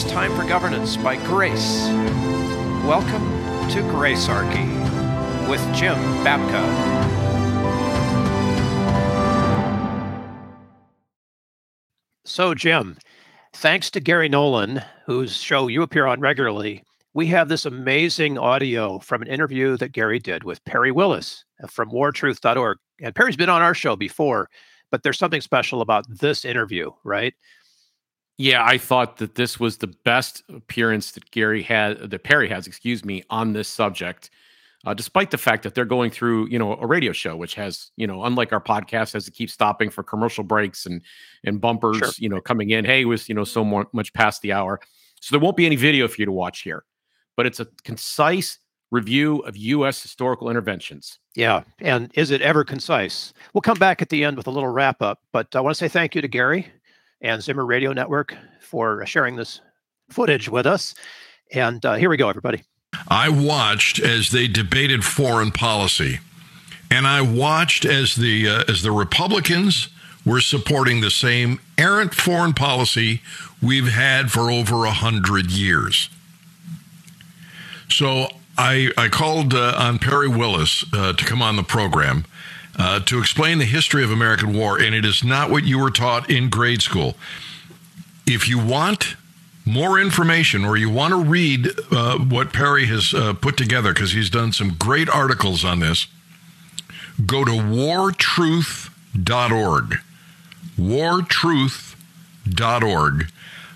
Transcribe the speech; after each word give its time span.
It's 0.00 0.08
time 0.08 0.32
for 0.36 0.44
governance 0.44 0.96
by 0.96 1.16
grace. 1.26 1.88
Welcome 2.86 3.26
to 3.70 3.80
Gracearchy 3.90 4.68
with 5.48 5.60
Jim 5.74 5.96
Babka. 6.22 6.62
So, 12.24 12.54
Jim, 12.54 12.98
thanks 13.52 13.90
to 13.90 13.98
Gary 13.98 14.28
Nolan, 14.28 14.82
whose 15.06 15.36
show 15.36 15.66
you 15.66 15.82
appear 15.82 16.06
on 16.06 16.20
regularly, 16.20 16.84
we 17.12 17.26
have 17.26 17.48
this 17.48 17.66
amazing 17.66 18.38
audio 18.38 19.00
from 19.00 19.20
an 19.22 19.26
interview 19.26 19.76
that 19.78 19.90
Gary 19.90 20.20
did 20.20 20.44
with 20.44 20.64
Perry 20.64 20.92
Willis 20.92 21.44
from 21.68 21.90
wartruth.org. 21.90 22.78
And 23.02 23.16
Perry's 23.16 23.34
been 23.34 23.50
on 23.50 23.62
our 23.62 23.74
show 23.74 23.96
before, 23.96 24.48
but 24.92 25.02
there's 25.02 25.18
something 25.18 25.40
special 25.40 25.80
about 25.80 26.04
this 26.08 26.44
interview, 26.44 26.92
right? 27.02 27.34
Yeah, 28.38 28.64
I 28.64 28.78
thought 28.78 29.16
that 29.16 29.34
this 29.34 29.58
was 29.58 29.78
the 29.78 29.88
best 29.88 30.44
appearance 30.48 31.10
that 31.12 31.28
Gary 31.32 31.60
had, 31.60 32.10
that 32.10 32.22
Perry 32.22 32.48
has, 32.48 32.68
excuse 32.68 33.04
me, 33.04 33.24
on 33.30 33.52
this 33.52 33.68
subject. 33.68 34.30
Uh, 34.86 34.94
despite 34.94 35.32
the 35.32 35.38
fact 35.38 35.64
that 35.64 35.74
they're 35.74 35.84
going 35.84 36.08
through, 36.08 36.46
you 36.48 36.56
know, 36.56 36.76
a 36.76 36.86
radio 36.86 37.10
show, 37.10 37.36
which 37.36 37.56
has, 37.56 37.90
you 37.96 38.06
know, 38.06 38.22
unlike 38.22 38.52
our 38.52 38.60
podcast, 38.60 39.12
has 39.12 39.24
to 39.24 39.32
keep 39.32 39.50
stopping 39.50 39.90
for 39.90 40.04
commercial 40.04 40.44
breaks 40.44 40.86
and 40.86 41.02
and 41.42 41.60
bumpers, 41.60 41.98
sure. 41.98 42.10
you 42.16 42.28
know, 42.28 42.40
coming 42.40 42.70
in. 42.70 42.84
Hey, 42.84 43.02
it 43.02 43.06
was, 43.06 43.28
you 43.28 43.34
know, 43.34 43.42
so 43.42 43.64
more, 43.64 43.88
much 43.92 44.12
past 44.12 44.40
the 44.40 44.52
hour, 44.52 44.78
so 45.20 45.34
there 45.34 45.40
won't 45.44 45.56
be 45.56 45.66
any 45.66 45.74
video 45.74 46.06
for 46.06 46.22
you 46.22 46.26
to 46.26 46.32
watch 46.32 46.60
here, 46.60 46.84
but 47.36 47.44
it's 47.44 47.58
a 47.58 47.66
concise 47.82 48.58
review 48.92 49.40
of 49.40 49.56
U.S. 49.56 50.00
historical 50.00 50.48
interventions. 50.48 51.18
Yeah, 51.34 51.64
and 51.80 52.12
is 52.14 52.30
it 52.30 52.40
ever 52.40 52.62
concise? 52.62 53.32
We'll 53.52 53.62
come 53.62 53.78
back 53.78 54.00
at 54.00 54.10
the 54.10 54.22
end 54.22 54.36
with 54.36 54.46
a 54.46 54.50
little 54.50 54.70
wrap 54.70 55.02
up, 55.02 55.22
but 55.32 55.56
I 55.56 55.60
want 55.60 55.74
to 55.74 55.78
say 55.78 55.88
thank 55.88 56.14
you 56.14 56.22
to 56.22 56.28
Gary 56.28 56.68
and 57.20 57.42
Zimmer 57.42 57.66
Radio 57.66 57.92
Network 57.92 58.36
for 58.60 59.04
sharing 59.06 59.36
this 59.36 59.60
footage 60.08 60.48
with 60.48 60.66
us. 60.66 60.94
And 61.52 61.84
uh, 61.84 61.94
here 61.94 62.10
we 62.10 62.16
go, 62.16 62.28
everybody. 62.28 62.64
I 63.08 63.28
watched 63.28 63.98
as 63.98 64.30
they 64.30 64.48
debated 64.48 65.04
foreign 65.04 65.52
policy, 65.52 66.20
and 66.90 67.06
I 67.06 67.20
watched 67.20 67.84
as 67.84 68.16
the 68.16 68.48
uh, 68.48 68.64
as 68.68 68.82
the 68.82 68.92
Republicans 68.92 69.88
were 70.24 70.40
supporting 70.40 71.00
the 71.00 71.10
same 71.10 71.60
errant 71.76 72.14
foreign 72.14 72.52
policy 72.52 73.22
we've 73.62 73.88
had 73.88 74.30
for 74.30 74.50
over 74.50 74.84
a 74.84 74.90
hundred 74.92 75.50
years. 75.50 76.08
So 77.88 78.28
I 78.56 78.90
I 78.96 79.08
called 79.08 79.54
uh, 79.54 79.74
on 79.76 79.98
Perry 79.98 80.28
Willis 80.28 80.84
uh, 80.92 81.12
to 81.12 81.24
come 81.24 81.42
on 81.42 81.56
the 81.56 81.62
program 81.62 82.24
uh, 82.78 83.00
to 83.00 83.18
explain 83.18 83.58
the 83.58 83.64
history 83.64 84.04
of 84.04 84.10
American 84.10 84.56
war, 84.56 84.80
and 84.80 84.94
it 84.94 85.04
is 85.04 85.24
not 85.24 85.50
what 85.50 85.64
you 85.64 85.78
were 85.78 85.90
taught 85.90 86.30
in 86.30 86.48
grade 86.48 86.80
school. 86.80 87.16
If 88.26 88.48
you 88.48 88.58
want 88.58 89.16
more 89.64 90.00
information 90.00 90.64
or 90.64 90.76
you 90.76 90.88
want 90.88 91.12
to 91.12 91.22
read 91.22 91.68
uh, 91.90 92.18
what 92.18 92.52
Perry 92.52 92.86
has 92.86 93.12
uh, 93.12 93.34
put 93.34 93.56
together, 93.56 93.92
because 93.92 94.12
he's 94.12 94.30
done 94.30 94.52
some 94.52 94.74
great 94.74 95.08
articles 95.08 95.64
on 95.64 95.80
this, 95.80 96.06
go 97.26 97.44
to 97.44 97.50
wartruth.org. 97.50 99.96
Wartruth.org. 100.78 103.32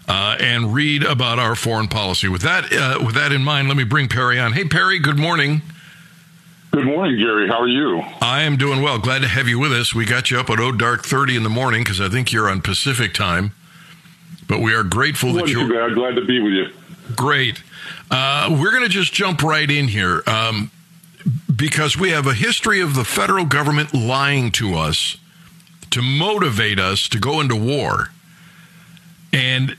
Uh, 0.09 0.37
and 0.41 0.75
read 0.75 1.05
about 1.05 1.39
our 1.39 1.55
foreign 1.55 1.87
policy. 1.87 2.27
With 2.29 2.43
that, 2.43 2.73
uh, 2.73 2.99
with 3.05 3.15
that 3.15 3.31
in 3.31 3.45
mind, 3.45 3.69
let 3.69 3.77
me 3.77 3.85
bring 3.85 4.09
Perry 4.09 4.37
on. 4.39 4.53
Hey, 4.53 4.65
Perry. 4.65 4.99
Good 4.99 5.17
morning. 5.17 5.63
Good 6.73 6.87
morning, 6.87 7.19
Gary. 7.19 7.49
How 7.49 7.61
are 7.61 7.69
you? 7.69 8.01
I 8.23 8.45
am 8.45 8.57
doing 8.57 8.81
well. 8.81 8.99
Glad 8.99 9.21
to 9.21 9.29
have 9.29 9.47
you 9.47 9.59
with 9.59 9.73
us. 9.73 9.95
We 9.95 10.07
got 10.07 10.31
you 10.31 10.41
up 10.41 10.49
at 10.49 10.59
oh 10.59 10.73
dark 10.73 11.05
thirty 11.05 11.37
in 11.37 11.43
the 11.43 11.51
morning 11.51 11.83
because 11.85 12.01
I 12.01 12.09
think 12.09 12.33
you're 12.33 12.49
on 12.49 12.63
Pacific 12.63 13.13
time. 13.13 13.53
But 14.49 14.61
we 14.61 14.73
are 14.75 14.83
grateful 14.83 15.35
that 15.35 15.49
you're 15.49 15.69
bad. 15.69 15.95
glad 15.95 16.15
to 16.15 16.25
be 16.25 16.41
with 16.41 16.55
you. 16.55 16.71
Great. 17.15 17.63
Uh, 18.11 18.57
we're 18.59 18.71
going 18.71 18.85
to 18.85 18.89
just 18.89 19.13
jump 19.13 19.43
right 19.43 19.71
in 19.71 19.89
here 19.89 20.23
um, 20.27 20.71
because 21.55 21.99
we 21.99 22.09
have 22.09 22.27
a 22.27 22.33
history 22.33 22.81
of 22.81 22.95
the 22.95 23.05
federal 23.05 23.45
government 23.45 23.93
lying 23.93 24.51
to 24.53 24.75
us 24.75 25.19
to 25.91 26.01
motivate 26.01 26.79
us 26.79 27.07
to 27.11 27.19
go 27.19 27.43
into 27.43 27.55
war. 27.55 28.09
And, 29.31 29.77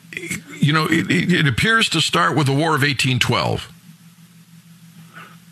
you 0.60 0.74
know, 0.74 0.86
it, 0.88 1.10
it 1.10 1.48
appears 1.48 1.90
to 1.90 2.02
start 2.02 2.38
with 2.38 2.46
the 2.46 2.54
War 2.54 2.76
of 2.76 2.82
1812. 2.82 3.73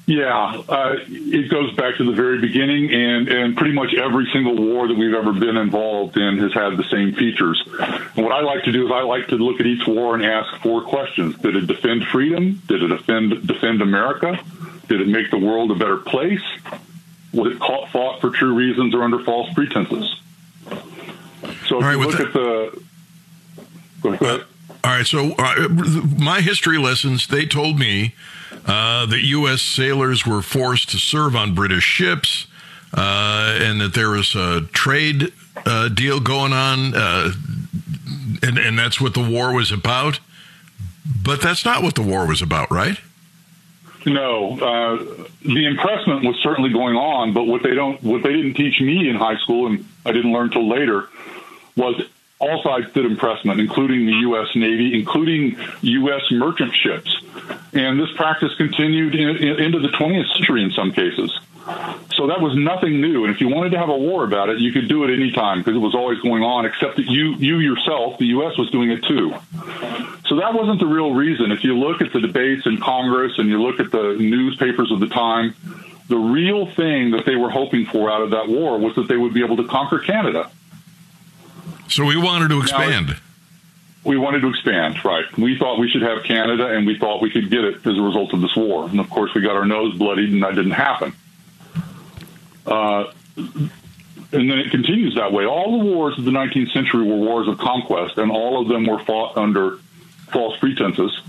Yeah, 0.07 0.63
uh, 0.67 0.95
it 1.07 1.49
goes 1.49 1.73
back 1.75 1.97
to 1.97 2.03
the 2.03 2.11
very 2.11 2.39
beginning, 2.39 2.91
and, 2.91 3.27
and 3.29 3.55
pretty 3.55 3.73
much 3.73 3.93
every 3.93 4.27
single 4.33 4.55
war 4.55 4.87
that 4.87 4.97
we've 4.97 5.13
ever 5.13 5.31
been 5.31 5.57
involved 5.57 6.17
in 6.17 6.39
has 6.39 6.53
had 6.53 6.75
the 6.75 6.83
same 6.85 7.13
features. 7.13 7.63
And 7.79 8.25
what 8.25 8.31
I 8.31 8.41
like 8.41 8.63
to 8.63 8.71
do 8.71 8.85
is 8.85 8.91
I 8.91 9.03
like 9.03 9.27
to 9.27 9.35
look 9.35 9.59
at 9.59 9.65
each 9.65 9.85
war 9.87 10.15
and 10.15 10.25
ask 10.25 10.53
four 10.61 10.81
questions: 10.81 11.37
Did 11.37 11.55
it 11.55 11.67
defend 11.67 12.05
freedom? 12.07 12.61
Did 12.67 12.83
it 12.83 12.87
defend 12.87 13.47
defend 13.47 13.81
America? 13.81 14.39
Did 14.87 15.01
it 15.01 15.07
make 15.07 15.29
the 15.31 15.37
world 15.37 15.71
a 15.71 15.75
better 15.75 15.97
place? 15.97 16.43
Was 17.31 17.53
it 17.53 17.59
fought 17.59 18.19
for 18.19 18.31
true 18.31 18.53
reasons 18.53 18.93
or 18.93 19.03
under 19.03 19.23
false 19.23 19.53
pretenses? 19.53 20.19
So 21.67 21.77
if 21.77 21.83
right, 21.83 21.93
you 21.93 22.05
look 22.05 22.19
at 22.19 22.33
the 22.33 22.83
go 24.01 24.13
ahead. 24.13 24.43
all 24.83 24.91
right, 24.91 25.05
so 25.05 25.33
uh, 25.37 25.69
my 26.17 26.41
history 26.41 26.77
lessons 26.77 27.27
they 27.27 27.45
told 27.45 27.79
me 27.79 28.15
uh, 28.65 29.05
that 29.05 29.21
U.S. 29.21 29.61
sailors 29.61 30.25
were 30.25 30.41
forced 30.41 30.89
to 30.91 30.97
serve 30.97 31.35
on 31.35 31.55
British 31.55 31.83
ships, 31.83 32.47
uh, 32.93 33.57
and 33.61 33.81
that 33.81 33.93
there 33.93 34.09
was 34.09 34.35
a 34.35 34.61
trade 34.73 35.31
uh, 35.65 35.89
deal 35.89 36.19
going 36.19 36.53
on, 36.53 36.93
uh, 36.95 37.31
and, 38.43 38.57
and 38.57 38.77
that's 38.77 38.99
what 38.99 39.13
the 39.13 39.23
war 39.23 39.53
was 39.53 39.71
about. 39.71 40.19
But 41.23 41.41
that's 41.41 41.65
not 41.65 41.83
what 41.83 41.95
the 41.95 42.01
war 42.01 42.27
was 42.27 42.41
about, 42.41 42.71
right? 42.71 42.97
No, 44.05 44.59
uh, 44.59 45.25
the 45.43 45.65
impressment 45.65 46.23
was 46.25 46.35
certainly 46.41 46.71
going 46.71 46.95
on, 46.95 47.33
but 47.33 47.45
what 47.45 47.61
they 47.63 47.75
don't, 47.75 48.01
what 48.03 48.23
they 48.23 48.33
didn't 48.33 48.55
teach 48.55 48.81
me 48.81 49.07
in 49.09 49.15
high 49.15 49.37
school, 49.37 49.67
and 49.67 49.85
I 50.05 50.11
didn't 50.11 50.31
learn 50.31 50.49
till 50.49 50.67
later, 50.67 51.07
was 51.75 52.01
all 52.41 52.61
sides 52.63 52.91
did 52.91 53.05
impressment, 53.05 53.59
including 53.59 54.05
the 54.07 54.13
U.S. 54.27 54.47
Navy, 54.55 54.93
including 54.93 55.57
U.S. 55.81 56.21
merchant 56.31 56.73
ships. 56.73 57.21
And 57.71 57.99
this 57.99 58.11
practice 58.15 58.53
continued 58.55 59.15
in, 59.15 59.37
in, 59.37 59.59
into 59.59 59.79
the 59.79 59.89
20th 59.89 60.33
century 60.33 60.63
in 60.63 60.71
some 60.71 60.91
cases. 60.91 61.31
So 62.15 62.27
that 62.27 62.41
was 62.41 62.55
nothing 62.55 62.99
new. 62.99 63.23
And 63.25 63.33
if 63.33 63.39
you 63.39 63.47
wanted 63.47 63.71
to 63.71 63.77
have 63.77 63.89
a 63.89 63.97
war 63.97 64.23
about 64.23 64.49
it, 64.49 64.59
you 64.59 64.71
could 64.71 64.87
do 64.87 65.03
it 65.03 65.13
any 65.13 65.31
time 65.31 65.59
because 65.59 65.75
it 65.75 65.79
was 65.79 65.93
always 65.93 66.19
going 66.19 66.43
on, 66.43 66.65
except 66.65 66.97
that 66.97 67.05
you, 67.05 67.35
you 67.35 67.59
yourself, 67.59 68.17
the 68.17 68.25
U.S., 68.27 68.57
was 68.57 68.69
doing 68.71 68.89
it 68.89 69.03
too. 69.03 69.33
So 70.25 70.37
that 70.37 70.53
wasn't 70.53 70.79
the 70.79 70.87
real 70.87 71.13
reason. 71.13 71.51
If 71.51 71.63
you 71.63 71.77
look 71.77 72.01
at 72.01 72.11
the 72.13 72.19
debates 72.19 72.65
in 72.65 72.79
Congress 72.79 73.37
and 73.37 73.49
you 73.49 73.61
look 73.61 73.79
at 73.79 73.91
the 73.91 74.17
newspapers 74.19 74.91
of 74.91 74.99
the 74.99 75.07
time, 75.07 75.55
the 76.07 76.17
real 76.17 76.65
thing 76.65 77.11
that 77.11 77.25
they 77.25 77.35
were 77.35 77.49
hoping 77.49 77.85
for 77.85 78.11
out 78.11 78.21
of 78.21 78.31
that 78.31 78.47
war 78.47 78.77
was 78.79 78.95
that 78.95 79.07
they 79.07 79.17
would 79.17 79.33
be 79.33 79.43
able 79.43 79.57
to 79.57 79.67
conquer 79.67 79.99
Canada. 79.99 80.49
So 81.91 82.05
we 82.05 82.15
wanted 82.17 82.49
to 82.49 82.61
expand. 82.61 83.07
Now, 83.07 83.15
we 84.03 84.17
wanted 84.17 84.41
to 84.41 84.49
expand, 84.49 85.03
right? 85.03 85.25
We 85.37 85.57
thought 85.57 85.77
we 85.77 85.89
should 85.89 86.01
have 86.01 86.23
Canada, 86.23 86.67
and 86.67 86.87
we 86.87 86.97
thought 86.97 87.21
we 87.21 87.29
could 87.29 87.49
get 87.49 87.63
it 87.63 87.85
as 87.85 87.97
a 87.97 88.01
result 88.01 88.33
of 88.33 88.41
this 88.41 88.55
war. 88.55 88.89
And 88.89 88.99
of 88.99 89.09
course, 89.09 89.33
we 89.33 89.41
got 89.41 89.55
our 89.55 89.65
nose 89.65 89.95
bloodied, 89.97 90.31
and 90.31 90.41
that 90.41 90.55
didn't 90.55 90.71
happen. 90.71 91.13
Uh, 92.65 93.11
and 93.35 94.49
then 94.49 94.59
it 94.59 94.71
continues 94.71 95.15
that 95.15 95.33
way. 95.33 95.45
All 95.45 95.79
the 95.79 95.85
wars 95.85 96.17
of 96.17 96.25
the 96.25 96.31
19th 96.31 96.71
century 96.71 97.03
were 97.03 97.17
wars 97.17 97.47
of 97.47 97.57
conquest, 97.57 98.17
and 98.17 98.31
all 98.31 98.61
of 98.61 98.69
them 98.69 98.85
were 98.85 98.99
fought 98.99 99.37
under 99.37 99.77
false 100.31 100.57
pretenses. 100.57 101.19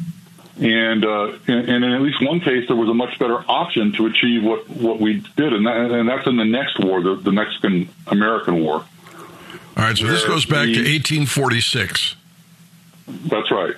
And, 0.60 1.04
uh, 1.04 1.32
and, 1.48 1.68
and 1.68 1.84
in 1.84 1.92
at 1.92 2.02
least 2.02 2.22
one 2.22 2.40
case, 2.40 2.68
there 2.68 2.76
was 2.76 2.88
a 2.88 2.94
much 2.94 3.18
better 3.18 3.44
option 3.50 3.92
to 3.92 4.06
achieve 4.06 4.44
what, 4.44 4.68
what 4.68 5.00
we 5.00 5.24
did, 5.36 5.52
and, 5.52 5.66
that, 5.66 5.90
and 5.90 6.08
that's 6.08 6.26
in 6.26 6.36
the 6.36 6.44
next 6.44 6.78
war, 6.78 7.02
the, 7.02 7.16
the 7.16 7.32
Mexican 7.32 7.88
American 8.06 8.62
War. 8.62 8.84
All 9.76 9.84
right, 9.84 9.96
so 9.96 10.06
this 10.06 10.24
goes 10.24 10.44
back 10.44 10.66
to 10.66 10.78
1846. 10.78 12.16
That's 13.26 13.50
right. 13.50 13.74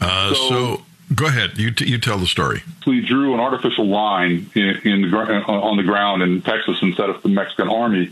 Uh, 0.00 0.34
so, 0.34 0.48
so, 0.48 0.82
go 1.14 1.26
ahead. 1.26 1.58
You 1.58 1.70
t- 1.70 1.86
you 1.86 1.98
tell 1.98 2.18
the 2.18 2.26
story. 2.26 2.62
We 2.86 3.04
drew 3.04 3.34
an 3.34 3.40
artificial 3.40 3.86
line 3.86 4.50
in, 4.54 4.80
in 4.84 5.10
the, 5.10 5.16
on 5.16 5.76
the 5.76 5.82
ground 5.82 6.22
in 6.22 6.40
Texas 6.40 6.80
and 6.80 6.94
set 6.94 7.10
up 7.10 7.22
the 7.22 7.28
Mexican 7.28 7.68
army 7.68 8.10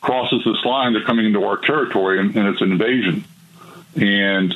crosses 0.00 0.44
this 0.44 0.64
line. 0.64 0.92
They're 0.92 1.04
coming 1.04 1.26
into 1.26 1.44
our 1.44 1.56
territory, 1.56 2.20
and, 2.20 2.34
and 2.36 2.48
it's 2.48 2.60
an 2.60 2.72
invasion. 2.72 3.24
And 3.96 4.54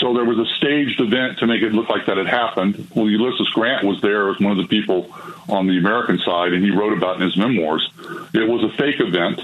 so 0.00 0.12
there 0.12 0.24
was 0.24 0.38
a 0.38 0.46
staged 0.56 1.00
event 1.00 1.38
to 1.38 1.46
make 1.46 1.62
it 1.62 1.72
look 1.72 1.88
like 1.88 2.06
that 2.06 2.18
had 2.18 2.26
happened. 2.26 2.88
Well, 2.94 3.08
Ulysses 3.08 3.48
Grant 3.50 3.84
was 3.84 4.00
there 4.02 4.30
as 4.30 4.38
one 4.40 4.52
of 4.52 4.58
the 4.58 4.66
people 4.66 5.10
on 5.48 5.66
the 5.66 5.78
American 5.78 6.18
side, 6.18 6.52
and 6.52 6.62
he 6.62 6.70
wrote 6.70 6.92
about 6.92 7.16
in 7.16 7.22
his 7.22 7.36
memoirs. 7.36 7.88
It 8.34 8.48
was 8.48 8.64
a 8.64 8.76
fake 8.76 9.00
event, 9.00 9.40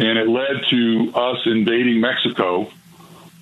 and 0.00 0.18
it 0.18 0.28
led 0.28 0.64
to 0.70 1.12
us 1.14 1.38
invading 1.46 2.00
Mexico 2.00 2.70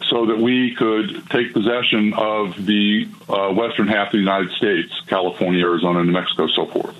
so 0.08 0.26
that 0.26 0.38
we 0.38 0.74
could 0.74 1.28
take 1.30 1.52
possession 1.52 2.12
of 2.14 2.66
the 2.66 3.08
uh, 3.28 3.52
western 3.52 3.86
half 3.86 4.08
of 4.08 4.12
the 4.12 4.18
United 4.18 4.50
States, 4.52 4.92
California, 5.06 5.64
Arizona, 5.64 6.02
New 6.02 6.12
Mexico, 6.12 6.48
so 6.48 6.66
forth. 6.66 6.96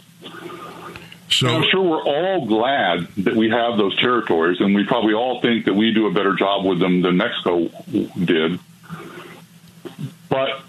So 1.31 1.49
I'm 1.49 1.65
sure 1.71 1.83
we're 1.83 2.05
all 2.05 2.47
glad 2.47 3.09
that 3.19 3.35
we 3.35 3.51
have 3.51 3.77
those 3.77 3.97
territories, 4.01 4.61
and 4.61 4.75
we 4.75 4.85
probably 4.85 5.15
all 5.15 5.41
think 5.41 5.67
that 5.67 5.75
we 5.75 5.93
do 5.93 6.07
a 6.07 6.13
better 6.13 6.35
job 6.35 6.65
with 6.65 6.79
them 6.79 7.03
than 7.03 7.17
Mexico 7.17 7.69
did. 8.25 8.59
But 10.29 10.63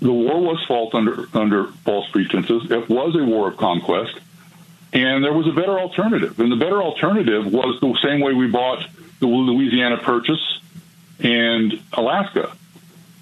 the 0.00 0.12
war 0.12 0.40
was 0.40 0.64
fought 0.66 0.94
under 0.94 1.26
under 1.34 1.66
false 1.84 2.08
pretenses. 2.10 2.70
It 2.70 2.88
was 2.88 3.14
a 3.14 3.24
war 3.24 3.48
of 3.48 3.56
conquest, 3.56 4.18
and 4.92 5.24
there 5.24 5.32
was 5.32 5.46
a 5.46 5.52
better 5.52 5.78
alternative. 5.78 6.38
And 6.38 6.52
the 6.52 6.56
better 6.56 6.82
alternative 6.82 7.52
was 7.52 7.80
the 7.80 7.96
same 8.02 8.20
way 8.20 8.32
we 8.32 8.46
bought 8.48 8.86
the 9.20 9.26
Louisiana 9.26 9.98
Purchase 9.98 10.60
and 11.20 11.80
Alaska, 11.92 12.54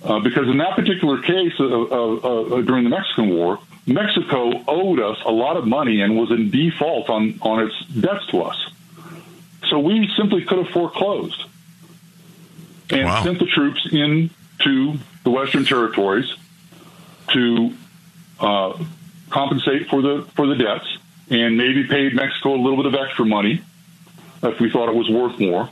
uh, 0.03 0.21
because 0.21 0.49
in 0.49 0.59
that 0.59 0.75
particular 0.75 1.21
case 1.23 1.53
uh, 1.61 1.65
uh, 1.65 2.63
during 2.63 2.85
the 2.85 2.91
Mexican 2.91 3.31
War, 3.31 3.59
Mexico 3.87 4.63
owed 4.67 5.01
us 5.01 5.19
a 5.25 5.31
lot 5.31 5.57
of 5.57 5.67
money 5.67 6.01
and 6.01 6.17
was 6.17 6.31
in 6.31 6.51
default 6.51 7.11
on 7.11 7.39
on 7.43 7.67
its 7.67 7.87
debts 7.87 8.27
to 8.29 8.43
us. 8.43 8.71
So 9.69 9.79
we 9.79 10.11
simply 10.17 10.45
could 10.45 10.59
have 10.59 10.69
foreclosed 10.69 11.45
and 12.91 13.05
wow. 13.05 13.23
sent 13.23 13.39
the 13.39 13.47
troops 13.47 13.87
into 13.91 14.99
the 15.25 15.31
Western 15.31 15.65
territories 15.65 16.35
to 17.29 17.73
uh, 18.41 18.79
compensate 19.29 19.89
for 19.89 20.03
the 20.03 20.27
for 20.35 20.47
the 20.47 20.57
debts, 20.57 20.99
and 21.31 21.56
maybe 21.56 21.85
paid 21.85 22.15
Mexico 22.15 22.55
a 22.55 22.61
little 22.61 22.77
bit 22.77 22.87
of 22.87 22.94
extra 22.94 23.25
money 23.25 23.62
if 24.43 24.61
we 24.61 24.71
thought 24.71 24.88
it 24.88 24.94
was 24.94 25.09
worth 25.09 25.38
more. 25.38 25.69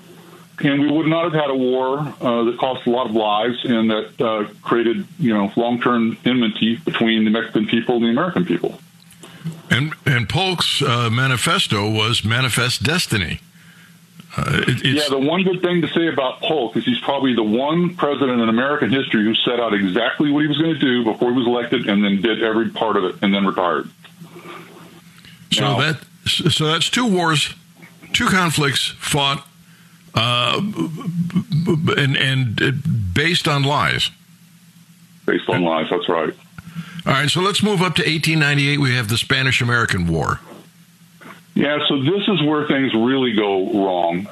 And 0.60 0.80
we 0.80 0.90
would 0.90 1.06
not 1.06 1.24
have 1.24 1.32
had 1.32 1.50
a 1.50 1.54
war 1.54 1.98
uh, 1.98 2.44
that 2.44 2.56
cost 2.58 2.86
a 2.86 2.90
lot 2.90 3.06
of 3.06 3.14
lives 3.14 3.64
and 3.64 3.90
that 3.90 4.20
uh, 4.20 4.48
created, 4.62 5.06
you 5.18 5.32
know, 5.32 5.52
long-term 5.56 6.18
enmity 6.24 6.76
between 6.76 7.24
the 7.24 7.30
Mexican 7.30 7.66
people 7.66 7.96
and 7.96 8.04
the 8.04 8.08
American 8.08 8.44
people. 8.44 8.80
And 9.70 9.94
and 10.04 10.28
Polk's 10.28 10.82
uh, 10.82 11.10
manifesto 11.10 11.88
was 11.88 12.24
manifest 12.24 12.82
destiny. 12.82 13.40
Uh, 14.36 14.64
it, 14.66 14.84
yeah, 14.84 15.08
the 15.08 15.18
one 15.18 15.42
good 15.42 15.62
thing 15.62 15.82
to 15.82 15.88
say 15.88 16.08
about 16.08 16.40
Polk 16.40 16.76
is 16.76 16.84
he's 16.84 17.00
probably 17.00 17.34
the 17.34 17.42
one 17.42 17.94
president 17.96 18.40
in 18.40 18.48
American 18.48 18.90
history 18.90 19.24
who 19.24 19.34
set 19.34 19.58
out 19.60 19.74
exactly 19.74 20.30
what 20.30 20.42
he 20.42 20.48
was 20.48 20.58
going 20.58 20.74
to 20.74 20.80
do 20.80 21.04
before 21.04 21.32
he 21.32 21.38
was 21.38 21.46
elected, 21.46 21.88
and 21.88 22.04
then 22.04 22.20
did 22.20 22.42
every 22.42 22.70
part 22.70 22.96
of 22.96 23.04
it, 23.04 23.16
and 23.22 23.32
then 23.32 23.46
retired. 23.46 23.88
So 25.52 25.62
now, 25.62 25.78
that 25.78 26.04
so 26.26 26.66
that's 26.66 26.90
two 26.90 27.06
wars, 27.06 27.54
two 28.12 28.28
conflicts 28.28 28.88
fought, 28.98 29.46
uh, 30.14 30.60
and 31.96 32.16
and 32.16 33.14
based 33.14 33.48
on 33.48 33.62
lies. 33.62 34.10
Based 35.26 35.48
on 35.48 35.62
lies, 35.62 35.88
that's 35.90 36.08
right. 36.08 36.34
All 37.06 37.12
right, 37.12 37.30
so 37.30 37.40
let's 37.40 37.62
move 37.62 37.80
up 37.80 37.94
to 37.96 38.02
1898. 38.02 38.80
We 38.80 38.94
have 38.94 39.08
the 39.08 39.16
Spanish 39.16 39.62
American 39.62 40.06
War. 40.06 40.40
Yeah, 41.54 41.78
so 41.88 42.02
this 42.02 42.28
is 42.28 42.42
where 42.42 42.66
things 42.66 42.92
really 42.94 43.32
go 43.32 43.72
wrong. 43.72 44.28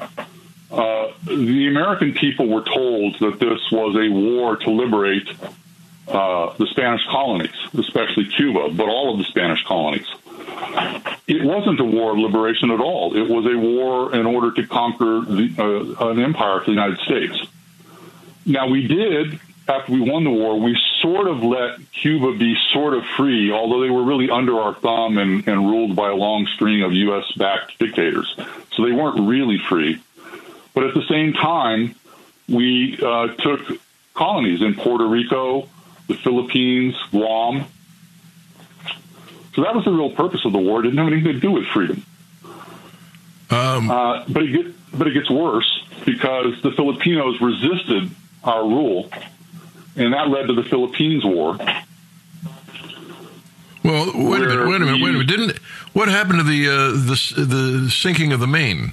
Uh, 0.71 1.13
the 1.25 1.69
American 1.69 2.13
people 2.13 2.49
were 2.49 2.63
told 2.63 3.19
that 3.21 3.39
this 3.41 3.61
was 3.73 3.97
a 3.97 4.09
war 4.09 4.57
to 4.57 4.71
liberate 4.71 5.29
uh, 6.09 6.55
the 6.57 6.67
Spanish 6.67 7.05
colonies, 7.07 7.55
especially 7.79 8.27
Cuba, 8.27 8.71
but 8.71 8.89
all 8.89 9.13
of 9.13 9.19
the 9.19 9.25
Spanish 9.25 9.65
colonies. 9.65 10.07
It 11.27 11.45
wasn't 11.45 11.81
a 11.81 11.85
war 11.85 12.13
of 12.13 12.19
liberation 12.19 12.71
at 12.71 12.81
all. 12.81 13.17
It 13.17 13.29
was 13.29 13.47
a 13.47 13.59
war 13.59 14.15
in 14.15 14.27
order 14.27 14.53
to 14.53 14.67
conquer 14.67 15.21
the, 15.21 15.97
uh, 15.99 16.09
an 16.11 16.21
empire 16.21 16.61
for 16.61 16.67
the 16.67 16.73
United 16.73 16.99
States. 17.01 17.37
Now, 18.45 18.69
we 18.69 18.87
did 18.87 19.41
after 19.69 19.93
we 19.93 20.01
won 20.01 20.25
the 20.25 20.31
war, 20.31 20.59
we 20.59 20.79
sort 21.01 21.27
of 21.27 21.43
let 21.43 21.79
Cuba 21.93 22.37
be 22.37 22.57
sort 22.73 22.95
of 22.95 23.05
free, 23.17 23.51
although 23.51 23.81
they 23.81 23.91
were 23.91 24.05
really 24.05 24.31
under 24.31 24.61
our 24.61 24.75
thumb 24.75 25.19
and, 25.19 25.47
and 25.49 25.69
ruled 25.69 25.97
by 25.97 26.11
a 26.11 26.15
long 26.15 26.47
string 26.55 26.83
of 26.83 26.93
U.S. 26.93 27.25
backed 27.37 27.79
dictators. 27.79 28.33
So 28.73 28.85
they 28.85 28.93
weren't 28.93 29.29
really 29.29 29.59
free. 29.59 30.01
But 30.75 30.85
at 30.85 30.95
the 30.95 31.03
same 31.09 31.33
time, 31.33 31.97
we 32.49 32.99
uh, 33.03 33.29
took 33.29 33.81
colonies 34.15 34.63
in 34.63 34.75
Puerto 34.75 35.07
Rico, 35.07 35.69
the 36.07 36.15
Philippines, 36.15 36.95
Guam. 37.11 37.65
So 39.57 39.63
that 39.63 39.75
was 39.75 39.85
the 39.85 39.91
real 39.91 40.11
purpose 40.11 40.45
of 40.45 40.53
the 40.53 40.59
war. 40.59 40.81
It 40.81 40.83
didn't 40.85 40.99
have 40.99 41.09
anything 41.09 41.33
to 41.33 41.41
do 41.41 41.51
with 41.51 41.67
freedom. 41.67 42.05
Um, 43.51 43.91
uh, 43.91 44.25
but 44.29 44.43
it 44.43 44.53
get, 44.53 44.99
but 44.99 45.09
it 45.09 45.15
gets 45.15 45.31
worse 45.31 45.83
because 46.05 46.61
the 46.63 46.71
Filipinos 46.73 47.41
resisted 47.41 48.11
our 48.45 48.63
rule 48.63 49.11
and 49.97 50.13
that 50.13 50.29
led 50.29 50.47
to 50.47 50.53
the 50.53 50.63
Philippines 50.63 51.25
War. 51.25 51.57
Well, 53.83 54.13
wait 54.15 54.43
a 54.43 54.47
minute, 54.47 54.69
wait 54.69 54.83
a 54.83 54.85
minute, 54.85 55.03
wait 55.03 55.11
a 55.11 55.13
minute. 55.13 55.27
Didn't 55.29 55.59
what 55.93 56.09
happened 56.09 56.41
to 56.41 56.45
the 56.45 56.69
uh, 56.69 56.91
the 56.91 57.45
the 57.45 57.91
sinking 57.91 58.33
of 58.33 58.41
the 58.41 58.47
Maine? 58.47 58.93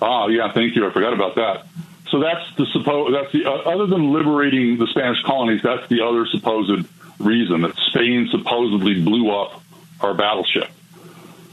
Oh 0.00 0.28
yeah, 0.28 0.52
thank 0.52 0.76
you. 0.76 0.86
I 0.86 0.90
forgot 0.92 1.12
about 1.12 1.34
that. 1.34 1.66
So 2.08 2.20
that's 2.20 2.54
the 2.56 2.66
suppose 2.66 3.12
that's 3.12 3.32
the 3.32 3.46
uh, 3.46 3.70
other 3.70 3.86
than 3.86 4.12
liberating 4.12 4.78
the 4.78 4.86
Spanish 4.86 5.20
colonies, 5.24 5.60
that's 5.62 5.88
the 5.88 6.02
other 6.02 6.24
supposed 6.26 6.86
reason 7.18 7.62
that 7.62 7.76
Spain 7.88 8.28
supposedly 8.30 9.00
blew 9.02 9.30
up 9.30 9.62
our 10.00 10.14
battleship. 10.14 10.68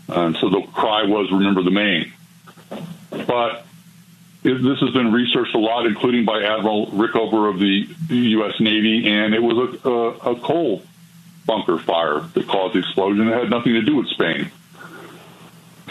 And 0.07 0.35
so 0.37 0.49
the 0.49 0.61
cry 0.73 1.03
was 1.03 1.31
"Remember 1.31 1.63
the 1.63 1.71
Maine." 1.71 2.11
But 3.09 3.65
this 4.43 4.79
has 4.79 4.89
been 4.91 5.11
researched 5.11 5.53
a 5.53 5.59
lot, 5.59 5.85
including 5.85 6.25
by 6.25 6.41
Admiral 6.41 6.87
Rickover 6.87 7.49
of 7.49 7.59
the 7.59 7.87
U.S. 8.15 8.59
Navy, 8.59 9.07
and 9.07 9.33
it 9.33 9.41
was 9.41 9.79
a, 9.83 9.89
a, 9.89 10.33
a 10.33 10.39
coal 10.39 10.83
bunker 11.45 11.77
fire 11.77 12.21
that 12.33 12.47
caused 12.47 12.75
the 12.75 12.79
explosion. 12.79 13.27
It 13.27 13.33
had 13.33 13.49
nothing 13.49 13.73
to 13.73 13.81
do 13.81 13.95
with 13.95 14.07
Spain. 14.07 14.51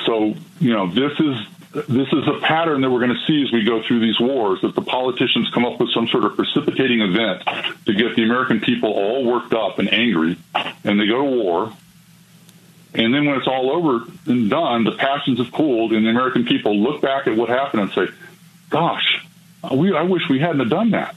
So, 0.05 0.35
you 0.59 0.73
know, 0.73 0.89
this 0.89 1.19
is 1.21 1.37
this 1.73 2.09
is 2.13 2.27
a 2.27 2.41
pattern 2.41 2.81
that 2.81 2.91
we're 2.91 2.99
going 2.99 3.15
to 3.15 3.27
see 3.27 3.43
as 3.43 3.53
we 3.53 3.65
go 3.65 3.81
through 3.83 4.01
these 4.01 4.19
wars 4.19 4.61
that 4.63 4.75
the 4.75 4.83
politicians 4.83 5.49
come 5.55 5.65
up 5.65 5.79
with 5.79 5.91
some 5.93 6.09
sort 6.09 6.25
of 6.25 6.35
precipitating 6.35 7.01
event 7.01 7.43
to 7.87 7.95
get 7.95 8.17
the 8.17 8.25
American 8.25 8.61
people 8.61 8.93
all 8.93 9.25
worked 9.25 9.55
up 9.55 9.79
and 9.79 9.93
angry, 9.93 10.37
and 10.55 11.01
they 11.01 11.07
go 11.07 11.19
to 11.19 11.31
war. 11.31 11.73
And 12.93 13.15
then 13.15 13.25
when 13.25 13.37
it's 13.37 13.47
all 13.47 13.71
over 13.71 14.05
and 14.27 14.51
done, 14.51 14.83
the 14.83 14.93
passions 14.93 15.39
have 15.39 15.53
cooled, 15.53 15.93
and 15.93 16.05
the 16.05 16.11
American 16.11 16.45
people 16.45 16.77
look 16.77 17.01
back 17.01 17.29
at 17.29 17.37
what 17.37 17.49
happened 17.49 17.83
and 17.83 17.93
say, 17.93 18.09
gosh, 18.69 19.25
we, 19.73 19.97
I 19.97 20.03
wish 20.03 20.23
we 20.29 20.41
hadn't 20.41 20.59
have 20.59 20.71
done 20.71 20.91
that. 20.91 21.15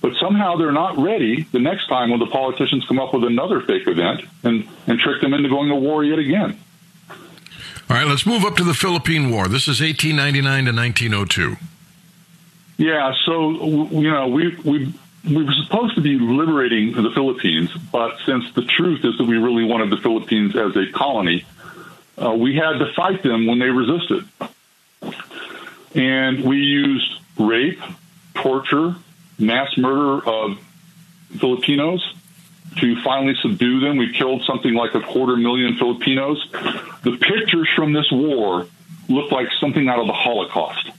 But 0.00 0.14
somehow 0.20 0.54
they're 0.56 0.70
not 0.70 0.96
ready 0.98 1.42
the 1.50 1.58
next 1.58 1.88
time 1.88 2.10
when 2.10 2.20
the 2.20 2.26
politicians 2.26 2.84
come 2.86 3.00
up 3.00 3.12
with 3.12 3.24
another 3.24 3.60
fake 3.60 3.88
event 3.88 4.20
and, 4.44 4.68
and 4.86 5.00
trick 5.00 5.20
them 5.20 5.34
into 5.34 5.48
going 5.48 5.70
to 5.70 5.74
war 5.74 6.04
yet 6.04 6.20
again. 6.20 6.60
All 7.90 7.96
right, 7.96 8.06
let's 8.06 8.26
move 8.26 8.44
up 8.44 8.54
to 8.56 8.64
the 8.64 8.74
Philippine 8.74 9.30
War. 9.30 9.48
This 9.48 9.66
is 9.66 9.80
1899 9.80 10.66
to 10.66 10.72
1902. 10.72 11.56
Yeah, 12.76 13.14
so 13.24 13.88
you 13.88 14.10
know 14.10 14.28
we 14.28 14.54
we 14.56 14.94
we 15.24 15.42
were 15.42 15.54
supposed 15.64 15.94
to 15.94 16.02
be 16.02 16.18
liberating 16.18 16.92
the 16.92 17.10
Philippines, 17.10 17.70
but 17.90 18.18
since 18.26 18.52
the 18.52 18.62
truth 18.62 19.04
is 19.06 19.16
that 19.16 19.24
we 19.24 19.38
really 19.38 19.64
wanted 19.64 19.88
the 19.88 19.96
Philippines 19.96 20.54
as 20.54 20.76
a 20.76 20.92
colony, 20.92 21.46
uh, 22.22 22.34
we 22.34 22.54
had 22.56 22.78
to 22.78 22.92
fight 22.92 23.22
them 23.22 23.46
when 23.46 23.58
they 23.58 23.70
resisted. 23.70 24.28
And 25.94 26.44
we 26.44 26.58
used 26.58 27.20
rape, 27.38 27.80
torture, 28.34 28.96
mass 29.38 29.76
murder 29.78 30.28
of 30.28 30.58
Filipinos 31.38 32.02
to 32.76 33.02
finally 33.02 33.34
subdue 33.40 33.80
them. 33.80 33.96
We 33.96 34.12
killed 34.12 34.44
something 34.44 34.74
like 34.74 34.94
a 34.94 35.00
quarter 35.00 35.36
million 35.36 35.76
Filipinos. 35.76 36.46
The 37.02 37.16
pictures 37.20 37.68
from 37.74 37.92
this 37.92 38.10
war 38.12 38.66
look 39.08 39.32
like 39.32 39.48
something 39.60 39.88
out 39.88 39.98
of 39.98 40.06
the 40.06 40.12
Holocaust. 40.12 40.90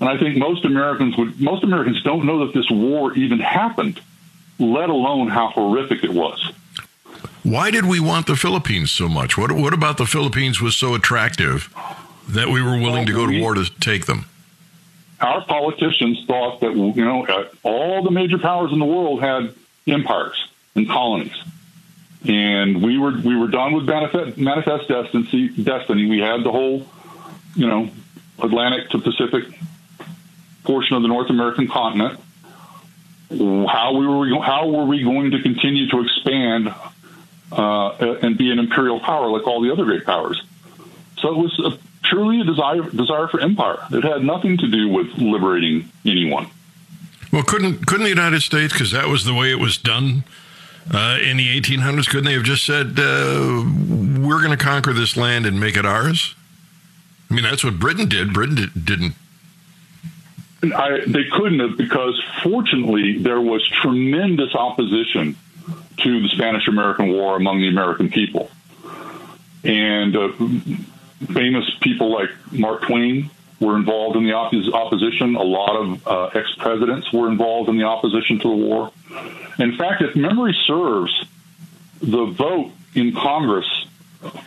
And 0.00 0.08
I 0.08 0.16
think 0.16 0.36
most 0.36 0.64
Americans 0.64 1.16
would 1.16 1.40
most 1.40 1.62
Americans 1.62 2.02
don't 2.02 2.24
know 2.24 2.46
that 2.46 2.54
this 2.54 2.70
war 2.70 3.12
even 3.14 3.38
happened, 3.38 4.00
let 4.58 4.88
alone 4.88 5.28
how 5.28 5.48
horrific 5.48 6.04
it 6.04 6.10
was. 6.10 6.52
Why 7.42 7.70
did 7.70 7.86
we 7.86 8.00
want 8.00 8.26
the 8.26 8.36
Philippines 8.36 8.90
so 8.90 9.08
much? 9.08 9.36
What 9.36 9.52
what 9.52 9.74
about 9.74 9.98
the 9.98 10.06
Philippines 10.06 10.60
was 10.60 10.76
so 10.76 10.94
attractive 10.94 11.68
that 12.28 12.48
we 12.48 12.62
were 12.62 12.78
willing 12.78 13.06
to 13.06 13.12
go 13.12 13.26
to 13.26 13.40
war 13.40 13.54
to 13.54 13.68
take 13.80 14.06
them. 14.06 14.24
Our 15.20 15.44
politicians 15.44 16.24
thought 16.26 16.60
that 16.60 16.74
you 16.74 17.04
know 17.04 17.26
uh, 17.26 17.44
all 17.62 18.02
the 18.02 18.10
major 18.10 18.38
powers 18.38 18.72
in 18.72 18.78
the 18.78 18.86
world 18.86 19.20
had 19.20 19.54
empires 19.86 20.48
and 20.74 20.88
colonies, 20.88 21.34
and 22.26 22.82
we 22.82 22.98
were 22.98 23.12
we 23.12 23.36
were 23.36 23.48
done 23.48 23.72
with 23.72 23.84
manifest, 23.84 24.38
manifest 24.38 24.88
destiny. 24.88 25.48
Destiny. 25.48 26.08
We 26.08 26.18
had 26.18 26.44
the 26.44 26.50
whole, 26.50 26.86
you 27.54 27.66
know, 27.66 27.90
Atlantic 28.42 28.90
to 28.90 28.98
Pacific 28.98 29.44
portion 30.64 30.96
of 30.96 31.02
the 31.02 31.08
North 31.08 31.30
American 31.30 31.68
continent. 31.68 32.20
How 33.30 33.96
we 33.96 34.06
were 34.06 34.42
how 34.42 34.68
were 34.68 34.84
we 34.84 35.02
going 35.02 35.30
to 35.32 35.42
continue 35.42 35.88
to 35.88 36.00
expand 36.00 36.74
uh, 37.52 37.90
and 38.22 38.36
be 38.36 38.50
an 38.50 38.58
imperial 38.58 39.00
power 39.00 39.28
like 39.28 39.46
all 39.46 39.60
the 39.60 39.72
other 39.72 39.84
great 39.84 40.04
powers? 40.04 40.42
So 41.18 41.28
it 41.28 41.36
was 41.36 41.58
a, 41.60 41.78
truly 42.02 42.40
a 42.40 42.44
desire 42.44 42.82
desire 42.82 43.28
for 43.28 43.40
empire. 43.40 43.78
It 43.92 44.04
had 44.04 44.24
nothing 44.24 44.58
to 44.58 44.68
do 44.68 44.88
with 44.88 45.16
liberating 45.18 45.90
anyone. 46.04 46.48
Well, 47.32 47.42
couldn't 47.42 47.86
couldn't 47.86 48.04
the 48.04 48.10
United 48.10 48.42
States, 48.42 48.72
because 48.72 48.90
that 48.90 49.08
was 49.08 49.24
the 49.24 49.34
way 49.34 49.50
it 49.50 49.58
was 49.60 49.78
done 49.78 50.24
uh, 50.92 51.18
in 51.22 51.36
the 51.36 51.60
1800s, 51.60 52.08
couldn't 52.08 52.24
they 52.24 52.32
have 52.32 52.42
just 52.42 52.64
said, 52.64 52.98
uh, 52.98 53.64
"We're 54.18 54.40
going 54.40 54.56
to 54.56 54.62
conquer 54.62 54.92
this 54.92 55.16
land 55.16 55.46
and 55.46 55.60
make 55.60 55.76
it 55.76 55.86
ours"? 55.86 56.34
I 57.30 57.34
mean, 57.34 57.44
that's 57.44 57.62
what 57.62 57.78
Britain 57.78 58.08
did. 58.08 58.32
Britain 58.32 58.56
did, 58.56 58.84
didn't. 58.84 59.14
I, 60.62 61.02
they 61.06 61.24
couldn't 61.24 61.60
have 61.60 61.78
because, 61.78 62.20
fortunately, 62.42 63.18
there 63.18 63.40
was 63.40 63.66
tremendous 63.68 64.54
opposition 64.54 65.36
to 65.98 66.22
the 66.22 66.28
Spanish 66.28 66.66
American 66.68 67.12
War 67.12 67.36
among 67.36 67.60
the 67.60 67.68
American 67.68 68.10
people. 68.10 68.50
And 69.62 70.16
uh, 70.16 70.32
famous 71.32 71.70
people 71.80 72.12
like 72.12 72.30
Mark 72.52 72.82
Twain 72.82 73.30
were 73.60 73.76
involved 73.76 74.16
in 74.16 74.24
the 74.24 74.32
opposition. 74.32 75.36
A 75.36 75.42
lot 75.42 75.76
of 75.76 76.06
uh, 76.06 76.24
ex 76.34 76.52
presidents 76.56 77.12
were 77.12 77.28
involved 77.28 77.68
in 77.68 77.76
the 77.76 77.84
opposition 77.84 78.38
to 78.40 78.48
the 78.48 78.56
war. 78.56 78.90
In 79.58 79.76
fact, 79.76 80.02
if 80.02 80.16
memory 80.16 80.56
serves, 80.66 81.12
the 82.00 82.24
vote 82.24 82.72
in 82.94 83.14
Congress 83.14 83.66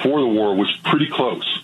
for 0.02 0.20
the 0.20 0.28
war 0.28 0.56
was 0.56 0.72
pretty 0.84 1.08
close. 1.10 1.64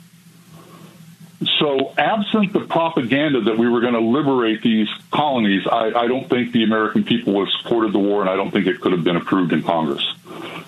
So, 1.57 1.93
absent 1.97 2.51
the 2.51 2.59
propaganda 2.59 3.41
that 3.41 3.57
we 3.57 3.69
were 3.69 3.79
going 3.79 3.93
to 3.93 4.01
liberate 4.01 4.61
these 4.61 4.89
colonies, 5.11 5.65
I, 5.65 5.91
I, 5.93 6.07
don't 6.07 6.29
think 6.29 6.51
the 6.51 6.63
American 6.63 7.05
people 7.05 7.33
would 7.35 7.47
have 7.47 7.61
supported 7.61 7.93
the 7.93 7.99
war, 7.99 8.19
and 8.19 8.29
I 8.29 8.35
don't 8.35 8.51
think 8.51 8.67
it 8.67 8.81
could 8.81 8.91
have 8.91 9.05
been 9.05 9.15
approved 9.15 9.53
in 9.53 9.63
Congress. 9.63 10.03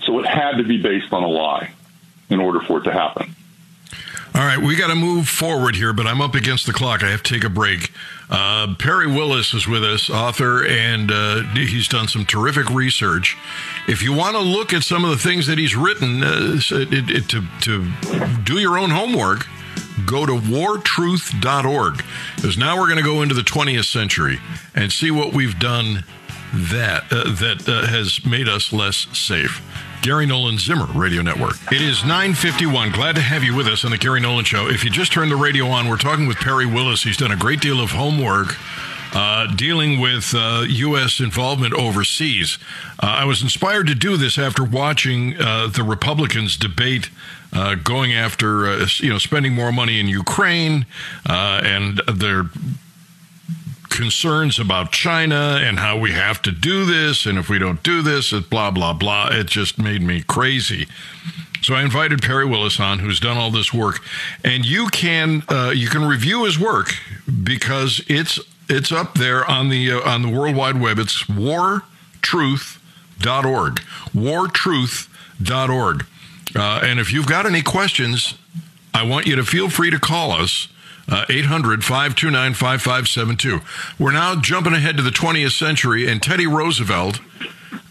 So, 0.04 0.20
it 0.20 0.26
had 0.26 0.58
to 0.58 0.64
be 0.64 0.82
based 0.82 1.12
on 1.12 1.24
a 1.24 1.28
lie 1.28 1.74
in 2.30 2.40
order 2.40 2.62
for 2.62 2.80
it 2.80 2.84
to 2.86 2.94
happen. 2.94 3.36
All 4.34 4.42
right, 4.42 4.60
we 4.60 4.78
got 4.78 4.88
to 4.88 4.96
move 4.96 5.28
forward 5.28 5.76
here, 5.76 5.92
but 5.92 6.08
I'm 6.08 6.22
up 6.22 6.36
against 6.36 6.66
the 6.66 6.72
clock. 6.72 7.04
I 7.04 7.10
have 7.10 7.22
to 7.24 7.34
take 7.34 7.44
a 7.44 7.50
break. 7.50 7.92
Uh, 8.30 8.76
Perry 8.80 9.06
Willis 9.06 9.54
is 9.54 9.68
with 9.68 9.84
us, 9.84 10.10
author, 10.10 10.66
and 10.66 11.12
uh, 11.12 11.42
he's 11.54 11.90
done 11.90 12.08
some 12.08 12.26
terrific 12.26 12.70
research. 12.70 13.36
If 13.90 14.02
you 14.02 14.14
want 14.14 14.38
to 14.38 14.42
look 14.42 14.72
at 14.72 14.84
some 14.84 15.04
of 15.04 15.10
the 15.10 15.18
things 15.18 15.48
that 15.48 15.58
he's 15.58 15.76
written 15.76 16.24
uh, 16.24 16.62
it, 16.72 17.10
it, 17.10 17.30
to, 17.30 17.44
to 17.62 17.92
do 18.46 18.60
your 18.60 18.78
own 18.78 18.92
homework, 18.92 19.48
go 20.06 20.26
to 20.26 20.34
wartruth.org 20.34 22.02
because 22.38 22.58
now 22.58 22.80
we're 22.80 22.88
going 22.88 22.98
to 22.98 23.04
go 23.04 23.22
into 23.22 23.36
the 23.36 23.42
20th 23.42 23.92
century 23.92 24.40
and 24.74 24.94
see 24.94 25.12
what 25.12 25.34
we've 25.34 25.60
done 25.60 26.06
that 26.54 27.04
uh, 27.12 27.24
that 27.36 27.68
uh, 27.68 27.88
has 27.88 28.26
made 28.26 28.48
us 28.48 28.72
less 28.72 29.08
safe. 29.12 29.62
Gary 30.02 30.26
Nolan 30.26 30.58
Zimmer 30.58 30.88
Radio 30.88 31.22
Network. 31.22 31.58
It 31.72 31.82
is 31.82 32.04
9:51. 32.04 32.92
Glad 32.92 33.16
to 33.16 33.22
have 33.22 33.44
you 33.44 33.56
with 33.56 33.68
us 33.68 33.86
on 33.86 33.92
the 33.92 33.98
Gary 33.98 34.20
Nolan 34.20 34.46
Show. 34.46 34.68
If 34.68 34.84
you 34.84 34.90
just 34.90 35.14
turned 35.14 35.32
the 35.32 35.36
radio 35.36 35.68
on, 35.68 35.88
we're 35.88 35.98
talking 35.98 36.28
with 36.28 36.38
Perry 36.38 36.66
Willis. 36.66 37.04
He's 37.04 37.18
done 37.18 37.32
a 37.32 37.36
great 37.36 37.62
deal 37.62 37.80
of 37.80 37.92
homework 37.92 38.58
uh, 39.14 39.48
dealing 39.56 40.00
with 40.00 40.34
uh, 40.34 40.64
U.S. 40.68 41.20
involvement 41.20 41.74
overseas. 41.74 42.58
Uh, 43.02 43.08
I 43.08 43.26
was 43.26 43.42
inspired 43.42 43.88
to 43.88 43.96
do 43.96 44.18
this 44.18 44.38
after 44.38 44.64
watching 44.64 45.40
uh, 45.40 45.68
the 45.68 45.84
Republicans 45.84 46.58
debate. 46.58 47.10
Uh, 47.54 47.76
going 47.76 48.14
after, 48.14 48.66
uh, 48.66 48.88
you 49.00 49.10
know, 49.10 49.18
spending 49.18 49.54
more 49.54 49.74
money 49.74 50.00
in 50.00 50.08
Ukraine, 50.08 50.86
and 51.26 52.02
their 52.08 52.44
concerns 53.92 54.58
about 54.58 54.92
China 54.92 55.60
and 55.62 55.78
how 55.78 56.00
we 56.00 56.14
have 56.14 56.42
to 56.44 56.52
do 56.52 56.86
this, 56.86 57.28
and 57.28 57.38
if 57.38 57.50
we 57.50 57.60
don't 57.60 57.84
do 57.84 58.02
this, 58.02 58.34
it 58.34 58.50
blah 58.50 58.72
blah 58.72 58.94
blah. 58.94 59.28
It 59.32 59.46
just 59.48 59.78
made 59.78 60.02
me 60.02 60.24
crazy. 60.24 60.88
So 61.62 61.76
I 61.76 61.84
invited 61.84 62.24
Perry 62.24 62.48
Willis 62.48 62.80
on, 62.80 62.98
who's 63.00 63.20
done 63.20 63.38
all 63.38 63.52
this 63.52 63.72
work, 63.72 64.00
and 64.44 64.66
you 64.66 64.88
can 64.88 65.44
uh, 65.50 65.72
you 65.76 65.90
can 65.90 66.04
review 66.04 66.46
his 66.46 66.58
work 66.58 66.96
because 67.44 68.02
it's 68.08 68.40
it's 68.68 68.92
up 68.92 69.14
there 69.16 69.46
on 69.50 69.70
the 69.70 69.92
uh, 69.92 70.10
on 70.10 70.24
the 70.24 70.30
World 70.30 70.56
Wide 70.56 70.82
Web. 70.82 70.98
It's 70.98 71.30
wartruth.org. 71.30 73.82
Wartruth.org. 74.16 76.06
Uh, 76.54 76.82
and 76.84 77.00
if 77.00 77.14
you've 77.14 77.28
got 77.28 77.46
any 77.46 77.62
questions, 77.62 78.34
I 78.94 79.04
want 79.04 79.28
you 79.28 79.36
to 79.36 79.44
feel 79.44 79.70
free 79.70 79.92
to 79.92 80.00
call 80.00 80.32
us. 80.32 80.68
Uh, 81.12 81.26
800 81.28 81.84
529 81.84 82.54
5572. 82.54 83.60
We're 84.02 84.14
now 84.14 84.40
jumping 84.40 84.74
ahead 84.74 84.96
to 84.96 85.04
the 85.04 85.10
20th 85.10 85.52
century 85.52 86.10
and 86.10 86.24
Teddy 86.24 86.48
Roosevelt. 86.48 87.20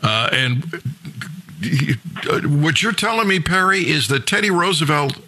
Uh, 0.02 0.30
and 0.32 0.64
uh, 0.74 2.40
what 2.48 2.82
you're 2.82 2.92
telling 2.92 3.28
me, 3.28 3.38
Perry, 3.38 3.80
is 3.80 4.08
that 4.08 4.26
Teddy 4.26 4.50
Roosevelt 4.50 5.18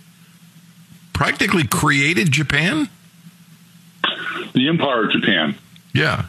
practically 1.13 1.67
created 1.67 2.33
Japan? 2.33 2.89
the 4.53 4.69
Empire 4.69 5.05
of 5.05 5.11
Japan. 5.13 5.55
Yeah. 5.95 6.27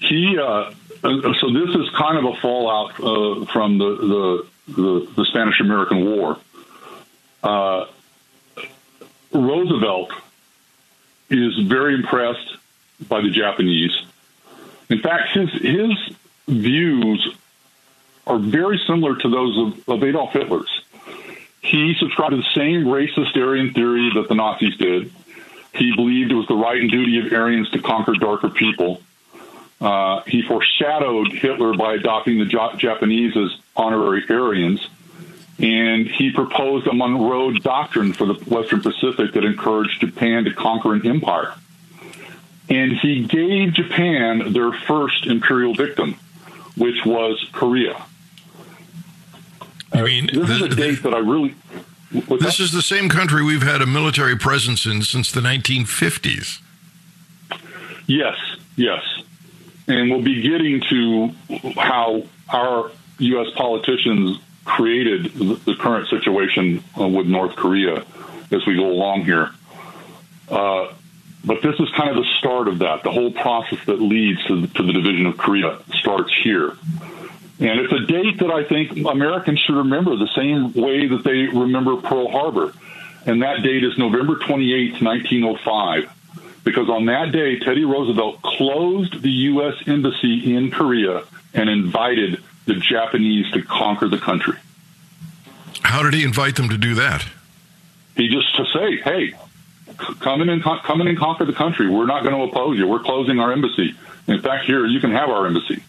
He. 0.00 0.38
Uh, 0.38 0.72
so 1.02 1.52
this 1.52 1.74
is 1.74 1.88
kind 1.96 2.18
of 2.18 2.24
a 2.24 2.36
fallout 2.40 2.92
uh, 3.00 3.44
from 3.46 3.78
the 3.78 3.96
the, 3.96 4.72
the, 4.74 5.08
the 5.16 5.24
Spanish 5.26 5.60
American 5.60 6.04
War. 6.04 6.38
Uh, 7.42 7.86
Roosevelt 9.32 10.12
is 11.30 11.58
very 11.58 11.94
impressed 11.94 12.56
by 13.08 13.20
the 13.20 13.30
Japanese. 13.30 13.96
In 14.90 15.00
fact, 15.00 15.30
his 15.32 15.50
his 15.52 16.16
views 16.46 17.36
are 18.26 18.38
very 18.38 18.80
similar 18.86 19.16
to 19.16 19.28
those 19.28 19.58
of, 19.58 19.88
of 19.88 20.02
Adolf 20.02 20.32
Hitler's. 20.32 20.82
He 21.60 21.94
subscribed 21.98 22.32
to 22.32 22.36
the 22.36 22.54
same 22.54 22.84
racist 22.84 23.36
Aryan 23.36 23.72
theory 23.72 24.10
that 24.14 24.28
the 24.28 24.34
Nazis 24.34 24.76
did. 24.76 25.12
He 25.74 25.94
believed 25.94 26.32
it 26.32 26.34
was 26.34 26.46
the 26.46 26.54
right 26.54 26.80
and 26.80 26.90
duty 26.90 27.18
of 27.18 27.32
Aryans 27.32 27.70
to 27.70 27.80
conquer 27.80 28.14
darker 28.14 28.48
people. 28.48 29.02
Uh, 29.80 30.22
he 30.26 30.42
foreshadowed 30.42 31.32
Hitler 31.32 31.74
by 31.74 31.94
adopting 31.94 32.38
the 32.38 32.46
Japanese 32.46 33.36
as 33.36 33.56
honorary 33.76 34.24
Aryans. 34.28 34.86
And 35.58 36.06
he 36.06 36.30
proposed 36.30 36.86
a 36.86 36.92
Monroe 36.92 37.52
Doctrine 37.52 38.12
for 38.12 38.26
the 38.26 38.34
Western 38.34 38.80
Pacific 38.80 39.32
that 39.32 39.44
encouraged 39.44 40.00
Japan 40.00 40.44
to 40.44 40.52
conquer 40.52 40.94
an 40.94 41.04
empire. 41.06 41.54
And 42.68 42.92
he 42.92 43.24
gave 43.24 43.72
Japan 43.72 44.52
their 44.52 44.72
first 44.72 45.26
imperial 45.26 45.74
victim, 45.74 46.16
which 46.76 47.04
was 47.04 47.44
Korea. 47.52 48.00
I 49.92 50.02
mean, 50.02 50.26
this 50.26 50.46
the, 50.46 50.54
is 50.54 50.62
a 50.62 50.68
date 50.68 51.02
that 51.02 51.14
I 51.14 51.18
really 51.18 51.54
this 52.10 52.26
that? 52.28 52.60
is 52.60 52.72
the 52.72 52.82
same 52.82 53.08
country 53.08 53.42
we've 53.42 53.62
had 53.62 53.82
a 53.82 53.86
military 53.86 54.36
presence 54.36 54.86
in 54.86 55.02
since 55.02 55.30
the 55.30 55.40
1950s. 55.40 56.60
Yes, 58.06 58.36
yes. 58.76 59.02
And 59.86 60.10
we'll 60.10 60.22
be 60.22 60.40
getting 60.40 60.80
to 60.88 61.28
how 61.76 62.22
our 62.48 62.90
U.S. 63.18 63.48
politicians 63.56 64.38
created 64.68 65.32
the 65.32 65.74
current 65.80 66.08
situation 66.08 66.84
uh, 67.00 67.08
with 67.08 67.26
North 67.26 67.56
Korea 67.56 68.04
as 68.52 68.64
we 68.66 68.76
go 68.76 68.86
along 68.86 69.24
here. 69.24 69.50
Uh, 70.48 70.92
but 71.44 71.62
this 71.62 71.74
is 71.80 71.88
kind 71.96 72.10
of 72.10 72.16
the 72.16 72.28
start 72.38 72.68
of 72.68 72.80
that. 72.80 73.02
The 73.02 73.10
whole 73.10 73.32
process 73.32 73.78
that 73.86 74.00
leads 74.00 74.44
to 74.44 74.60
the, 74.60 74.66
to 74.68 74.82
the 74.82 74.92
division 74.92 75.26
of 75.26 75.38
Korea 75.38 75.78
starts 75.94 76.32
here. 76.42 76.76
And 77.60 77.80
it's 77.80 77.92
a 77.92 78.06
date 78.06 78.38
that 78.38 78.50
I 78.50 78.64
think 78.64 79.06
Americans 79.06 79.58
should 79.60 79.76
remember 79.76 80.16
the 80.16 80.28
same 80.36 80.72
way 80.74 81.08
that 81.08 81.24
they 81.24 81.46
remember 81.46 81.96
Pearl 81.96 82.30
Harbor. 82.30 82.72
And 83.26 83.42
that 83.42 83.62
date 83.62 83.82
is 83.82 83.96
November 83.98 84.36
28, 84.36 85.02
1905. 85.02 86.10
Because 86.62 86.90
on 86.90 87.06
that 87.06 87.32
day, 87.32 87.58
Teddy 87.58 87.84
Roosevelt 87.84 88.42
closed 88.42 89.22
the 89.22 89.30
U.S. 89.30 89.74
Embassy 89.86 90.54
in 90.54 90.70
Korea 90.70 91.24
and 91.54 91.70
invited 91.70 92.42
the 92.68 92.74
Japanese 92.74 93.50
to 93.52 93.62
conquer 93.62 94.08
the 94.08 94.18
country. 94.18 94.58
How 95.82 96.02
did 96.02 96.14
he 96.14 96.22
invite 96.22 96.56
them 96.56 96.68
to 96.68 96.78
do 96.78 96.94
that? 96.94 97.26
He 98.14 98.28
just 98.28 98.54
to 98.56 98.64
say, 98.66 98.96
"Hey, 98.98 99.34
come 100.20 100.42
in 100.42 100.48
and 100.48 100.62
come 100.62 101.00
in 101.00 101.08
and 101.08 101.18
conquer 101.18 101.44
the 101.44 101.52
country. 101.52 101.88
We're 101.88 102.06
not 102.06 102.22
going 102.22 102.34
to 102.34 102.42
oppose 102.42 102.78
you. 102.78 102.86
We're 102.86 103.00
closing 103.00 103.40
our 103.40 103.52
embassy. 103.52 103.94
In 104.26 104.40
fact, 104.42 104.66
here 104.66 104.86
you 104.86 105.00
can 105.00 105.12
have 105.12 105.30
our 105.30 105.46
embassy." 105.46 105.82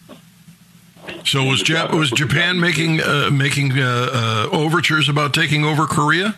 So 1.24 1.44
was 1.44 1.62
Jap- 1.62 1.92
was 1.92 2.10
Japan 2.10 2.60
making 2.60 3.00
uh, 3.00 3.30
making 3.30 3.72
uh, 3.72 3.82
uh, 3.82 4.48
overtures 4.52 5.08
about 5.08 5.34
taking 5.34 5.64
over 5.64 5.86
Korea? 5.86 6.36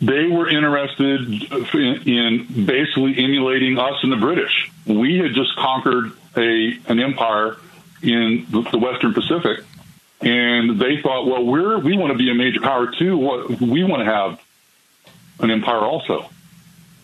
They 0.00 0.26
were 0.26 0.48
interested 0.48 1.28
in 1.74 2.46
basically 2.64 3.18
emulating 3.18 3.78
us 3.78 3.96
and 4.02 4.12
the 4.12 4.16
British. 4.16 4.70
We 4.86 5.18
had 5.18 5.34
just 5.34 5.56
conquered 5.56 6.12
a 6.36 6.78
an 6.86 7.00
empire 7.00 7.56
in 8.02 8.46
the 8.50 8.78
Western 8.78 9.14
Pacific, 9.14 9.64
and 10.20 10.80
they 10.80 11.00
thought, 11.00 11.26
well, 11.26 11.44
we're 11.44 11.78
we 11.78 11.96
want 11.96 12.12
to 12.12 12.18
be 12.18 12.30
a 12.30 12.34
major 12.34 12.60
power 12.60 12.90
too. 12.90 13.16
We 13.60 13.84
want 13.84 14.00
to 14.00 14.04
have 14.04 14.40
an 15.40 15.50
empire 15.50 15.80
also. 15.80 16.28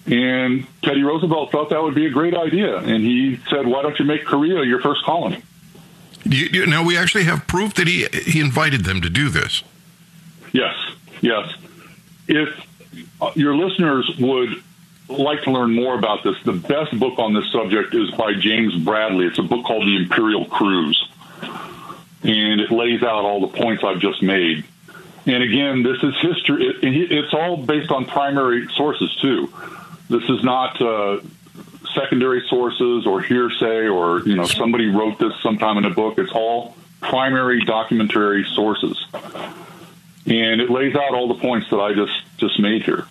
And 0.06 0.66
Teddy 0.82 1.02
Roosevelt 1.02 1.50
thought 1.50 1.70
that 1.70 1.82
would 1.82 1.94
be 1.94 2.06
a 2.06 2.10
great 2.10 2.34
idea. 2.34 2.76
And 2.76 3.02
he 3.02 3.40
said, 3.48 3.66
why 3.66 3.82
don't 3.82 3.98
you 3.98 4.04
make 4.04 4.24
Korea 4.24 4.62
your 4.62 4.80
first 4.80 5.02
colony? 5.04 5.42
You, 6.24 6.48
you, 6.52 6.66
now, 6.66 6.84
we 6.84 6.96
actually 6.96 7.24
have 7.24 7.46
proof 7.46 7.74
that 7.74 7.86
he, 7.86 8.06
he 8.12 8.40
invited 8.40 8.84
them 8.84 9.00
to 9.00 9.08
do 9.08 9.28
this. 9.28 9.62
Yes, 10.52 10.74
yes. 11.20 11.54
If 12.28 12.48
uh, 13.20 13.32
your 13.34 13.56
listeners 13.56 14.10
would 14.18 14.62
like 15.08 15.42
to 15.42 15.50
learn 15.50 15.74
more 15.74 15.98
about 15.98 16.22
this, 16.24 16.36
the 16.44 16.52
best 16.52 16.98
book 16.98 17.18
on 17.18 17.34
this 17.34 17.50
subject 17.52 17.94
is 17.94 18.10
by 18.12 18.34
James 18.34 18.74
Bradley. 18.76 19.26
It's 19.26 19.38
a 19.38 19.42
book 19.42 19.64
called 19.64 19.86
The 19.86 19.96
Imperial 19.96 20.46
Cruise. 20.46 21.08
And 22.22 22.60
it 22.60 22.70
lays 22.70 23.02
out 23.02 23.24
all 23.24 23.40
the 23.40 23.58
points 23.58 23.84
I've 23.84 24.00
just 24.00 24.22
made. 24.22 24.64
And 25.26 25.42
again, 25.42 25.82
this 25.82 26.02
is 26.02 26.14
history. 26.20 26.66
It, 26.66 27.12
it's 27.12 27.34
all 27.34 27.58
based 27.58 27.90
on 27.90 28.06
primary 28.06 28.66
sources, 28.74 29.14
too. 29.20 29.52
This 30.08 30.22
is 30.28 30.42
not 30.42 30.80
uh, 30.80 31.20
secondary 31.94 32.42
sources 32.48 33.06
or 33.06 33.20
hearsay 33.20 33.88
or, 33.88 34.20
you 34.20 34.34
know, 34.36 34.44
somebody 34.44 34.88
wrote 34.88 35.18
this 35.18 35.32
sometime 35.42 35.78
in 35.78 35.84
a 35.84 35.90
book. 35.90 36.18
It's 36.18 36.32
all 36.32 36.76
primary 37.00 37.62
documentary 37.64 38.44
sources. 38.54 39.06
And 40.26 40.60
it 40.60 40.70
lays 40.70 40.94
out 40.94 41.14
all 41.14 41.28
the 41.28 41.40
points 41.40 41.68
that 41.70 41.78
I 41.78 41.92
just, 41.92 42.12
just 42.38 42.58
made 42.58 42.82
here. 42.82 43.06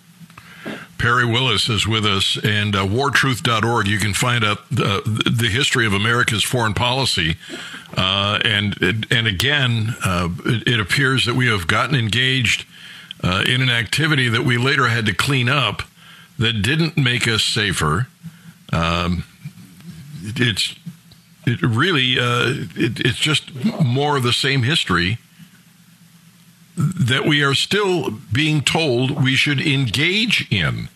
Perry 0.98 1.24
Willis 1.24 1.68
is 1.68 1.86
with 1.86 2.06
us, 2.06 2.38
and 2.42 2.74
uh, 2.74 2.86
wartruth.org. 2.86 3.86
You 3.86 3.98
can 3.98 4.14
find 4.14 4.44
out 4.44 4.68
the, 4.70 5.02
the 5.30 5.48
history 5.48 5.86
of 5.86 5.92
America's 5.92 6.44
foreign 6.44 6.74
policy. 6.74 7.36
Uh, 7.96 8.38
and 8.44 9.06
and 9.10 9.26
again, 9.26 9.94
uh, 10.04 10.28
it, 10.44 10.68
it, 10.68 10.80
appears 10.80 11.26
that 11.26 11.34
we 11.34 11.46
have 11.46 11.66
gotten 11.66 11.94
engaged 11.94 12.66
uh, 13.22 13.44
in 13.46 13.62
an 13.62 13.70
activity 13.70 14.28
that 14.28 14.42
we 14.42 14.56
later 14.56 14.88
had 14.88 15.06
to 15.06 15.14
clean 15.14 15.48
up 15.48 15.82
that 16.38 16.62
didn't 16.62 16.96
make 16.96 17.28
us 17.28 17.44
safer. 17.44 18.08
Um, 18.72 19.24
it's 20.22 20.74
it 21.46 21.62
really 21.62 22.18
uh, 22.18 22.66
it, 22.76 23.00
it's 23.00 23.18
just 23.18 23.54
more 23.80 24.16
of 24.16 24.22
the 24.22 24.32
same 24.32 24.62
history 24.62 25.18
that 26.76 27.24
we 27.24 27.42
are 27.42 27.54
still 27.54 28.10
being 28.32 28.60
told 28.62 29.22
we 29.22 29.34
should 29.34 29.60
engage 29.60 30.46
in. 30.50 30.88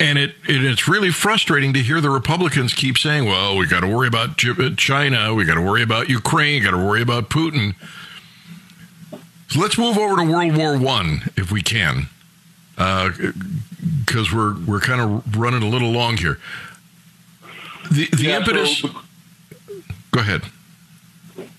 And 0.00 0.18
it, 0.18 0.30
it, 0.48 0.64
it's 0.64 0.88
really 0.88 1.10
frustrating 1.10 1.72
to 1.74 1.80
hear 1.80 2.00
the 2.00 2.10
Republicans 2.10 2.72
keep 2.72 2.98
saying, 2.98 3.26
well, 3.26 3.56
we 3.56 3.66
got 3.66 3.80
to 3.80 3.86
worry 3.86 4.08
about 4.08 4.36
China, 4.76 5.34
we 5.34 5.44
got 5.44 5.54
to 5.54 5.60
worry 5.60 5.82
about 5.82 6.08
Ukraine, 6.08 6.62
we 6.62 6.64
got 6.64 6.70
to 6.72 6.84
worry 6.84 7.02
about 7.02 7.28
Putin. 7.28 7.74
So 9.48 9.60
let's 9.60 9.76
move 9.76 9.98
over 9.98 10.16
to 10.16 10.22
World 10.22 10.56
War 10.56 10.78
One 10.78 11.30
if 11.36 11.52
we 11.52 11.60
can, 11.60 12.08
because 12.76 14.32
uh, 14.32 14.36
we're 14.36 14.54
we're 14.64 14.80
kind 14.80 15.00
of 15.00 15.36
running 15.36 15.62
a 15.62 15.68
little 15.68 15.90
long 15.90 16.16
here. 16.16 16.38
The 17.90 18.08
the 18.10 18.24
yeah, 18.24 18.38
impetus. 18.38 18.78
So, 18.78 18.90
go 20.12 20.20
ahead. 20.20 20.42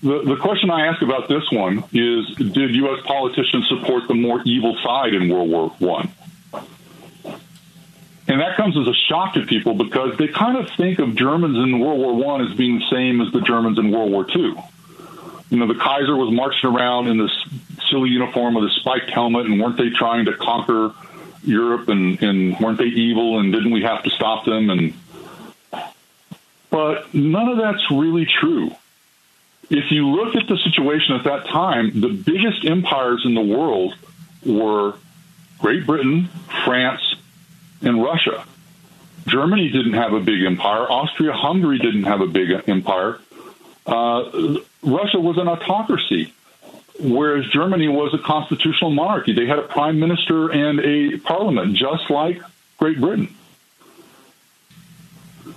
The, 0.02 0.22
the 0.24 0.36
question 0.36 0.70
I 0.70 0.86
ask 0.86 1.02
about 1.02 1.28
this 1.28 1.50
one 1.50 1.84
is: 1.92 2.34
Did 2.36 2.74
U.S. 2.74 3.04
politicians 3.06 3.68
support 3.68 4.08
the 4.08 4.14
more 4.14 4.42
evil 4.44 4.76
side 4.82 5.14
in 5.14 5.28
World 5.28 5.50
War 5.50 5.68
One? 5.78 6.10
And 8.28 8.40
that 8.40 8.56
comes 8.56 8.76
as 8.76 8.86
a 8.86 8.94
shock 8.94 9.34
to 9.34 9.44
people 9.44 9.74
because 9.74 10.16
they 10.16 10.28
kind 10.28 10.56
of 10.56 10.70
think 10.76 10.98
of 10.98 11.14
Germans 11.16 11.56
in 11.56 11.80
World 11.80 11.98
War 11.98 12.14
One 12.14 12.46
as 12.46 12.56
being 12.56 12.78
the 12.78 12.86
same 12.90 13.20
as 13.20 13.32
the 13.32 13.40
Germans 13.40 13.78
in 13.78 13.90
World 13.90 14.10
War 14.10 14.24
Two. 14.24 14.56
You 15.50 15.58
know, 15.58 15.66
the 15.66 15.78
Kaiser 15.78 16.16
was 16.16 16.32
marching 16.32 16.70
around 16.70 17.08
in 17.08 17.18
this 17.18 17.32
silly 17.90 18.10
uniform 18.10 18.54
with 18.54 18.64
a 18.64 18.70
spiked 18.70 19.10
helmet, 19.10 19.46
and 19.46 19.60
weren't 19.60 19.76
they 19.76 19.90
trying 19.90 20.24
to 20.24 20.32
conquer 20.34 20.92
Europe? 21.44 21.88
And, 21.88 22.22
and 22.22 22.58
weren't 22.58 22.78
they 22.78 22.86
evil? 22.86 23.38
And 23.38 23.52
didn't 23.52 23.70
we 23.70 23.82
have 23.82 24.02
to 24.04 24.10
stop 24.10 24.44
them? 24.44 24.70
And 24.70 24.94
but 26.70 27.12
none 27.12 27.48
of 27.48 27.58
that's 27.58 27.90
really 27.90 28.26
true. 28.26 28.70
If 29.72 29.90
you 29.90 30.06
look 30.10 30.36
at 30.36 30.46
the 30.48 30.58
situation 30.58 31.14
at 31.14 31.24
that 31.24 31.46
time, 31.46 31.98
the 31.98 32.10
biggest 32.10 32.62
empires 32.66 33.22
in 33.24 33.34
the 33.34 33.40
world 33.40 33.94
were 34.44 34.96
Great 35.60 35.86
Britain, 35.86 36.28
France, 36.66 37.00
and 37.80 38.02
Russia. 38.02 38.44
Germany 39.26 39.70
didn't 39.70 39.94
have 39.94 40.12
a 40.12 40.20
big 40.20 40.42
empire. 40.42 40.82
Austria 40.82 41.32
Hungary 41.32 41.78
didn't 41.78 42.02
have 42.04 42.20
a 42.20 42.26
big 42.26 42.50
empire. 42.68 43.18
Uh, 43.86 44.58
Russia 44.82 45.18
was 45.18 45.38
an 45.38 45.48
autocracy, 45.48 46.34
whereas 47.00 47.46
Germany 47.46 47.88
was 47.88 48.12
a 48.12 48.18
constitutional 48.18 48.90
monarchy. 48.90 49.32
They 49.32 49.46
had 49.46 49.58
a 49.58 49.62
prime 49.62 49.98
minister 49.98 50.52
and 50.52 50.80
a 50.80 51.16
parliament, 51.16 51.76
just 51.76 52.10
like 52.10 52.42
Great 52.76 53.00
Britain. 53.00 53.34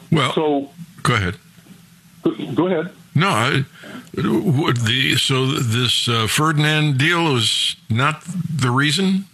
Well, 0.09 0.31
so 0.31 0.69
go 1.03 1.15
ahead. 1.15 1.35
Go 2.55 2.67
ahead. 2.67 2.93
No, 3.15 3.29
I, 3.29 3.65
the 4.13 5.15
so 5.17 5.47
this 5.47 6.09
uh, 6.09 6.27
Ferdinand 6.27 6.97
deal 6.97 7.33
was 7.33 7.77
not 7.89 8.21
the 8.23 8.69
reason 8.69 9.25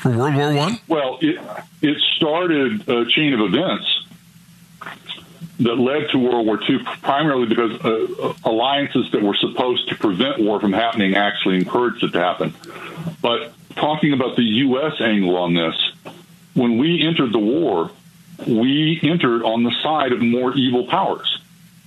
for 0.00 0.16
World 0.16 0.36
War 0.36 0.54
One? 0.54 0.78
Well, 0.88 1.18
it 1.20 1.40
it 1.82 2.00
started 2.16 2.88
a 2.88 3.04
chain 3.06 3.34
of 3.34 3.40
events 3.40 4.06
that 5.60 5.74
led 5.74 6.08
to 6.10 6.18
World 6.18 6.46
War 6.46 6.58
II, 6.62 6.78
primarily 7.02 7.46
because 7.46 7.72
uh, 7.84 8.34
alliances 8.44 9.10
that 9.12 9.22
were 9.22 9.34
supposed 9.34 9.88
to 9.90 9.96
prevent 9.96 10.40
war 10.40 10.58
from 10.58 10.72
happening 10.72 11.16
actually 11.16 11.56
encouraged 11.56 12.02
it 12.02 12.12
to 12.12 12.20
happen. 12.20 12.54
But 13.20 13.52
talking 13.76 14.14
about 14.14 14.36
the 14.36 14.42
U.S. 14.42 15.00
angle 15.00 15.36
on 15.36 15.54
this, 15.54 15.74
when 16.54 16.78
we 16.78 17.02
entered 17.06 17.32
the 17.32 17.38
war, 17.38 17.90
we 18.46 19.00
entered 19.02 19.42
on 19.42 19.64
the 19.64 19.72
side 19.82 20.12
of 20.12 20.22
more 20.22 20.54
evil 20.54 20.86
powers, 20.86 21.39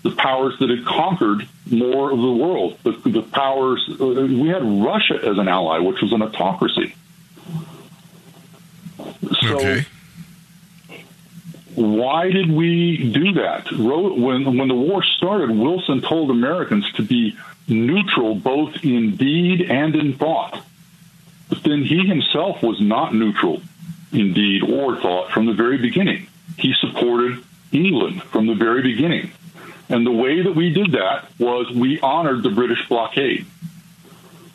the 0.04 0.12
powers 0.12 0.54
that 0.60 0.70
had 0.70 0.86
conquered 0.86 1.48
more 1.66 2.12
of 2.12 2.20
the 2.20 2.32
world, 2.32 2.78
the, 2.84 2.92
the 3.10 3.22
powers. 3.22 3.84
Uh, 3.90 4.06
we 4.06 4.50
had 4.50 4.62
Russia 4.64 5.20
as 5.24 5.38
an 5.38 5.48
ally, 5.48 5.80
which 5.80 6.02
was 6.02 6.12
an 6.12 6.22
autocracy. 6.22 6.94
So 9.42 9.56
okay. 9.56 9.86
why 11.76 12.30
did 12.30 12.52
we 12.52 13.12
do 13.12 13.34
that? 13.34 13.72
When 13.72 14.58
when 14.58 14.68
the 14.68 14.76
war 14.76 15.04
started, 15.18 15.50
Wilson 15.52 16.02
told 16.02 16.30
Americans 16.30 16.92
to 16.94 17.02
be 17.02 17.38
neutral 17.68 18.36
both 18.36 18.84
in 18.84 19.16
deed 19.16 19.62
and 19.62 19.96
in 19.96 20.14
thought. 20.14 20.62
But 21.50 21.64
then 21.64 21.84
he 21.84 22.06
himself 22.06 22.62
was 22.62 22.82
not 22.82 23.14
neutral 23.14 23.62
in 24.12 24.34
deed 24.34 24.64
or 24.64 24.98
thought 25.00 25.32
from 25.32 25.46
the 25.46 25.54
very 25.54 25.78
beginning. 25.78 26.28
He 26.58 26.74
supported 26.80 27.44
England 27.72 28.24
from 28.24 28.48
the 28.48 28.54
very 28.54 28.82
beginning. 28.82 29.32
And 29.90 30.06
the 30.06 30.12
way 30.12 30.42
that 30.42 30.56
we 30.56 30.72
did 30.72 30.94
that 30.94 31.28
was 31.40 31.70
we 31.72 32.00
honored 32.00 32.44
the 32.44 32.50
British 32.50 32.88
blockade 32.88 33.46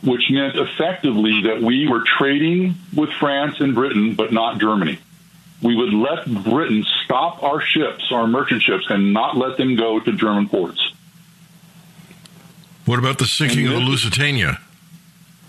which 0.03 0.31
meant 0.31 0.57
effectively 0.57 1.43
that 1.43 1.61
we 1.61 1.88
were 1.88 2.05
trading 2.19 2.77
with 2.95 3.11
France 3.14 3.61
and 3.61 3.75
Britain, 3.75 4.14
but 4.14 4.33
not 4.33 4.61
Germany. 4.61 4.99
We 5.61 5.75
would 5.75 5.93
let 5.93 6.45
Britain 6.45 6.85
stop 7.05 7.43
our 7.43 7.61
ships, 7.61 8.12
our 8.12 8.27
merchant 8.27 8.62
ships, 8.62 8.87
and 8.88 9.12
not 9.12 9.37
let 9.37 9.57
them 9.57 9.75
go 9.75 9.99
to 9.99 10.12
German 10.12 10.49
ports. 10.49 10.93
What 12.85 12.99
about 12.99 13.19
the 13.19 13.27
sinking 13.27 13.64
this, 13.64 13.75
of 13.75 13.81
the 13.81 13.87
Lusitania? 13.87 14.61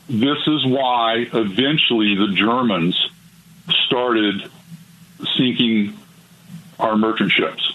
This 0.10 0.39
is 0.48 0.65
why 0.65 1.28
eventually 1.32 2.15
the 2.15 2.34
Germans 2.34 3.00
started 3.86 4.50
sinking 5.38 5.96
our 6.80 6.98
merchant 6.98 7.32
ships. 7.32 7.68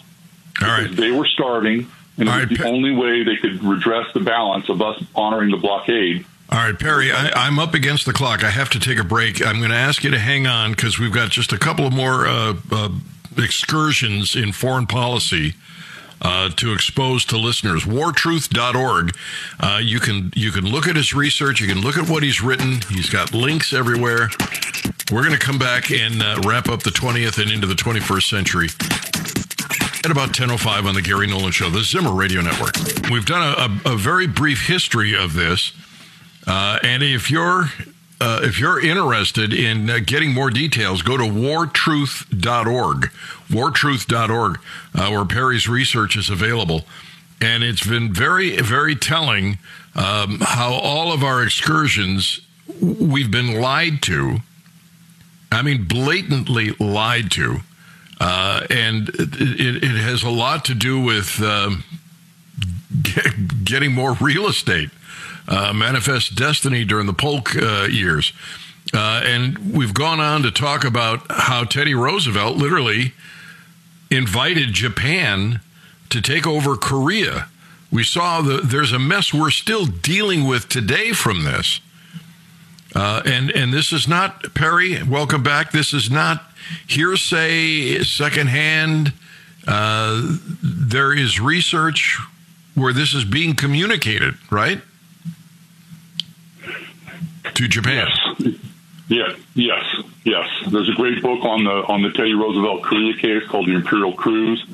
All 0.64 0.82
right. 0.82 0.90
They 0.90 1.10
were 1.10 1.26
starving, 1.26 1.90
and 2.18 2.28
it 2.28 2.32
was 2.32 2.46
right. 2.46 2.58
the 2.58 2.66
only 2.66 2.94
way 2.94 3.22
they 3.22 3.36
could 3.36 3.62
redress 3.62 4.12
the 4.14 4.20
balance 4.20 4.68
of 4.68 4.82
us 4.82 5.02
honoring 5.14 5.50
the 5.50 5.56
blockade 5.56 6.24
all 6.50 6.58
right, 6.58 6.78
Perry, 6.78 7.10
I, 7.10 7.46
am 7.48 7.58
up 7.58 7.74
against 7.74 8.04
the 8.04 8.12
clock. 8.12 8.44
I 8.44 8.50
have 8.50 8.68
to 8.70 8.78
take 8.78 8.98
a 8.98 9.04
break. 9.04 9.44
I'm 9.44 9.58
going 9.58 9.70
to 9.70 9.76
ask 9.76 10.04
you 10.04 10.10
to 10.10 10.18
hang 10.18 10.46
on 10.46 10.72
because 10.72 10.98
we've 10.98 11.12
got 11.12 11.30
just 11.30 11.52
a 11.52 11.58
couple 11.58 11.86
of 11.86 11.92
more 11.92 12.26
uh, 12.26 12.54
uh, 12.70 12.90
excursions 13.36 14.36
in 14.36 14.52
foreign 14.52 14.86
policy. 14.86 15.54
Uh, 16.22 16.48
to 16.48 16.72
expose 16.72 17.22
to 17.26 17.36
listeners. 17.36 17.84
Wartruth.org. 17.84 19.14
Uh, 19.60 19.80
you 19.82 20.00
can 20.00 20.32
you 20.34 20.52
can 20.52 20.64
look 20.64 20.86
at 20.88 20.96
his 20.96 21.12
research. 21.12 21.60
You 21.60 21.66
can 21.66 21.82
look 21.82 21.98
at 21.98 22.08
what 22.08 22.22
he's 22.22 22.40
written. 22.40 22.80
He's 22.88 23.10
got 23.10 23.34
links 23.34 23.74
everywhere. 23.74 24.30
We're 25.12 25.22
going 25.22 25.38
to 25.38 25.44
come 25.44 25.58
back 25.58 25.90
and 25.90 26.22
uh, 26.22 26.40
wrap 26.46 26.70
up 26.70 26.82
the 26.82 26.90
20th 26.90 27.42
and 27.42 27.50
into 27.50 27.66
the 27.66 27.74
21st 27.74 28.28
century 28.30 28.68
at 30.04 30.10
about 30.10 30.32
10:05 30.32 30.86
on 30.86 30.94
the 30.94 31.02
Gary 31.02 31.26
Nolan 31.26 31.52
Show, 31.52 31.70
the 31.70 31.82
Zimmer 31.82 32.12
Radio 32.12 32.40
Network. 32.42 32.74
We've 33.10 33.24
done 33.24 33.42
a, 33.42 33.88
a, 33.88 33.94
a 33.94 33.96
very 33.96 34.26
brief 34.26 34.66
history 34.66 35.14
of 35.16 35.34
this. 35.34 35.72
Uh, 36.46 36.78
and 36.82 37.02
if 37.02 37.30
you're 37.30 37.70
uh, 38.20 38.40
if 38.42 38.60
you're 38.60 38.80
interested 38.80 39.52
in 39.52 39.88
uh, 39.88 39.98
getting 40.04 40.32
more 40.32 40.50
details, 40.50 41.02
go 41.02 41.16
to 41.16 41.24
wartruth.org, 41.24 43.10
wartruth.org, 43.50 44.58
uh, 44.94 45.08
where 45.08 45.24
Perry's 45.24 45.68
research 45.68 46.16
is 46.16 46.30
available. 46.30 46.84
And 47.40 47.64
it's 47.64 47.86
been 47.86 48.12
very, 48.12 48.56
very 48.60 48.94
telling 48.94 49.58
um, 49.94 50.38
how 50.40 50.72
all 50.72 51.12
of 51.12 51.24
our 51.24 51.42
excursions 51.42 52.40
we've 52.80 53.30
been 53.30 53.60
lied 53.60 54.00
to 54.02 54.40
I 55.54 55.62
mean, 55.62 55.84
blatantly 55.84 56.72
lied 56.80 57.30
to. 57.32 57.60
Uh, 58.20 58.66
and 58.70 59.08
it, 59.08 59.82
it, 59.82 59.96
has 59.96 60.22
a 60.22 60.30
lot 60.30 60.64
to 60.66 60.74
do 60.74 61.00
with 61.00 61.42
um, 61.42 61.82
get, 63.02 63.64
getting 63.64 63.92
more 63.92 64.14
real 64.14 64.46
estate. 64.46 64.90
Uh, 65.46 65.74
manifest 65.74 66.36
destiny 66.36 66.84
during 66.84 67.06
the 67.06 67.12
Polk 67.12 67.54
uh, 67.54 67.86
years. 67.90 68.32
Uh, 68.94 69.20
and 69.24 69.74
we've 69.74 69.92
gone 69.92 70.18
on 70.18 70.42
to 70.42 70.50
talk 70.50 70.84
about 70.84 71.20
how 71.28 71.64
Teddy 71.64 71.94
Roosevelt 71.94 72.56
literally 72.56 73.12
invited 74.10 74.72
Japan 74.72 75.60
to 76.08 76.22
take 76.22 76.46
over 76.46 76.76
Korea. 76.76 77.48
We 77.90 78.04
saw 78.04 78.40
the, 78.40 78.58
there's 78.58 78.92
a 78.92 78.98
mess 78.98 79.34
we're 79.34 79.50
still 79.50 79.84
dealing 79.84 80.46
with 80.46 80.68
today 80.68 81.12
from 81.12 81.44
this. 81.44 81.80
Uh, 82.94 83.22
and 83.26 83.50
and 83.50 83.72
this 83.72 83.92
is 83.92 84.06
not 84.06 84.54
Perry. 84.54 85.02
Welcome 85.02 85.42
back. 85.42 85.72
This 85.72 85.92
is 85.92 86.10
not 86.10 86.44
hearsay, 86.86 88.02
secondhand. 88.04 89.12
Uh, 89.66 90.36
there 90.62 91.12
is 91.12 91.40
research 91.40 92.18
where 92.74 92.92
this 92.92 93.14
is 93.14 93.24
being 93.24 93.54
communicated, 93.54 94.34
right? 94.50 94.80
To 97.54 97.68
Japan. 97.68 98.08
Yes. 98.38 98.54
Yeah, 99.08 99.36
yes, 99.54 99.84
yes. 100.24 100.48
There's 100.70 100.88
a 100.88 100.94
great 100.94 101.22
book 101.22 101.44
on 101.44 101.64
the 101.64 101.70
on 101.70 102.02
the 102.02 102.10
Teddy 102.10 102.32
Roosevelt 102.34 102.82
Korea 102.82 103.14
case 103.14 103.46
called 103.48 103.66
The 103.66 103.74
Imperial 103.74 104.14
Cruise. 104.14 104.64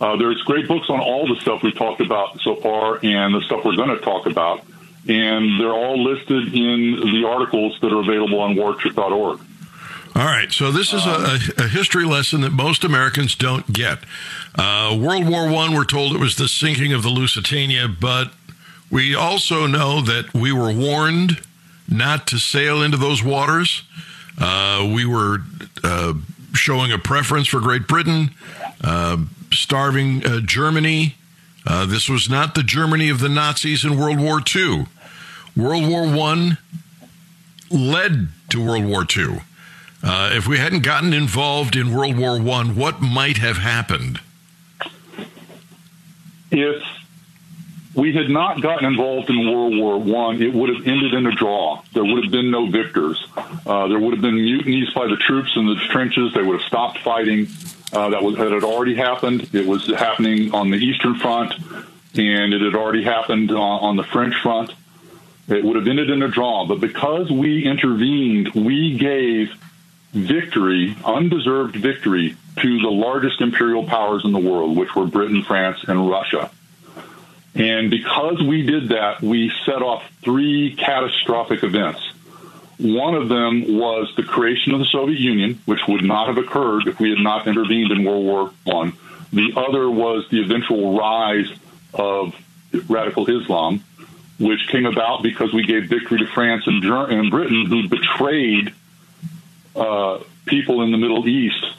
Uh, 0.00 0.16
there's 0.16 0.40
great 0.42 0.68
books 0.68 0.90
on 0.90 1.00
all 1.00 1.26
the 1.32 1.40
stuff 1.40 1.62
we've 1.62 1.74
talked 1.74 2.00
about 2.00 2.40
so 2.40 2.56
far 2.56 2.98
and 3.02 3.34
the 3.34 3.40
stuff 3.42 3.64
we're 3.64 3.76
going 3.76 3.88
to 3.88 3.98
talk 3.98 4.26
about, 4.26 4.64
and 5.08 5.60
they're 5.60 5.72
all 5.72 6.02
listed 6.02 6.54
in 6.54 6.96
the 6.96 7.24
articles 7.26 7.78
that 7.80 7.92
are 7.92 8.00
available 8.00 8.40
on 8.40 8.56
wartruth.org. 8.56 9.40
All 10.14 10.24
right, 10.24 10.50
so 10.50 10.72
this 10.72 10.92
is 10.92 11.04
a, 11.06 11.38
a, 11.62 11.68
history 11.68 12.04
lesson 12.04 12.40
that 12.40 12.50
most 12.50 12.82
Americans 12.82 13.34
don't 13.34 13.72
get. 13.72 13.98
Uh, 14.54 14.98
World 15.00 15.28
War 15.28 15.48
One, 15.48 15.74
we're 15.74 15.84
told 15.84 16.14
it 16.14 16.18
was 16.18 16.36
the 16.36 16.48
sinking 16.48 16.92
of 16.92 17.02
the 17.02 17.10
Lusitania, 17.10 17.88
but 17.88 18.32
we 18.90 19.14
also 19.14 19.66
know 19.66 20.00
that 20.00 20.32
we 20.32 20.50
were 20.50 20.72
warned 20.72 21.42
not 21.88 22.26
to 22.28 22.38
sail 22.38 22.82
into 22.82 22.96
those 22.96 23.22
waters. 23.22 23.82
Uh, 24.38 24.90
we 24.92 25.04
were 25.04 25.42
uh, 25.84 26.14
showing 26.54 26.90
a 26.90 26.98
preference 26.98 27.46
for 27.46 27.60
Great 27.60 27.86
Britain, 27.86 28.30
uh, 28.82 29.18
starving 29.52 30.24
uh, 30.24 30.40
Germany. 30.40 31.16
Uh, 31.66 31.84
this 31.86 32.08
was 32.08 32.30
not 32.30 32.54
the 32.54 32.62
Germany 32.62 33.10
of 33.10 33.20
the 33.20 33.28
Nazis 33.28 33.84
in 33.84 33.98
World 33.98 34.18
War 34.18 34.40
II. 34.54 34.86
World 35.56 35.86
War 35.86 36.04
I 36.04 36.56
led 37.70 38.28
to 38.50 38.64
World 38.64 38.84
War 38.84 39.04
II. 39.04 39.40
Uh, 40.02 40.30
if 40.32 40.46
we 40.46 40.58
hadn't 40.58 40.82
gotten 40.82 41.12
involved 41.12 41.74
in 41.74 41.92
World 41.92 42.16
War 42.16 42.38
I, 42.38 42.64
what 42.64 43.00
might 43.00 43.38
have 43.38 43.58
happened? 43.58 44.20
If 46.50 46.82
we 47.94 48.12
had 48.12 48.30
not 48.30 48.62
gotten 48.62 48.86
involved 48.86 49.28
in 49.28 49.50
World 49.50 49.76
War 49.76 49.98
One, 49.98 50.40
it 50.40 50.54
would 50.54 50.74
have 50.74 50.86
ended 50.86 51.14
in 51.14 51.26
a 51.26 51.32
draw. 51.32 51.82
There 51.92 52.04
would 52.04 52.22
have 52.22 52.32
been 52.32 52.50
no 52.50 52.70
victors. 52.70 53.26
Uh, 53.66 53.88
there 53.88 53.98
would 53.98 54.12
have 54.14 54.22
been 54.22 54.36
mutinies 54.36 54.94
by 54.94 55.08
the 55.08 55.16
troops 55.16 55.56
in 55.56 55.66
the 55.66 55.74
trenches. 55.90 56.32
They 56.32 56.42
would 56.42 56.60
have 56.60 56.66
stopped 56.66 56.98
fighting. 56.98 57.48
Uh, 57.92 58.10
that 58.10 58.22
was 58.22 58.36
that 58.36 58.52
had 58.52 58.64
already 58.64 58.94
happened. 58.94 59.50
It 59.52 59.66
was 59.66 59.86
happening 59.88 60.54
on 60.54 60.70
the 60.70 60.76
Eastern 60.76 61.16
Front, 61.16 61.54
and 62.14 62.54
it 62.54 62.60
had 62.60 62.74
already 62.74 63.02
happened 63.02 63.50
on, 63.50 63.80
on 63.80 63.96
the 63.96 64.04
French 64.04 64.34
front. 64.42 64.72
It 65.48 65.64
would 65.64 65.76
have 65.76 65.88
ended 65.88 66.10
in 66.10 66.22
a 66.22 66.28
draw. 66.28 66.66
But 66.66 66.80
because 66.80 67.30
we 67.30 67.64
intervened, 67.64 68.50
we 68.54 68.96
gave 68.96 69.50
victory, 70.12 70.96
undeserved 71.04 71.76
victory, 71.76 72.36
to 72.60 72.80
the 72.80 72.90
largest 72.90 73.40
imperial 73.40 73.84
powers 73.84 74.24
in 74.24 74.32
the 74.32 74.38
world, 74.38 74.76
which 74.76 74.94
were 74.94 75.06
Britain, 75.06 75.42
France, 75.42 75.84
and 75.86 76.08
Russia. 76.08 76.50
And 77.54 77.90
because 77.90 78.42
we 78.42 78.62
did 78.62 78.90
that, 78.90 79.20
we 79.20 79.52
set 79.64 79.82
off 79.82 80.02
three 80.22 80.74
catastrophic 80.76 81.62
events. 81.62 82.00
One 82.78 83.14
of 83.14 83.28
them 83.28 83.76
was 83.76 84.12
the 84.16 84.22
creation 84.22 84.72
of 84.72 84.78
the 84.78 84.86
Soviet 84.86 85.18
Union, 85.18 85.60
which 85.64 85.80
would 85.88 86.04
not 86.04 86.28
have 86.28 86.38
occurred 86.38 86.86
if 86.86 87.00
we 87.00 87.10
had 87.10 87.18
not 87.18 87.48
intervened 87.48 87.90
in 87.90 88.04
World 88.04 88.24
War 88.24 88.52
One. 88.64 88.92
The 89.32 89.52
other 89.56 89.90
was 89.90 90.28
the 90.30 90.40
eventual 90.40 90.96
rise 90.96 91.50
of 91.92 92.34
radical 92.88 93.28
Islam, 93.28 93.82
which 94.38 94.68
came 94.68 94.86
about 94.86 95.22
because 95.22 95.52
we 95.52 95.64
gave 95.64 95.88
victory 95.88 96.18
to 96.18 96.26
France 96.28 96.66
and 96.66 96.80
Britain, 96.80 97.66
who 97.66 97.88
betrayed 97.88 98.72
uh, 99.76 100.20
people 100.46 100.82
in 100.82 100.90
the 100.90 100.98
Middle 100.98 101.26
East 101.28 101.74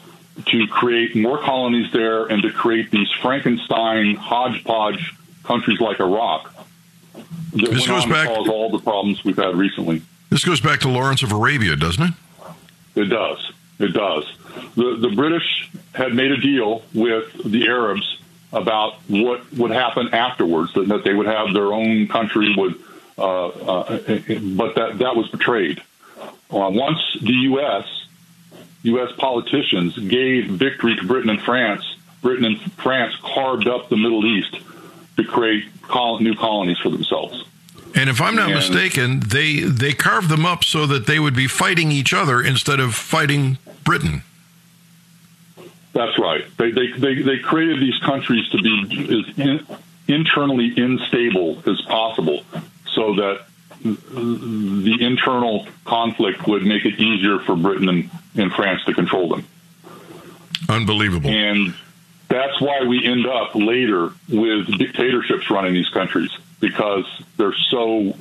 to 0.45 0.67
create 0.67 1.15
more 1.15 1.37
colonies 1.37 1.91
there 1.91 2.25
and 2.25 2.41
to 2.43 2.51
create 2.51 2.91
these 2.91 3.11
Frankenstein 3.21 4.15
hodgepodge 4.15 5.13
countries 5.43 5.79
like 5.79 5.99
Iraq 5.99 6.53
that 7.53 7.71
this 7.71 7.87
goes 7.87 8.05
back, 8.05 8.27
to 8.27 8.35
cause 8.35 8.47
all 8.47 8.69
the 8.69 8.79
problems 8.79 9.23
we've 9.23 9.37
had 9.37 9.55
recently. 9.55 10.01
This 10.29 10.45
goes 10.45 10.61
back 10.61 10.79
to 10.81 10.89
Lawrence 10.89 11.23
of 11.23 11.31
Arabia, 11.31 11.75
doesn't 11.75 12.03
it? 12.03 12.13
It 12.95 13.05
does. 13.05 13.51
It 13.79 13.93
does. 13.93 14.31
The, 14.75 14.97
the 14.97 15.09
British 15.15 15.69
had 15.93 16.13
made 16.13 16.31
a 16.31 16.37
deal 16.37 16.83
with 16.93 17.31
the 17.43 17.67
Arabs 17.67 18.19
about 18.51 18.95
what 19.07 19.51
would 19.53 19.71
happen 19.71 20.13
afterwards, 20.13 20.73
that, 20.73 20.87
that 20.87 21.03
they 21.03 21.13
would 21.13 21.27
have 21.27 21.53
their 21.53 21.71
own 21.73 22.07
country 22.07 22.53
would, 22.55 22.75
uh, 23.17 23.47
uh, 23.47 23.97
but 23.97 24.75
that, 24.75 24.95
that 24.99 25.15
was 25.15 25.29
betrayed. 25.29 25.81
Uh, 26.51 26.69
once 26.71 26.99
the 27.21 27.33
U.S. 27.33 27.85
U.S. 28.83 29.11
politicians 29.17 29.97
gave 29.97 30.45
victory 30.45 30.95
to 30.95 31.05
Britain 31.05 31.29
and 31.29 31.41
France, 31.41 31.83
Britain 32.21 32.45
and 32.45 32.59
France 32.73 33.15
carved 33.21 33.67
up 33.67 33.89
the 33.89 33.97
Middle 33.97 34.25
East 34.25 34.57
to 35.17 35.23
create 35.23 35.65
col- 35.83 36.19
new 36.19 36.35
colonies 36.35 36.77
for 36.79 36.89
themselves. 36.89 37.45
And 37.95 38.09
if 38.09 38.21
I'm 38.21 38.35
not 38.35 38.51
and, 38.51 38.55
mistaken, 38.55 39.19
they 39.19 39.61
they 39.61 39.93
carved 39.93 40.29
them 40.29 40.45
up 40.45 40.63
so 40.63 40.85
that 40.85 41.07
they 41.07 41.19
would 41.19 41.35
be 41.35 41.47
fighting 41.47 41.91
each 41.91 42.13
other 42.13 42.41
instead 42.41 42.79
of 42.79 42.93
fighting 42.93 43.57
Britain. 43.83 44.23
That's 45.93 46.17
right. 46.19 46.45
They 46.57 46.71
they 46.71 46.91
they, 46.91 47.21
they 47.21 47.39
created 47.39 47.79
these 47.79 47.97
countries 47.99 48.47
to 48.49 48.61
be 48.61 49.25
as 49.27 49.37
in, 49.37 49.65
internally 50.07 50.73
unstable 50.77 51.63
as 51.65 51.81
possible, 51.81 52.43
so 52.93 53.15
that 53.15 53.45
the 53.83 54.97
internal 54.99 55.67
conflict 55.85 56.47
would 56.47 56.65
make 56.65 56.85
it 56.85 56.99
easier 56.99 57.39
for 57.39 57.55
Britain 57.55 57.89
and, 57.89 58.09
and 58.35 58.51
France 58.51 58.83
to 58.85 58.93
control 58.93 59.29
them. 59.29 59.45
Unbelievable. 60.67 61.29
And 61.29 61.73
that's 62.27 62.61
why 62.61 62.83
we 62.83 63.05
end 63.05 63.25
up 63.25 63.55
later 63.55 64.11
with 64.27 64.77
dictatorships 64.77 65.49
running 65.49 65.73
these 65.73 65.89
countries 65.89 66.29
because 66.59 67.05
they're 67.37 67.55
so 67.69 68.15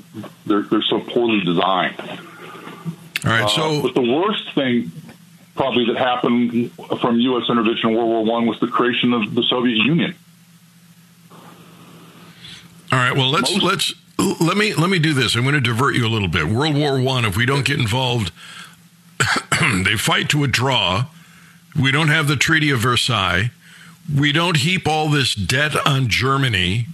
they're, 0.47 0.63
they're 0.63 0.83
so 0.83 1.01
poorly 1.01 1.45
designed. 1.45 2.01
All 2.01 3.31
right. 3.31 3.51
So, 3.51 3.79
uh, 3.79 3.83
but 3.83 3.95
the 3.95 4.03
worst 4.03 4.55
thing 4.55 4.93
probably 5.55 5.87
that 5.87 5.97
happened 5.97 6.73
from 7.01 7.19
U.S. 7.19 7.51
intervention 7.51 7.91
in 7.91 7.97
World 7.97 8.09
War 8.09 8.25
One 8.25 8.47
was 8.47 8.61
the 8.61 8.69
creation 8.69 9.13
of 9.13 9.35
the 9.35 9.43
Soviet 9.43 9.77
Union. 9.77 10.15
All 12.91 12.99
right. 12.99 13.15
Well, 13.15 13.31
let's 13.31 13.53
Most, 13.53 13.63
let's 13.63 13.95
let 14.19 14.57
me 14.57 14.75
let 14.75 14.91
me 14.91 14.99
do 14.99 15.15
this. 15.15 15.37
I'm 15.37 15.43
going 15.43 15.55
to 15.55 15.61
divert 15.61 15.95
you 15.95 16.07
a 16.07 16.09
little 16.09 16.29
bit. 16.29 16.47
World 16.47 16.77
War 16.77 17.01
One. 17.01 17.25
If 17.25 17.37
we 17.37 17.47
don't 17.47 17.65
get 17.65 17.79
involved, 17.79 18.33
they 19.85 19.97
fight 19.97 20.29
to 20.31 20.45
a 20.45 20.49
draw. 20.49 21.07
We 21.79 21.93
don't 21.93 22.09
have 22.09 22.27
the 22.29 22.37
Treaty 22.37 22.71
of 22.71 22.81
Versailles 22.81 23.51
we 24.15 24.33
don't 24.33 24.57
heap 24.57 24.89
all 24.89 25.09
this 25.09 25.35
debt 25.35 25.75
on 25.87 26.09
Germany, 26.09 26.87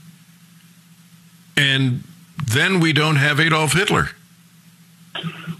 and 1.56 2.02
then 2.44 2.80
we 2.80 2.92
don't 2.92 3.16
have 3.16 3.38
Adolf 3.38 3.72
Hitler. 3.72 4.10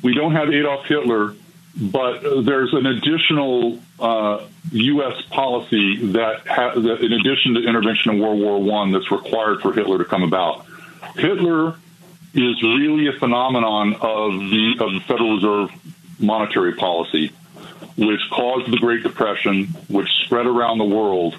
We 0.03 0.15
don't 0.15 0.33
have 0.33 0.53
Adolf 0.53 0.87
Hitler, 0.87 1.35
but 1.77 2.45
there's 2.45 2.75
an 2.75 2.87
additional 2.87 3.79
uh, 4.01 4.45
U.S. 4.73 5.23
policy 5.31 6.07
that, 6.13 6.47
ha- 6.47 6.75
that, 6.75 7.01
in 7.01 7.13
addition 7.13 7.55
to 7.55 7.61
intervention 7.61 8.15
in 8.15 8.21
World 8.21 8.41
War 8.41 8.61
One, 8.61 8.91
that's 8.91 9.11
required 9.11 9.61
for 9.61 9.73
Hitler 9.73 9.99
to 9.99 10.05
come 10.05 10.25
about. 10.25 10.67
Hitler 11.17 11.77
is 12.35 12.63
really 12.63 13.07
a 13.07 13.13
phenomenon 13.13 13.95
of 13.95 14.33
the 14.33 14.77
of 14.81 14.93
the 14.93 15.01
Federal 15.07 15.37
Reserve 15.37 15.71
monetary 16.19 16.75
policy, 16.75 17.33
which 17.97 18.21
caused 18.31 18.71
the 18.71 18.79
Great 18.79 19.03
Depression, 19.03 19.67
which 19.89 20.09
spread 20.25 20.47
around 20.47 20.79
the 20.79 20.85
world, 20.85 21.37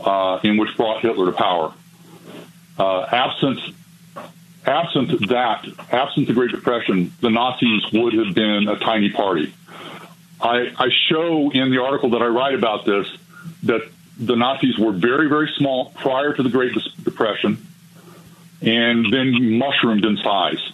uh, 0.00 0.40
in 0.42 0.56
which 0.56 0.76
brought 0.76 1.00
Hitler 1.02 1.26
to 1.26 1.32
power. 1.32 1.72
Uh, 2.78 3.02
absent 3.02 3.60
absent 4.66 5.28
that, 5.28 5.66
absent 5.90 6.26
the 6.26 6.34
Great 6.34 6.50
Depression, 6.50 7.12
the 7.20 7.30
Nazis 7.30 7.82
would 7.92 8.14
have 8.14 8.34
been 8.34 8.68
a 8.68 8.78
tiny 8.78 9.10
party. 9.10 9.52
I, 10.40 10.72
I 10.76 10.88
show 11.08 11.50
in 11.52 11.70
the 11.70 11.80
article 11.82 12.10
that 12.10 12.22
I 12.22 12.26
write 12.26 12.54
about 12.54 12.84
this 12.84 13.06
that 13.64 13.82
the 14.18 14.36
Nazis 14.36 14.78
were 14.78 14.92
very, 14.92 15.28
very 15.28 15.50
small 15.56 15.90
prior 15.96 16.32
to 16.32 16.42
the 16.42 16.48
Great 16.48 16.76
Depression 17.02 17.66
and 18.62 19.12
then 19.12 19.58
mushroomed 19.58 20.04
in 20.04 20.16
size 20.18 20.72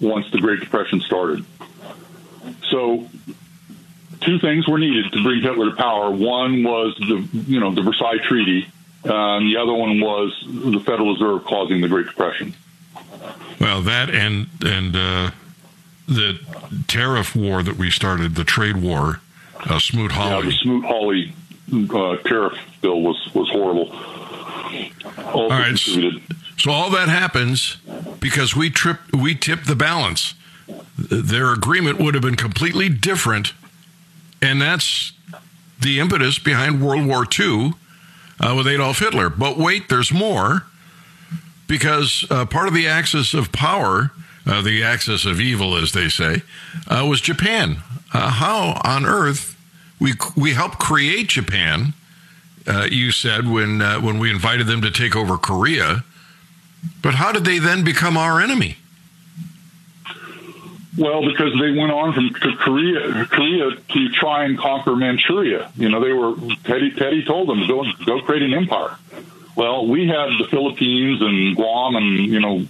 once 0.00 0.30
the 0.30 0.38
Great 0.38 0.60
Depression 0.60 1.00
started. 1.00 1.44
So 2.70 3.08
two 4.20 4.38
things 4.38 4.68
were 4.68 4.78
needed 4.78 5.12
to 5.12 5.22
bring 5.22 5.42
Hitler 5.42 5.70
to 5.70 5.76
power. 5.76 6.10
One 6.10 6.62
was 6.62 6.96
the 6.98 7.28
you 7.32 7.60
know 7.60 7.72
the 7.72 7.82
Versailles 7.82 8.18
Treaty, 8.18 8.66
uh, 9.04 9.36
and 9.36 9.46
the 9.46 9.56
other 9.56 9.72
one 9.72 10.00
was 10.00 10.44
the 10.46 10.80
Federal 10.80 11.12
Reserve 11.12 11.44
causing 11.44 11.80
the 11.80 11.88
Great 11.88 12.06
Depression. 12.06 12.54
Well, 13.60 13.82
that 13.82 14.10
and 14.10 14.48
and 14.64 14.94
uh, 14.94 15.30
the 16.06 16.38
tariff 16.86 17.34
war 17.34 17.62
that 17.62 17.76
we 17.76 17.90
started, 17.90 18.34
the 18.34 18.44
trade 18.44 18.76
war, 18.76 19.20
uh, 19.60 19.78
Smoot-Hawley. 19.78 20.30
Yeah, 20.30 20.50
the 20.50 20.52
Smoot-Hawley 20.52 21.34
uh, 21.72 22.16
tariff 22.28 22.58
bill 22.80 23.00
was 23.00 23.30
was 23.34 23.48
horrible. 23.50 23.90
Also 25.16 25.38
all 25.38 25.48
right. 25.48 25.78
So 26.56 26.70
all 26.70 26.90
that 26.90 27.08
happens 27.08 27.76
because 28.20 28.56
we 28.56 28.70
trip 28.70 28.98
we 29.12 29.34
tip 29.34 29.64
the 29.64 29.76
balance. 29.76 30.34
Their 30.96 31.52
agreement 31.52 31.98
would 31.98 32.14
have 32.14 32.22
been 32.22 32.36
completely 32.36 32.88
different, 32.88 33.52
and 34.40 34.62
that's 34.62 35.12
the 35.80 36.00
impetus 36.00 36.38
behind 36.38 36.82
World 36.82 37.06
War 37.06 37.26
II 37.38 37.72
uh, 38.40 38.54
with 38.56 38.66
Adolf 38.66 39.00
Hitler. 39.00 39.28
But 39.28 39.58
wait, 39.58 39.88
there's 39.88 40.12
more 40.12 40.64
because 41.66 42.24
uh, 42.30 42.46
part 42.46 42.68
of 42.68 42.74
the 42.74 42.86
axis 42.86 43.34
of 43.34 43.52
power, 43.52 44.12
uh, 44.46 44.62
the 44.62 44.82
axis 44.82 45.24
of 45.24 45.40
evil, 45.40 45.76
as 45.76 45.92
they 45.92 46.08
say, 46.08 46.42
uh, 46.86 47.06
was 47.08 47.20
Japan. 47.20 47.78
Uh, 48.12 48.30
how 48.30 48.80
on 48.84 49.04
earth 49.04 49.56
we 50.00 50.14
we 50.36 50.54
helped 50.54 50.78
create 50.78 51.28
Japan? 51.28 51.94
Uh, 52.66 52.86
you 52.90 53.10
said 53.10 53.48
when 53.48 53.80
when 54.02 54.18
we 54.18 54.30
invited 54.30 54.66
them 54.66 54.80
to 54.80 54.90
take 54.90 55.14
over 55.14 55.36
Korea, 55.36 56.04
but 57.02 57.14
how 57.14 57.32
did 57.32 57.44
they 57.44 57.58
then 57.58 57.84
become 57.84 58.16
our 58.16 58.40
enemy? 58.40 58.78
Well, 60.96 61.26
because 61.26 61.52
they 61.60 61.72
went 61.72 61.90
on 61.90 62.12
from 62.12 62.30
Korea, 62.30 63.26
Korea 63.26 63.70
to 63.74 64.08
try 64.10 64.44
and 64.44 64.56
conquer 64.56 64.94
Manchuria. 64.94 65.72
You 65.76 65.88
know, 65.88 66.00
they 66.00 66.12
were 66.12 66.34
Teddy. 66.62 66.92
Teddy 66.92 67.24
told 67.24 67.48
them 67.48 67.66
go 67.66 67.84
go 68.06 68.20
create 68.20 68.42
an 68.42 68.54
empire. 68.54 68.96
Well, 69.56 69.86
we 69.86 70.06
had 70.06 70.30
the 70.38 70.46
Philippines 70.48 71.20
and 71.20 71.56
Guam 71.56 71.96
and 71.96 72.18
you 72.18 72.38
know 72.38 72.66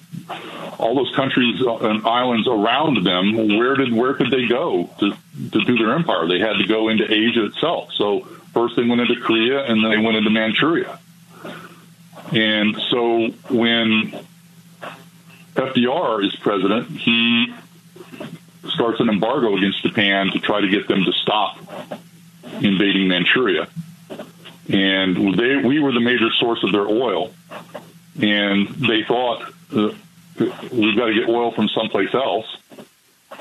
all 0.78 0.94
those 0.94 1.14
countries 1.14 1.60
and 1.60 2.06
islands 2.06 2.48
around 2.48 3.04
them. 3.04 3.58
Where 3.58 3.74
did 3.76 3.92
where 3.92 4.14
could 4.14 4.30
they 4.30 4.46
go 4.46 4.88
to 5.00 5.10
to 5.52 5.64
do 5.64 5.76
their 5.76 5.94
empire? 5.94 6.26
They 6.26 6.38
had 6.38 6.56
to 6.58 6.66
go 6.66 6.88
into 6.88 7.04
Asia 7.04 7.44
itself. 7.44 7.92
So 7.92 8.20
first 8.54 8.76
they 8.76 8.84
went 8.84 9.02
into 9.02 9.20
Korea 9.20 9.64
and 9.64 9.84
then 9.84 9.90
they 9.90 9.98
went 9.98 10.16
into 10.16 10.30
Manchuria. 10.30 10.98
And 12.32 12.76
so 12.90 13.28
when 13.50 14.18
FDR 15.54 16.24
is 16.24 16.34
president, 16.36 16.88
he 16.90 17.54
starts 18.68 19.00
an 19.00 19.08
embargo 19.08 19.56
against 19.56 19.82
Japan 19.82 20.30
to 20.32 20.40
try 20.40 20.60
to 20.60 20.68
get 20.68 20.88
them 20.88 21.04
to 21.04 21.12
stop 21.12 21.58
invading 22.60 23.08
Manchuria 23.08 23.68
and 24.68 25.38
they 25.38 25.56
we 25.56 25.78
were 25.78 25.92
the 25.92 26.00
major 26.00 26.30
source 26.38 26.62
of 26.62 26.72
their 26.72 26.86
oil, 26.86 27.32
and 28.20 28.68
they 28.68 29.02
thought 29.04 29.42
uh, 29.72 29.90
we've 30.38 30.96
got 30.96 31.06
to 31.06 31.14
get 31.14 31.28
oil 31.28 31.52
from 31.52 31.68
someplace 31.68 32.14
else. 32.14 32.46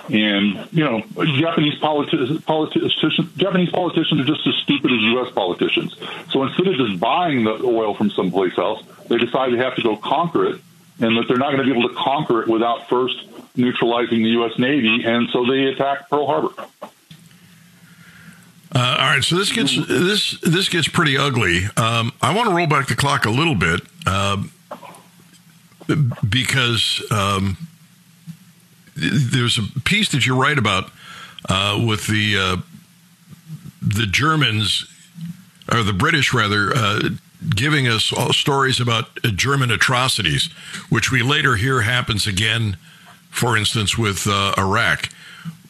And 0.09 0.67
you 0.71 0.83
know, 0.83 1.01
Japanese 1.37 1.79
politi- 1.79 2.43
politicians, 2.45 3.33
Japanese 3.37 3.69
politicians 3.69 4.21
are 4.21 4.25
just 4.25 4.45
as 4.45 4.55
stupid 4.55 4.91
as 4.91 4.99
U.S. 4.99 5.31
politicians. 5.33 5.95
So 6.29 6.43
instead 6.43 6.67
of 6.67 6.75
just 6.75 6.99
buying 6.99 7.43
the 7.43 7.63
oil 7.63 7.93
from 7.93 8.09
someplace 8.11 8.57
else, 8.57 8.83
they 9.07 9.17
decide 9.17 9.53
they 9.53 9.57
have 9.57 9.75
to 9.75 9.81
go 9.81 9.95
conquer 9.95 10.45
it, 10.45 10.61
and 10.99 11.17
that 11.17 11.27
they're 11.27 11.37
not 11.37 11.53
going 11.53 11.65
to 11.65 11.73
be 11.73 11.77
able 11.77 11.87
to 11.89 11.95
conquer 11.95 12.41
it 12.41 12.49
without 12.49 12.89
first 12.89 13.15
neutralizing 13.55 14.23
the 14.23 14.29
U.S. 14.29 14.57
Navy. 14.57 15.03
And 15.05 15.29
so 15.29 15.45
they 15.45 15.65
attack 15.65 16.09
Pearl 16.09 16.25
Harbor. 16.25 16.53
Uh, 18.75 18.97
all 18.99 19.05
right, 19.05 19.23
so 19.23 19.35
this 19.35 19.51
gets 19.51 19.75
this 19.87 20.39
this 20.41 20.67
gets 20.67 20.87
pretty 20.87 21.15
ugly. 21.15 21.65
Um, 21.77 22.11
I 22.23 22.33
want 22.33 22.49
to 22.49 22.55
roll 22.55 22.65
back 22.65 22.87
the 22.87 22.95
clock 22.95 23.25
a 23.25 23.29
little 23.29 23.53
bit 23.53 23.81
uh, 24.07 24.43
because 26.27 27.05
um, 27.11 27.57
there's 28.95 29.57
a 29.57 29.63
piece 29.81 30.09
that 30.09 30.25
you 30.25 30.39
write 30.39 30.57
about 30.57 30.91
uh, 31.49 31.83
with 31.85 32.07
the 32.07 32.37
uh, 32.37 32.57
the 33.81 34.05
Germans 34.05 34.85
or 35.71 35.83
the 35.83 35.93
British 35.93 36.33
rather 36.33 36.71
uh, 36.75 37.09
giving 37.49 37.87
us 37.87 38.13
stories 38.31 38.79
about 38.79 39.21
German 39.35 39.71
atrocities, 39.71 40.51
which 40.89 41.11
we 41.11 41.21
later 41.21 41.55
hear 41.55 41.81
happens 41.81 42.27
again. 42.27 42.77
For 43.29 43.57
instance, 43.57 43.97
with 43.97 44.27
uh, 44.27 44.53
Iraq 44.57 45.09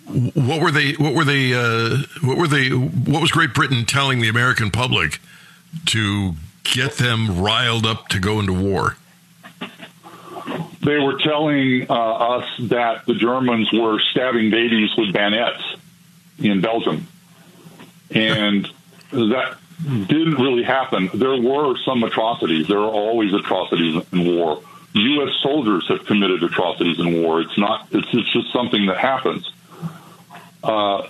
what 0.06 0.62
were 0.62 0.72
they? 0.72 0.94
What 0.94 1.14
were 1.14 1.24
they? 1.24 1.54
Uh, 1.54 1.98
what 2.22 2.38
were 2.38 2.48
they? 2.48 2.70
What 2.70 3.22
was 3.22 3.32
Great 3.32 3.54
Britain 3.54 3.86
telling 3.86 4.20
the 4.20 4.30
American 4.30 4.70
public 4.70 5.20
to 5.88 6.34
get 6.64 6.94
them 6.98 7.42
riled 7.42 7.86
up 7.86 8.10
to 8.10 8.20
go 8.20 8.40
into 8.40 8.54
war? 8.54 8.98
They 10.84 10.98
were 11.00 11.18
telling 11.20 11.90
uh, 11.90 11.94
us 11.94 12.50
that 12.62 13.06
the 13.06 13.14
Germans 13.14 13.72
were 13.72 14.00
stabbing 14.12 14.50
babies 14.50 14.90
with 14.98 15.14
bayonets 15.14 15.64
in 16.40 16.62
Belgium, 16.62 17.08
and 18.12 18.70
that 19.12 19.58
didn't 19.82 20.36
really 20.36 20.64
happen. 20.64 21.10
There 21.14 21.40
were 21.42 21.78
some 21.86 22.04
atrocities. 22.04 22.68
There 22.68 22.80
are 22.80 22.92
always 22.92 23.34
atrocities 23.34 24.04
in 24.12 24.36
war. 24.36 24.62
U.S. 24.94 25.34
soldiers 25.42 25.88
have 25.88 26.06
committed 26.06 26.44
atrocities 26.44 27.00
in 27.00 27.24
war. 27.24 27.42
It's 27.42 27.58
not. 27.58 27.88
It's, 27.92 28.08
it's 28.14 28.32
just 28.32 28.52
something 28.52 28.86
that 28.88 28.98
happens 28.98 29.52
uh, 30.64 31.08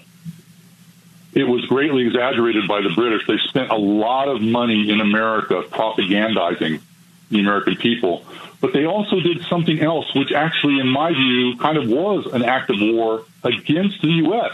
it 1.34 1.44
was 1.44 1.66
greatly 1.66 2.06
exaggerated 2.06 2.68
by 2.68 2.82
the 2.82 2.90
British. 2.90 3.26
They 3.28 3.38
spent 3.48 3.72
a 3.72 3.78
lot 3.78 4.28
of 4.28 4.42
money 4.42 4.90
in 4.90 5.00
America 5.00 5.64
propagandizing 5.70 6.82
the 7.30 7.40
American 7.40 7.76
people. 7.76 8.26
But 8.64 8.72
they 8.72 8.86
also 8.86 9.20
did 9.20 9.44
something 9.48 9.82
else, 9.82 10.16
which 10.16 10.32
actually, 10.32 10.80
in 10.80 10.88
my 10.88 11.12
view, 11.12 11.58
kind 11.58 11.78
of 11.78 11.90
was 11.90 12.28
an 12.28 12.46
act 12.46 12.70
of 12.70 12.78
war 12.80 13.26
against 13.44 14.02
the 14.02 14.08
U.S. 14.08 14.54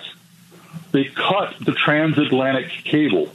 They 0.92 1.04
cut 1.04 1.54
the 1.62 1.74
transatlantic 1.74 2.70
cable 2.86 3.32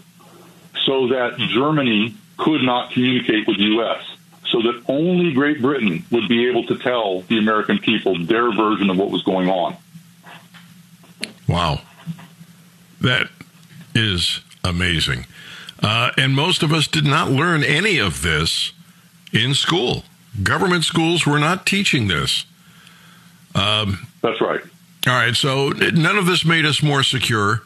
so 0.85 1.07
that 1.07 1.37
Germany 1.39 2.17
could 2.39 2.63
not 2.63 2.91
communicate 2.91 3.47
with 3.47 3.59
the 3.59 3.67
U.S., 3.67 4.03
so 4.47 4.63
that 4.63 4.83
only 4.89 5.33
Great 5.33 5.63
Britain 5.63 6.05
would 6.11 6.29
be 6.29 6.49
able 6.49 6.67
to 6.67 6.77
tell 6.77 7.21
the 7.21 7.39
American 7.39 7.79
people 7.79 8.19
their 8.25 8.53
version 8.53 8.91
of 8.91 8.99
what 8.99 9.13
was 9.13 9.23
going 9.23 9.49
on. 9.49 9.77
Wow. 11.47 11.83
That 13.01 13.29
is 13.95 14.41
amazing. 14.65 15.27
Uh, 15.81 16.11
and 16.19 16.35
most 16.35 16.65
of 16.65 16.73
us 16.73 16.89
did 16.89 17.05
not 17.05 17.31
learn 17.31 17.63
any 17.63 17.99
of 17.99 18.23
this 18.23 18.73
in 19.33 19.55
school. 19.55 20.03
Government 20.43 20.85
schools 20.85 21.27
were 21.27 21.39
not 21.39 21.67
teaching 21.67 22.09
this. 22.09 22.45
Um, 23.55 24.07
That's 24.21 24.41
right. 24.41 24.63
All 25.07 25.13
right. 25.13 25.35
So 25.35 25.69
none 25.71 26.19
of 26.19 26.27
this 26.27 26.45
made 26.45 26.67
us 26.67 26.83
more 26.83 27.03
secure. 27.03 27.63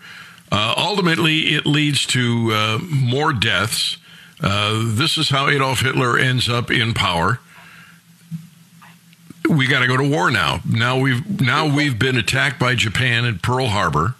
Uh, 0.50 0.74
ultimately, 0.76 1.54
it 1.54 1.66
leads 1.66 2.06
to 2.06 2.50
uh, 2.52 2.78
more 2.90 3.32
deaths. 3.32 3.96
Uh, 4.40 4.82
this 4.84 5.18
is 5.18 5.28
how 5.28 5.48
Adolf 5.48 5.80
Hitler 5.80 6.18
ends 6.18 6.48
up 6.48 6.70
in 6.70 6.94
power 6.94 7.40
we 9.48 9.66
got 9.66 9.80
to 9.80 9.86
go 9.86 9.96
to 9.96 10.08
war 10.08 10.30
now. 10.30 10.60
Now 10.68 10.98
we've 10.98 11.40
now 11.40 11.74
we've 11.74 11.98
been 11.98 12.16
attacked 12.16 12.58
by 12.58 12.74
Japan 12.74 13.24
at 13.24 13.42
Pearl 13.42 13.68
Harbor. 13.68 14.14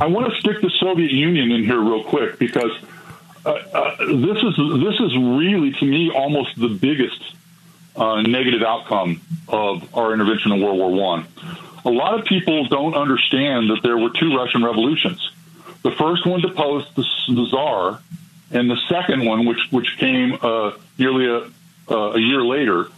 I 0.00 0.06
want 0.06 0.32
to 0.32 0.40
stick 0.40 0.60
the 0.60 0.70
Soviet 0.70 1.10
Union 1.10 1.50
in 1.50 1.64
here 1.64 1.80
real 1.80 2.04
quick 2.04 2.38
because 2.38 2.70
uh, 3.48 3.52
uh, 3.72 3.96
this 3.98 4.42
is 4.42 4.56
this 4.56 5.00
is 5.00 5.16
really 5.16 5.72
to 5.72 5.84
me 5.86 6.10
almost 6.10 6.58
the 6.58 6.68
biggest 6.68 7.20
uh, 7.96 8.20
negative 8.20 8.62
outcome 8.62 9.22
of 9.48 9.94
our 9.96 10.12
intervention 10.12 10.52
in 10.52 10.60
World 10.60 10.78
War 10.78 10.90
One. 10.90 11.26
A 11.84 11.90
lot 11.90 12.18
of 12.18 12.26
people 12.26 12.66
don't 12.66 12.94
understand 12.94 13.70
that 13.70 13.80
there 13.82 13.96
were 13.96 14.10
two 14.10 14.36
Russian 14.36 14.62
revolutions. 14.62 15.30
The 15.82 15.92
first 15.92 16.26
one 16.26 16.42
deposed 16.42 16.94
the, 16.94 17.04
the 17.28 17.46
Tsar, 17.46 18.02
and 18.50 18.70
the 18.70 18.76
second 18.88 19.24
one, 19.24 19.46
which 19.46 19.60
which 19.70 19.96
came 19.96 20.36
uh, 20.42 20.72
nearly 20.98 21.26
a, 21.88 21.94
a 21.94 22.20
year 22.20 22.42
later, 22.42 22.88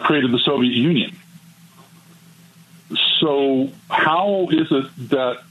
created 0.00 0.32
the 0.32 0.40
Soviet 0.44 0.72
Union. 0.72 1.16
So, 3.20 3.70
how 3.88 4.48
is 4.50 4.66
it 4.70 5.10
that 5.10 5.42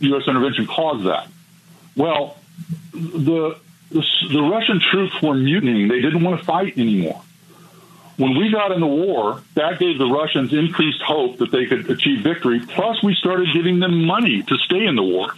U.S. 0.00 0.26
intervention 0.26 0.66
caused 0.66 1.04
that? 1.06 1.28
Well, 1.96 2.36
the, 2.92 3.58
the, 3.90 4.04
the 4.30 4.42
Russian 4.42 4.80
troops 4.80 5.20
were 5.22 5.34
mutinying; 5.34 5.88
they 5.88 6.00
didn't 6.00 6.22
want 6.22 6.40
to 6.40 6.46
fight 6.46 6.78
anymore. 6.78 7.22
When 8.16 8.36
we 8.36 8.50
got 8.50 8.70
in 8.70 8.80
the 8.80 8.86
war, 8.86 9.42
that 9.54 9.78
gave 9.78 9.96
the 9.96 10.04
Russians 10.06 10.52
increased 10.52 11.00
hope 11.00 11.38
that 11.38 11.50
they 11.50 11.64
could 11.64 11.90
achieve 11.90 12.22
victory. 12.22 12.60
Plus, 12.60 13.02
we 13.02 13.14
started 13.14 13.48
giving 13.54 13.80
them 13.80 14.04
money 14.04 14.42
to 14.42 14.56
stay 14.58 14.84
in 14.84 14.94
the 14.94 15.02
war. 15.02 15.32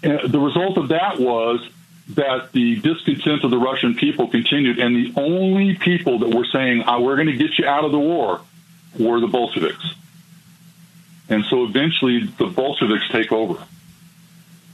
the 0.00 0.38
result 0.38 0.78
of 0.78 0.88
that 0.88 1.18
was 1.18 1.68
that 2.10 2.52
the 2.52 2.76
discontent 2.80 3.44
of 3.44 3.50
the 3.50 3.58
Russian 3.58 3.94
people 3.94 4.28
continued, 4.28 4.78
and 4.78 4.96
the 4.96 5.20
only 5.20 5.74
people 5.74 6.20
that 6.20 6.34
were 6.34 6.44
saying, 6.44 6.84
oh, 6.86 7.00
"We're 7.00 7.16
going 7.16 7.28
to 7.28 7.36
get 7.36 7.58
you 7.58 7.66
out 7.66 7.84
of 7.84 7.92
the 7.92 7.98
war," 7.98 8.40
were 8.98 9.20
the 9.20 9.28
Bolsheviks. 9.28 9.94
and 11.28 11.44
so 11.44 11.64
eventually 11.64 12.24
the 12.38 12.46
Bolsheviks 12.46 13.08
take 13.10 13.30
over. 13.32 13.62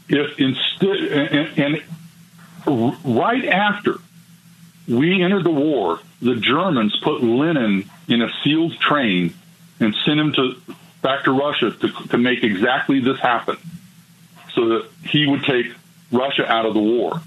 If 0.08 0.38
instead, 0.38 0.96
and, 0.96 1.58
and 1.58 2.96
right 3.04 3.44
after 3.44 3.96
we 4.88 5.22
entered 5.22 5.44
the 5.44 5.50
war, 5.50 6.00
the 6.22 6.36
Germans 6.36 6.96
put 7.02 7.22
Lenin 7.22 7.90
in 8.08 8.22
a 8.22 8.28
sealed 8.42 8.78
train 8.78 9.34
and 9.80 9.94
sent 10.04 10.20
him 10.20 10.32
to 10.34 10.60
back 11.02 11.24
to 11.24 11.32
Russia 11.32 11.70
to, 11.70 11.88
to 12.08 12.18
make 12.18 12.42
exactly 12.42 13.00
this 13.00 13.18
happen, 13.20 13.56
so 14.54 14.68
that 14.68 14.88
he 15.04 15.26
would 15.26 15.44
take 15.44 15.66
Russia 16.10 16.50
out 16.50 16.66
of 16.66 16.74
the 16.74 16.80
war. 16.80 17.20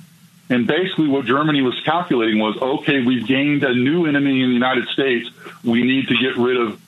And 0.49 0.65
basically, 0.65 1.07
what 1.07 1.25
Germany 1.25 1.61
was 1.61 1.79
calculating 1.85 2.39
was 2.39 2.57
okay, 2.57 3.01
we've 3.01 3.27
gained 3.27 3.63
a 3.63 3.73
new 3.73 4.05
enemy 4.05 4.41
in 4.41 4.49
the 4.49 4.53
United 4.53 4.87
States. 4.89 5.29
We 5.63 5.83
need 5.83 6.07
to 6.07 6.17
get 6.17 6.37
rid 6.37 6.57
of 6.57 6.81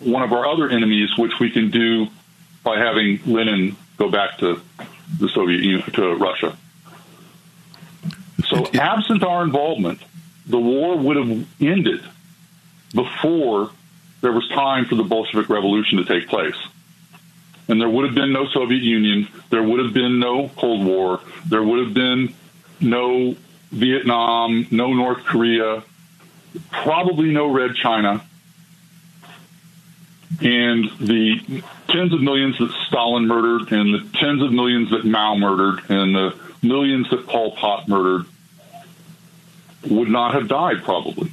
one 0.00 0.22
of 0.22 0.32
our 0.32 0.46
other 0.46 0.68
enemies, 0.68 1.10
which 1.16 1.32
we 1.40 1.50
can 1.50 1.70
do 1.70 2.08
by 2.62 2.78
having 2.78 3.20
Lenin 3.26 3.76
go 3.96 4.10
back 4.10 4.38
to 4.38 4.60
the 5.18 5.28
Soviet 5.28 5.62
Union, 5.62 5.90
to 5.92 6.14
Russia. 6.14 6.56
So, 8.46 8.66
absent 8.74 9.22
our 9.22 9.42
involvement, 9.42 10.00
the 10.46 10.58
war 10.58 10.96
would 10.96 11.16
have 11.16 11.46
ended 11.60 12.02
before 12.94 13.70
there 14.20 14.32
was 14.32 14.48
time 14.48 14.84
for 14.86 14.94
the 14.94 15.02
Bolshevik 15.02 15.48
Revolution 15.48 15.98
to 15.98 16.04
take 16.04 16.28
place. 16.28 16.56
And 17.68 17.80
there 17.80 17.88
would 17.88 18.04
have 18.04 18.14
been 18.14 18.32
no 18.32 18.46
Soviet 18.46 18.82
Union, 18.82 19.28
there 19.50 19.62
would 19.62 19.80
have 19.80 19.94
been 19.94 20.18
no 20.18 20.48
Cold 20.56 20.84
War, 20.84 21.20
there 21.48 21.62
would 21.62 21.84
have 21.84 21.94
been 21.94 22.34
no 22.80 23.36
Vietnam, 23.70 24.66
no 24.70 24.92
North 24.92 25.24
Korea, 25.24 25.82
probably 26.70 27.30
no 27.32 27.50
Red 27.50 27.74
China. 27.74 28.24
And 30.40 30.90
the 31.00 31.62
tens 31.94 32.12
of 32.12 32.20
millions 32.20 32.58
that 32.58 32.72
Stalin 32.88 33.26
murdered, 33.26 33.70
and 33.72 33.94
the 33.94 34.18
tens 34.18 34.42
of 34.42 34.52
millions 34.52 34.90
that 34.90 35.04
Mao 35.04 35.36
murdered, 35.36 35.80
and 35.88 36.14
the 36.14 36.36
millions 36.62 37.08
that 37.10 37.26
Pol 37.26 37.52
Pot 37.52 37.88
murdered 37.88 38.26
would 39.88 40.08
not 40.08 40.34
have 40.34 40.48
died, 40.48 40.82
probably. 40.82 41.30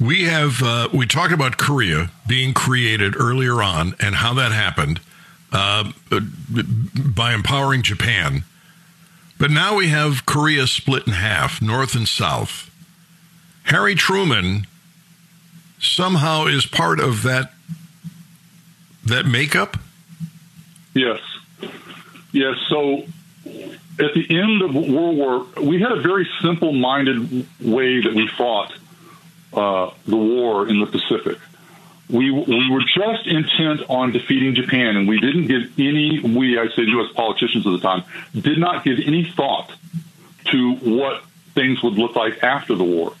We 0.00 0.24
have 0.24 0.62
uh, 0.62 0.88
we 0.92 1.06
talked 1.06 1.32
about 1.32 1.56
Korea 1.56 2.10
being 2.26 2.52
created 2.52 3.14
earlier 3.16 3.62
on 3.62 3.94
and 4.00 4.16
how 4.16 4.34
that 4.34 4.50
happened 4.50 5.00
uh, 5.52 5.92
by 6.96 7.32
empowering 7.32 7.82
Japan. 7.82 8.42
But 9.38 9.50
now 9.50 9.76
we 9.76 9.88
have 9.88 10.26
Korea 10.26 10.66
split 10.66 11.06
in 11.06 11.12
half, 11.12 11.62
north 11.62 11.94
and 11.94 12.08
south. 12.08 12.70
Harry 13.64 13.94
Truman 13.94 14.66
somehow 15.78 16.46
is 16.46 16.66
part 16.66 16.98
of 16.98 17.22
that 17.22 17.51
that 19.06 19.26
makeup. 19.26 19.76
Yes, 20.94 21.20
yes. 22.32 22.56
So 22.68 23.04
at 23.98 24.14
the 24.14 24.26
end 24.28 24.62
of 24.62 24.74
World 24.74 25.16
War, 25.16 25.46
we 25.62 25.80
had 25.80 25.92
a 25.92 26.00
very 26.00 26.28
simple-minded 26.40 27.46
way 27.60 28.00
that 28.00 28.14
we 28.14 28.28
fought 28.28 28.72
uh, 29.52 29.90
the 30.06 30.16
war 30.16 30.68
in 30.68 30.80
the 30.80 30.86
Pacific 30.86 31.38
we 32.12 32.30
we 32.30 32.70
were 32.70 32.82
just 32.82 33.26
intent 33.26 33.82
on 33.88 34.12
defeating 34.12 34.54
Japan, 34.54 34.96
and 34.96 35.08
we 35.08 35.18
didn't 35.18 35.46
give 35.46 35.78
any. 35.78 36.20
We, 36.20 36.58
I 36.58 36.68
say, 36.68 36.82
U.S. 36.82 37.10
politicians 37.14 37.66
at 37.66 37.72
the 37.72 37.80
time, 37.80 38.04
did 38.34 38.58
not 38.58 38.84
give 38.84 38.98
any 39.04 39.24
thought 39.24 39.72
to 40.50 40.74
what 40.74 41.24
things 41.54 41.82
would 41.82 41.94
look 41.94 42.14
like 42.14 42.42
after 42.44 42.74
the 42.74 42.84
war. 42.84 43.14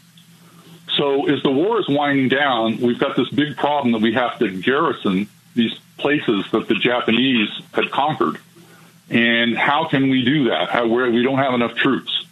So, 0.96 1.26
as 1.28 1.42
the 1.42 1.50
war 1.50 1.80
is 1.80 1.88
winding 1.88 2.28
down, 2.28 2.78
we've 2.80 2.98
got 2.98 3.16
this 3.16 3.30
big 3.30 3.56
problem 3.56 3.92
that 3.92 4.02
we 4.02 4.12
have 4.12 4.38
to 4.40 4.50
garrison 4.50 5.26
these 5.54 5.72
places 5.98 6.44
that 6.52 6.68
the 6.68 6.74
Japanese 6.74 7.48
had 7.72 7.90
conquered. 7.90 8.38
And 9.10 9.56
how 9.56 9.86
can 9.88 10.08
we 10.08 10.24
do 10.24 10.44
that? 10.50 10.70
How, 10.70 10.86
where 10.86 11.10
we 11.10 11.22
don't 11.22 11.38
have 11.38 11.54
enough 11.54 11.74
troops. 11.74 12.24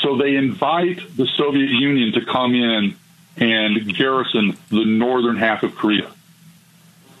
So 0.00 0.16
they 0.16 0.36
invite 0.36 1.16
the 1.16 1.26
Soviet 1.26 1.70
Union 1.70 2.12
to 2.12 2.24
come 2.24 2.54
in 2.54 2.96
and 3.36 3.96
garrison 3.96 4.56
the 4.68 4.84
northern 4.84 5.36
half 5.36 5.62
of 5.62 5.74
Korea. 5.74 6.10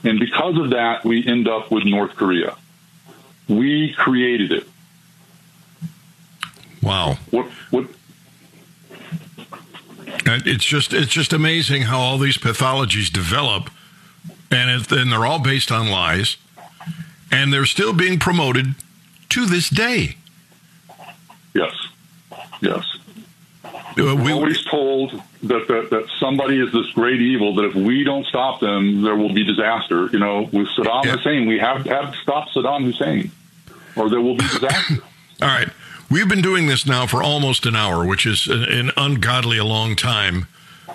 And 0.04 0.18
because 0.18 0.58
of 0.58 0.70
that, 0.70 1.04
we 1.04 1.26
end 1.26 1.48
up 1.48 1.70
with 1.70 1.84
North 1.84 2.16
Korea. 2.16 2.56
We 3.48 3.92
created 3.92 4.52
it. 4.52 4.68
Wow. 6.82 7.18
What, 7.30 7.46
what, 7.70 7.86
uh, 10.26 10.40
it's 10.44 10.64
just 10.64 10.92
it's 10.92 11.12
just 11.12 11.32
amazing 11.32 11.82
how 11.82 11.98
all 11.98 12.18
these 12.18 12.36
pathologies 12.36 13.12
develop, 13.12 13.70
and 14.52 14.70
it, 14.70 14.92
and 14.92 15.10
they're 15.10 15.26
all 15.26 15.38
based 15.38 15.72
on 15.72 15.90
lies, 15.90 16.36
and 17.30 17.52
they're 17.52 17.66
still 17.66 17.92
being 17.92 18.18
promoted 18.18 18.74
to 19.30 19.46
this 19.46 19.68
day. 19.68 20.16
Yes, 21.54 21.74
yes. 22.60 22.98
Uh, 23.64 24.16
we, 24.16 24.32
always 24.32 24.64
told 24.64 25.10
that, 25.42 25.68
that, 25.68 25.88
that 25.90 26.08
somebody 26.18 26.58
is 26.58 26.72
this 26.72 26.90
great 26.92 27.20
evil 27.20 27.54
that 27.56 27.64
if 27.64 27.74
we 27.74 28.04
don't 28.04 28.26
stop 28.26 28.60
them, 28.60 29.02
there 29.02 29.16
will 29.16 29.32
be 29.32 29.44
disaster. 29.44 30.08
You 30.12 30.18
know, 30.18 30.48
with 30.52 30.68
Saddam 30.68 31.04
yeah. 31.04 31.16
Hussein, 31.16 31.46
we 31.46 31.58
have, 31.58 31.84
have 31.86 32.12
to 32.12 32.18
stop 32.18 32.48
Saddam 32.48 32.84
Hussein, 32.84 33.30
or 33.96 34.08
there 34.08 34.20
will 34.20 34.36
be 34.36 34.44
disaster. 34.48 35.02
All 35.42 35.48
right. 35.48 35.68
We've 36.10 36.28
been 36.28 36.42
doing 36.42 36.66
this 36.66 36.86
now 36.86 37.06
for 37.06 37.22
almost 37.22 37.64
an 37.64 37.74
hour, 37.74 38.06
which 38.06 38.26
is 38.26 38.46
an 38.46 38.90
ungodly 38.96 39.56
a 39.56 39.64
long 39.64 39.96
time 39.96 40.46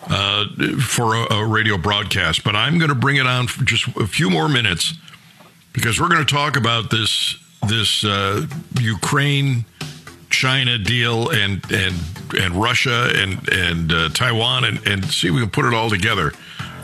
uh, 0.10 0.46
for 0.80 1.16
a, 1.16 1.34
a, 1.34 1.46
radio 1.46 1.78
broadcast. 1.78 2.44
But 2.44 2.56
I'm 2.56 2.78
going 2.78 2.90
to 2.90 2.96
bring 2.96 3.18
it 3.18 3.28
on 3.28 3.48
for 3.48 3.64
just 3.66 3.88
a 3.98 4.08
few 4.08 4.30
more 4.30 4.48
minutes 4.48 4.94
because 5.74 6.00
we're 6.00 6.10
going 6.10 6.26
to 6.26 6.34
talk 6.34 6.56
about 6.56 6.90
this 6.90 7.38
this 7.68 8.04
uh, 8.04 8.46
Ukraine 8.80 9.66
China 10.30 10.78
deal 10.78 11.30
and 11.30 11.64
and 11.72 11.96
and 12.40 12.56
Russia 12.56 13.12
and 13.16 13.48
and 13.50 13.92
uh, 13.92 14.10
Taiwan 14.10 14.64
and 14.64 14.86
and 14.88 15.06
see 15.06 15.28
if 15.28 15.34
we 15.34 15.42
can 15.42 15.50
put 15.50 15.66
it 15.66 15.74
all 15.74 15.90
together 15.90 16.32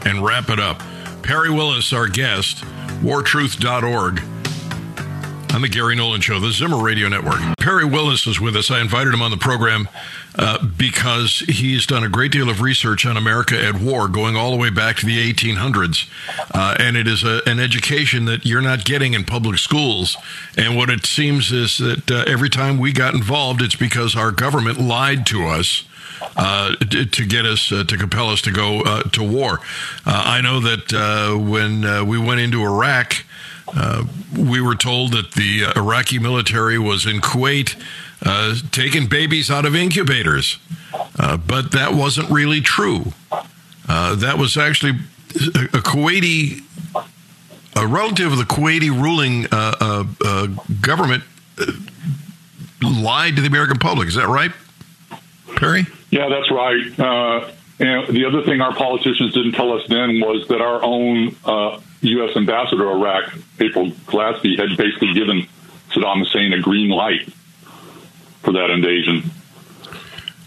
and 0.05 0.23
wrap 0.23 0.49
it 0.49 0.59
up. 0.59 0.81
Perry 1.21 1.49
Willis, 1.49 1.93
our 1.93 2.07
guest, 2.07 2.63
wartruth.org 3.01 4.21
on 5.53 5.61
the 5.61 5.69
Gary 5.69 5.95
Nolan 5.95 6.19
Show, 6.19 6.39
the 6.39 6.51
Zimmer 6.51 6.81
Radio 6.81 7.07
Network. 7.07 7.39
Perry 7.59 7.85
Willis 7.85 8.25
is 8.27 8.41
with 8.41 8.55
us. 8.55 8.71
I 8.71 8.81
invited 8.81 9.13
him 9.13 9.21
on 9.21 9.31
the 9.31 9.37
program 9.37 9.87
uh, 10.35 10.65
because 10.65 11.39
he's 11.47 11.85
done 11.85 12.03
a 12.03 12.09
great 12.09 12.31
deal 12.31 12.49
of 12.49 12.61
research 12.61 13.05
on 13.05 13.17
America 13.17 13.61
at 13.61 13.75
war, 13.75 14.07
going 14.07 14.35
all 14.35 14.51
the 14.51 14.57
way 14.57 14.69
back 14.69 14.97
to 14.97 15.05
the 15.05 15.33
1800s. 15.33 16.09
Uh, 16.53 16.75
and 16.79 16.97
it 16.97 17.07
is 17.07 17.23
a, 17.23 17.41
an 17.45 17.59
education 17.59 18.25
that 18.25 18.45
you're 18.45 18.61
not 18.61 18.83
getting 18.83 19.13
in 19.13 19.23
public 19.23 19.59
schools. 19.59 20.17
And 20.57 20.75
what 20.75 20.89
it 20.89 21.05
seems 21.05 21.51
is 21.51 21.77
that 21.77 22.09
uh, 22.09 22.23
every 22.27 22.49
time 22.49 22.79
we 22.79 22.91
got 22.93 23.13
involved, 23.13 23.61
it's 23.61 23.75
because 23.75 24.15
our 24.15 24.31
government 24.31 24.79
lied 24.79 25.25
to 25.27 25.45
us. 25.47 25.85
Uh, 26.37 26.73
to 26.75 27.25
get 27.25 27.45
us 27.45 27.71
uh, 27.71 27.83
to 27.83 27.97
compel 27.97 28.29
us 28.29 28.41
to 28.41 28.51
go 28.51 28.81
uh, 28.81 29.03
to 29.03 29.21
war. 29.21 29.59
Uh, 30.05 30.23
I 30.25 30.41
know 30.41 30.61
that 30.61 30.93
uh, 30.93 31.37
when 31.37 32.07
we 32.07 32.17
went 32.17 32.39
into 32.39 32.63
Iraq, 32.63 33.25
we 34.37 34.61
were 34.61 34.75
told 34.75 35.11
that 35.11 35.31
the 35.31 35.65
Iraqi 35.75 36.19
military 36.19 36.79
was 36.79 37.05
in 37.05 37.19
Kuwait 37.19 37.75
uh, 38.25 38.55
taking 38.71 39.07
babies 39.07 39.51
out 39.51 39.65
of 39.65 39.75
incubators. 39.75 40.57
Uh, 41.19 41.37
but 41.37 41.71
that 41.71 41.93
wasn't 41.93 42.29
really 42.29 42.61
true. 42.61 43.13
Uh, 43.87 44.15
that 44.15 44.37
was 44.37 44.57
actually 44.57 44.91
a, 45.35 45.65
a, 45.65 45.81
Kuwaiti, 45.81 46.63
a 47.75 47.87
relative 47.87 48.31
of 48.31 48.37
the 48.37 48.45
Kuwaiti 48.45 48.89
ruling 48.89 49.45
uh, 49.51 49.75
uh, 49.79 50.03
uh, 50.23 50.47
government 50.81 51.23
lied 52.81 53.35
to 53.35 53.41
the 53.41 53.47
American 53.47 53.77
public. 53.77 54.07
Is 54.07 54.15
that 54.15 54.27
right, 54.27 54.51
Perry? 55.55 55.85
Yeah, 56.11 56.29
that's 56.29 56.51
right. 56.51 56.85
and 57.79 58.15
the 58.15 58.25
other 58.25 58.43
thing 58.43 58.61
our 58.61 58.73
politicians 58.73 59.33
didn't 59.33 59.53
tell 59.53 59.73
us 59.73 59.85
then 59.87 60.19
was 60.19 60.47
that 60.47 60.61
our 60.61 60.81
own 60.83 61.35
U.S. 62.01 62.35
ambassador 62.35 62.83
to 62.83 62.89
Iraq, 62.89 63.33
April 63.59 63.91
Glaspie, 64.07 64.57
had 64.57 64.77
basically 64.77 65.13
given 65.13 65.47
Saddam 65.91 66.19
Hussein 66.19 66.53
a 66.53 66.59
green 66.59 66.89
light 66.89 67.29
for 68.43 68.51
that 68.53 68.69
invasion. 68.69 69.23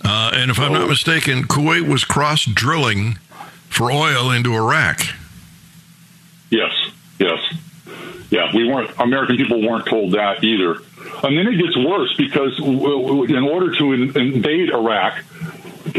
Uh, 0.04 0.30
and 0.34 0.50
if 0.50 0.58
so, 0.58 0.64
I'm 0.64 0.72
not 0.72 0.88
mistaken, 0.88 1.44
Kuwait 1.44 1.88
was 1.88 2.04
cross 2.04 2.44
drilling 2.44 3.18
for 3.68 3.90
oil 3.90 4.30
into 4.30 4.54
Iraq. 4.54 5.00
Yes, 6.50 6.72
yes, 7.18 7.40
yeah. 8.30 8.54
We 8.54 8.68
weren't 8.68 8.90
American 9.00 9.36
people 9.36 9.60
weren't 9.60 9.86
told 9.86 10.12
that 10.12 10.44
either. 10.44 10.78
And 11.24 11.36
then 11.36 11.48
it 11.48 11.56
gets 11.56 11.76
worse 11.76 12.14
because 12.16 12.58
in 12.58 13.42
order 13.42 13.74
to 13.76 13.92
invade 13.92 14.70
Iraq, 14.70 15.24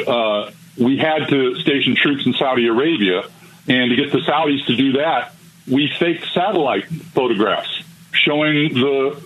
uh, 0.07 0.51
we 0.77 0.97
had 0.97 1.27
to 1.29 1.55
station 1.55 1.95
troops 1.95 2.25
in 2.25 2.33
Saudi 2.33 2.67
Arabia, 2.67 3.23
and 3.67 3.89
to 3.89 3.95
get 3.95 4.11
the 4.11 4.19
Saudis 4.19 4.65
to 4.67 4.75
do 4.75 4.93
that, 4.93 5.33
we 5.67 5.91
faked 5.99 6.31
satellite 6.33 6.85
photographs 6.85 7.81
showing 8.13 8.73
the 8.73 9.21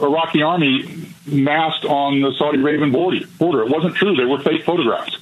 Iraqi 0.00 0.42
army 0.42 1.12
masked 1.26 1.84
on 1.84 2.20
the 2.20 2.32
Saudi 2.34 2.58
Arabian 2.58 2.90
border. 2.92 3.62
It 3.62 3.68
wasn't 3.70 3.96
true. 3.96 4.14
They 4.14 4.24
were 4.24 4.40
fake 4.40 4.64
photographs. 4.64 5.16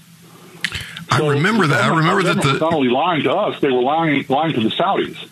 I 1.11 1.27
remember 1.27 1.67
that. 1.69 1.85
I 1.85 1.97
remember 1.97 2.23
that 2.25 2.43
the 2.43 2.55
not 2.55 2.73
only 2.75 2.89
lying 2.89 3.23
to 3.25 3.33
us, 3.33 3.61
they 3.61 3.71
were 3.71 3.83
lying 3.83 4.25
lying 4.29 4.53
to 4.55 4.61
the 4.61 4.69
Saudis. 4.71 5.29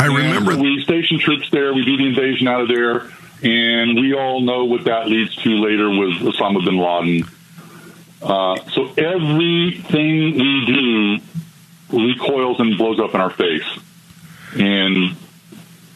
I 0.00 0.06
remember 0.06 0.52
and 0.52 0.62
we 0.62 0.82
station 0.82 1.18
troops 1.18 1.50
there. 1.50 1.72
We 1.74 1.84
do 1.84 1.96
the 1.96 2.06
invasion 2.06 2.48
out 2.48 2.62
of 2.62 2.68
there, 2.68 3.10
and 3.42 4.00
we 4.00 4.14
all 4.14 4.40
know 4.40 4.64
what 4.64 4.84
that 4.84 5.08
leads 5.08 5.36
to 5.36 5.50
later 5.50 5.88
with 5.90 6.14
Osama 6.18 6.64
bin 6.64 6.78
Laden. 6.78 7.28
Uh, 8.22 8.56
so 8.70 8.92
everything 8.98 10.38
we 10.38 10.66
do 10.66 11.18
recoils 11.96 12.58
and 12.60 12.76
blows 12.76 12.98
up 12.98 13.14
in 13.14 13.20
our 13.20 13.30
face, 13.30 13.64
and 14.54 15.16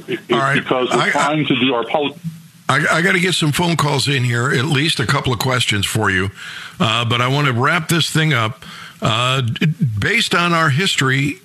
it's 0.07 0.31
right. 0.31 0.55
because 0.63 0.91
we're 0.91 0.97
I- 1.01 1.07
I- 1.07 1.11
trying 1.11 1.47
to 1.47 1.57
do 1.59 1.75
our 1.75 1.85
politics. 1.85 2.21
I, 2.69 2.87
I 2.87 3.03
got 3.03 3.13
to 3.13 3.21
get 3.21 3.35
some 3.35 3.53
phone 3.53 3.77
calls 3.77 4.09
in 4.09 4.25
here, 4.25 4.51
at 4.51 4.65
least 4.65 5.01
a 5.01 5.07
couple 5.07 5.33
of 5.33 5.39
questions 5.39 5.87
for 5.87 6.11
you. 6.11 6.31
Uh, 6.81 7.05
but 7.05 7.21
I 7.21 7.29
want 7.29 7.47
to 7.47 7.53
wrap 7.53 7.89
this 7.89 8.11
thing 8.11 8.33
up. 8.33 8.65
Uh, 9.03 9.43
based 9.99 10.35
on 10.35 10.53
our 10.53 10.71
history, 10.71 11.41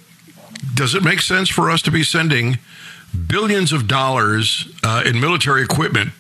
does 0.74 0.96
it 0.96 1.04
make 1.04 1.22
sense 1.22 1.50
for 1.50 1.70
us 1.70 1.82
to 1.84 1.92
be 1.92 2.04
sending 2.04 2.58
billions 3.28 3.74
of 3.74 3.88
dollars 3.88 4.72
uh, 4.84 5.04
in 5.06 5.20
military 5.20 5.64
equipment 5.64 6.12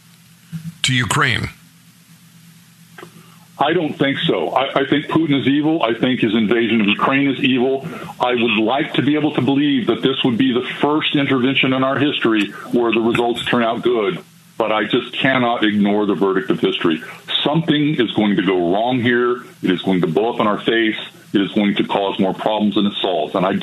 to 0.83 0.93
Ukraine? 0.93 1.49
I 3.57 3.73
don't 3.73 3.93
think 3.93 4.17
so. 4.19 4.49
I, 4.49 4.81
I 4.81 4.85
think 4.85 5.07
Putin 5.07 5.39
is 5.39 5.47
evil. 5.47 5.83
I 5.83 5.93
think 5.93 6.21
his 6.21 6.33
invasion 6.33 6.79
of 6.79 6.87
Ukraine 6.87 7.29
is 7.29 7.39
evil. 7.39 7.85
I 8.19 8.33
would 8.33 8.63
like 8.63 8.93
to 8.93 9.01
be 9.01 9.15
able 9.15 9.33
to 9.33 9.41
believe 9.41 9.87
that 9.87 10.01
this 10.01 10.23
would 10.23 10.37
be 10.37 10.53
the 10.53 10.65
first 10.79 11.15
intervention 11.15 11.73
in 11.73 11.83
our 11.83 11.97
history 11.97 12.51
where 12.71 12.91
the 12.93 13.01
results 13.01 13.43
turn 13.45 13.63
out 13.63 13.81
good. 13.81 14.23
But 14.59 14.73
I 14.73 14.83
just 14.83 15.13
cannot 15.13 15.63
ignore 15.63 16.05
the 16.05 16.15
verdict 16.15 16.49
of 16.49 16.59
history. 16.59 17.01
Something 17.43 17.95
is 17.95 18.11
going 18.11 18.35
to 18.35 18.41
go 18.41 18.73
wrong 18.73 18.99
here. 18.99 19.37
It 19.63 19.71
is 19.71 19.81
going 19.81 20.01
to 20.01 20.07
blow 20.07 20.33
up 20.33 20.41
in 20.41 20.47
our 20.47 20.59
face. 20.59 20.99
It 21.33 21.39
is 21.39 21.53
going 21.53 21.75
to 21.75 21.85
cause 21.85 22.19
more 22.19 22.33
problems 22.33 22.75
than 22.75 22.85
it 22.87 22.93
solves. 23.01 23.35
And 23.35 23.45
I, 23.45 23.53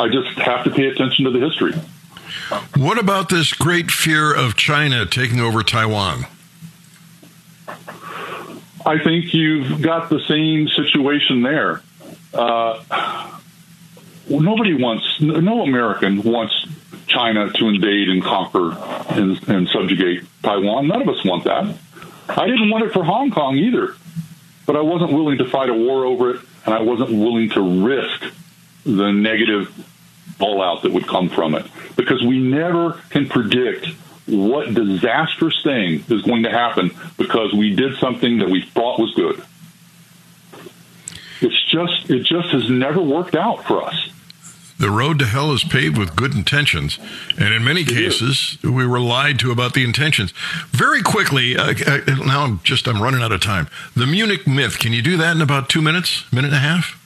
I 0.00 0.08
just 0.08 0.38
have 0.38 0.62
to 0.62 0.70
pay 0.70 0.86
attention 0.86 1.24
to 1.24 1.32
the 1.32 1.40
history. 1.40 1.72
What 2.76 2.96
about 2.96 3.28
this 3.28 3.52
great 3.52 3.90
fear 3.90 4.32
of 4.32 4.54
China 4.54 5.04
taking 5.04 5.40
over 5.40 5.64
Taiwan? 5.64 6.26
I 8.86 9.00
think 9.02 9.34
you've 9.34 9.82
got 9.82 10.10
the 10.10 10.20
same 10.20 10.68
situation 10.68 11.42
there. 11.42 11.82
Uh, 12.32 13.40
nobody 14.28 14.74
wants, 14.74 15.20
no 15.20 15.62
American 15.62 16.22
wants 16.22 16.54
China 17.16 17.50
to 17.50 17.68
invade 17.68 18.10
and 18.10 18.22
conquer 18.22 18.76
and, 19.08 19.48
and 19.48 19.68
subjugate 19.68 20.24
Taiwan. 20.42 20.88
None 20.88 21.00
of 21.00 21.08
us 21.08 21.24
want 21.24 21.44
that. 21.44 21.74
I 22.28 22.46
didn't 22.46 22.68
want 22.68 22.84
it 22.84 22.92
for 22.92 23.02
Hong 23.02 23.30
Kong 23.30 23.56
either, 23.56 23.94
but 24.66 24.76
I 24.76 24.82
wasn't 24.82 25.12
willing 25.12 25.38
to 25.38 25.48
fight 25.48 25.70
a 25.70 25.74
war 25.74 26.04
over 26.04 26.34
it, 26.34 26.40
and 26.66 26.74
I 26.74 26.82
wasn't 26.82 27.12
willing 27.12 27.48
to 27.50 27.86
risk 27.86 28.34
the 28.84 29.12
negative 29.12 29.68
fallout 30.38 30.82
that 30.82 30.92
would 30.92 31.06
come 31.06 31.30
from 31.30 31.54
it 31.54 31.66
because 31.96 32.22
we 32.22 32.38
never 32.38 33.00
can 33.08 33.28
predict 33.28 33.86
what 34.26 34.74
disastrous 34.74 35.62
thing 35.62 36.04
is 36.08 36.22
going 36.22 36.42
to 36.42 36.50
happen 36.50 36.90
because 37.16 37.54
we 37.54 37.74
did 37.74 37.96
something 37.96 38.38
that 38.38 38.50
we 38.50 38.60
thought 38.60 38.98
was 38.98 39.14
good. 39.14 39.42
It's 41.40 41.64
just 41.70 42.10
it 42.10 42.24
just 42.24 42.48
has 42.48 42.68
never 42.68 43.00
worked 43.00 43.36
out 43.36 43.64
for 43.64 43.82
us. 43.82 44.10
The 44.78 44.90
road 44.90 45.18
to 45.20 45.24
hell 45.24 45.52
is 45.52 45.64
paved 45.64 45.96
with 45.96 46.14
good 46.14 46.34
intentions, 46.34 46.98
and 47.38 47.54
in 47.54 47.64
many 47.64 47.82
cases, 47.82 48.58
we 48.62 48.86
were 48.86 49.00
lied 49.00 49.38
to 49.38 49.50
about 49.50 49.72
the 49.72 49.82
intentions. 49.82 50.32
Very 50.68 51.02
quickly, 51.02 51.56
uh, 51.56 51.74
uh, 51.86 52.00
now 52.26 52.44
I'm 52.44 52.60
just 52.62 52.86
I'm 52.86 53.02
running 53.02 53.22
out 53.22 53.32
of 53.32 53.40
time. 53.40 53.68
The 53.94 54.06
Munich 54.06 54.46
myth. 54.46 54.78
Can 54.78 54.92
you 54.92 55.00
do 55.00 55.16
that 55.16 55.34
in 55.34 55.40
about 55.40 55.70
two 55.70 55.80
minutes, 55.80 56.30
minute 56.30 56.48
and 56.48 56.56
a 56.56 56.60
half? 56.60 57.02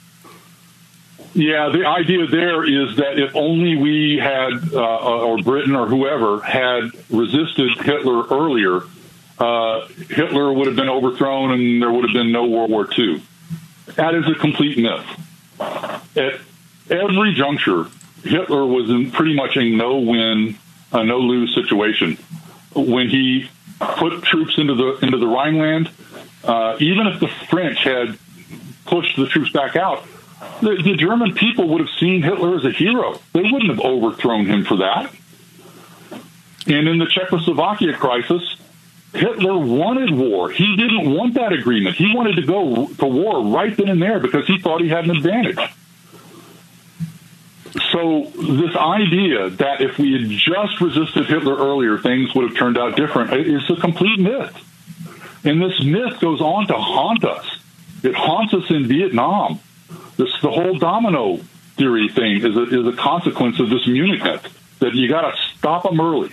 Yeah, 1.33 1.69
the 1.69 1.87
idea 1.87 2.27
there 2.27 2.65
is 2.65 2.97
that 2.97 3.21
if 3.21 3.37
only 3.37 3.77
we 3.77 4.19
had, 4.19 4.73
uh, 4.73 4.97
or 4.97 5.39
Britain 5.39 5.77
or 5.77 5.87
whoever 5.87 6.41
had 6.41 6.91
resisted 7.09 7.79
Hitler 7.79 8.27
earlier, 8.27 8.83
uh, 9.39 9.87
Hitler 10.09 10.53
would 10.53 10.67
have 10.67 10.77
been 10.77 10.89
overthrown 10.89 11.53
and 11.53 11.81
there 11.81 11.91
would 11.91 12.05
have 12.05 12.13
been 12.13 12.33
no 12.33 12.47
World 12.47 12.71
War 12.71 12.89
II. 12.99 13.23
That 13.95 14.15
is 14.17 14.27
a 14.29 14.35
complete 14.35 14.77
myth. 14.77 15.07
At 16.17 16.41
every 16.91 17.35
juncture, 17.35 17.87
Hitler 18.23 18.67
was 18.67 18.91
in 18.91 19.11
pretty 19.11 19.35
much 19.35 19.57
a 19.57 19.65
no-win, 19.65 20.57
a 20.93 21.05
no-lose 21.05 21.55
situation. 21.55 22.19
When 22.75 23.09
he 23.09 23.49
put 23.79 24.23
troops 24.23 24.59
into 24.59 24.75
the 24.75 24.99
into 25.03 25.19
the 25.19 25.27
Rhineland, 25.27 25.91
uh, 26.45 26.77
even 26.81 27.07
if 27.07 27.21
the 27.21 27.29
French 27.49 27.79
had 27.79 28.19
pushed 28.85 29.17
the 29.17 29.27
troops 29.27 29.51
back 29.51 29.77
out, 29.77 30.05
the, 30.61 30.81
the 30.83 30.97
German 30.97 31.35
people 31.35 31.69
would 31.69 31.81
have 31.81 31.91
seen 31.99 32.23
Hitler 32.23 32.57
as 32.57 32.65
a 32.65 32.71
hero. 32.71 33.19
They 33.33 33.43
wouldn't 33.43 33.71
have 33.71 33.81
overthrown 33.81 34.47
him 34.47 34.65
for 34.65 34.77
that. 34.79 35.13
And 36.67 36.89
in 36.89 36.99
the 36.99 37.07
Czechoslovakia 37.07 37.95
crisis, 37.95 38.57
Hitler 39.13 39.59
wanted 39.59 40.11
war. 40.11 40.51
He 40.51 40.77
didn't 40.77 41.15
want 41.15 41.35
that 41.35 41.53
agreement. 41.53 41.97
He 41.97 42.15
wanted 42.15 42.37
to 42.37 42.43
go 42.43 42.87
to 42.87 43.07
war 43.07 43.43
right 43.45 43.77
then 43.77 43.89
and 43.89 44.01
there 44.01 44.21
because 44.21 44.47
he 44.47 44.59
thought 44.59 44.81
he 44.81 44.89
had 44.89 45.05
an 45.05 45.11
advantage. 45.11 45.59
So 47.93 48.31
this 48.37 48.77
idea 48.77 49.51
that 49.51 49.81
if 49.81 49.99
we 49.99 50.13
had 50.13 50.29
just 50.29 50.81
resisted 50.81 51.27
Hitler 51.27 51.57
earlier, 51.57 51.99
things 51.99 52.35
would 52.35 52.51
have 52.51 52.57
turned 52.57 52.79
out 52.79 52.97
different 52.97 53.33
is 53.33 53.69
a 53.71 53.77
complete 53.77 54.19
myth. 54.19 54.55
And 55.45 55.61
this 55.61 55.83
myth 55.83 56.21
goes 56.21 56.41
on 56.41 56.67
to 56.69 56.75
haunt 56.75 57.25
us. 57.25 57.47
It 58.03 58.15
haunts 58.15 58.55
us 58.55 58.71
in 58.71 58.87
Vietnam. 58.87 59.61
This 60.17 60.31
the 60.43 60.51
whole 60.51 60.79
domino 60.79 61.39
theory 61.77 62.09
thing 62.09 62.45
is 62.45 62.57
a, 62.57 62.63
is 62.63 62.87
a 62.87 62.97
consequence 62.97 63.59
of 63.59 63.71
this 63.71 63.87
Munich 63.87 64.23
myth 64.23 64.79
that 64.81 64.95
you 64.95 65.09
got 65.09 65.23
to 65.23 65.37
stop 65.57 65.83
them 65.83 66.01
early. 66.01 66.31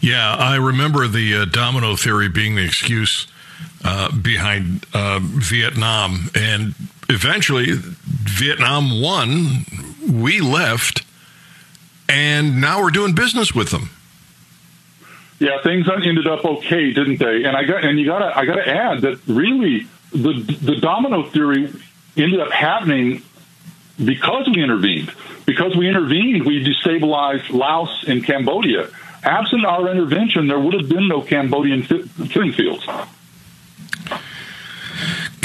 Yeah, 0.00 0.34
I 0.34 0.56
remember 0.56 1.06
the 1.06 1.36
uh, 1.36 1.44
domino 1.44 1.96
theory 1.96 2.28
being 2.28 2.56
the 2.56 2.64
excuse 2.64 3.28
uh, 3.84 4.10
behind 4.12 4.84
uh, 4.92 5.20
Vietnam, 5.22 6.30
and 6.34 6.74
eventually 7.08 7.72
Vietnam 7.72 9.00
won. 9.00 9.64
We 10.10 10.40
left, 10.40 11.04
and 12.08 12.60
now 12.60 12.82
we're 12.82 12.90
doing 12.90 13.14
business 13.14 13.54
with 13.54 13.70
them. 13.70 13.90
Yeah, 15.38 15.60
things 15.62 15.88
ended 15.88 16.26
up 16.26 16.44
okay, 16.44 16.92
didn't 16.92 17.18
they? 17.18 17.44
And 17.44 17.56
I 17.56 17.64
got 17.64 17.84
and 17.84 17.98
you 17.98 18.06
got 18.06 18.20
to 18.20 18.38
I 18.38 18.44
got 18.44 18.56
to 18.56 18.68
add 18.68 19.00
that 19.02 19.20
really 19.26 19.88
the 20.12 20.32
the 20.60 20.76
domino 20.76 21.24
theory 21.24 21.72
ended 22.16 22.40
up 22.40 22.52
happening 22.52 23.22
because 24.02 24.48
we 24.48 24.62
intervened. 24.62 25.12
Because 25.44 25.76
we 25.76 25.88
intervened, 25.88 26.44
we 26.44 26.64
destabilized 26.64 27.50
Laos 27.50 28.04
and 28.06 28.24
Cambodia. 28.24 28.88
Absent 29.24 29.64
our 29.64 29.88
intervention, 29.88 30.48
there 30.48 30.58
would 30.58 30.74
have 30.74 30.88
been 30.88 31.08
no 31.08 31.22
Cambodian 31.22 31.82
killing 32.28 32.52
fields. 32.52 32.86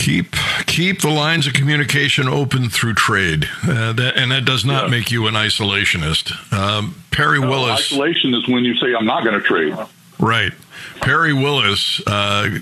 Keep 0.07 0.37
keep 0.67 1.01
the 1.01 1.09
lines 1.09 1.47
of 1.47 1.53
communication 1.53 2.29
open 2.29 2.69
through 2.69 2.93
trade, 2.93 3.43
uh, 3.67 3.91
that, 3.91 4.13
and 4.15 4.31
that 4.31 4.45
does 4.45 4.63
not 4.63 4.85
Yeah. 4.85 4.89
make 4.91 5.11
you 5.11 5.27
an 5.27 5.33
isolationist. 5.33 6.31
Um, 6.53 6.95
Perry 7.11 7.41
No, 7.41 7.49
Willis, 7.49 7.91
isolation 7.91 8.33
is 8.33 8.47
when 8.47 8.63
you 8.63 8.73
say, 8.77 8.95
I'm 8.97 9.05
not 9.05 9.25
going 9.25 9.37
to 9.37 9.45
trade. 9.45 9.75
right? 10.17 10.53
Perry 11.01 11.33
Willis, 11.33 11.99
uh, 12.07 12.57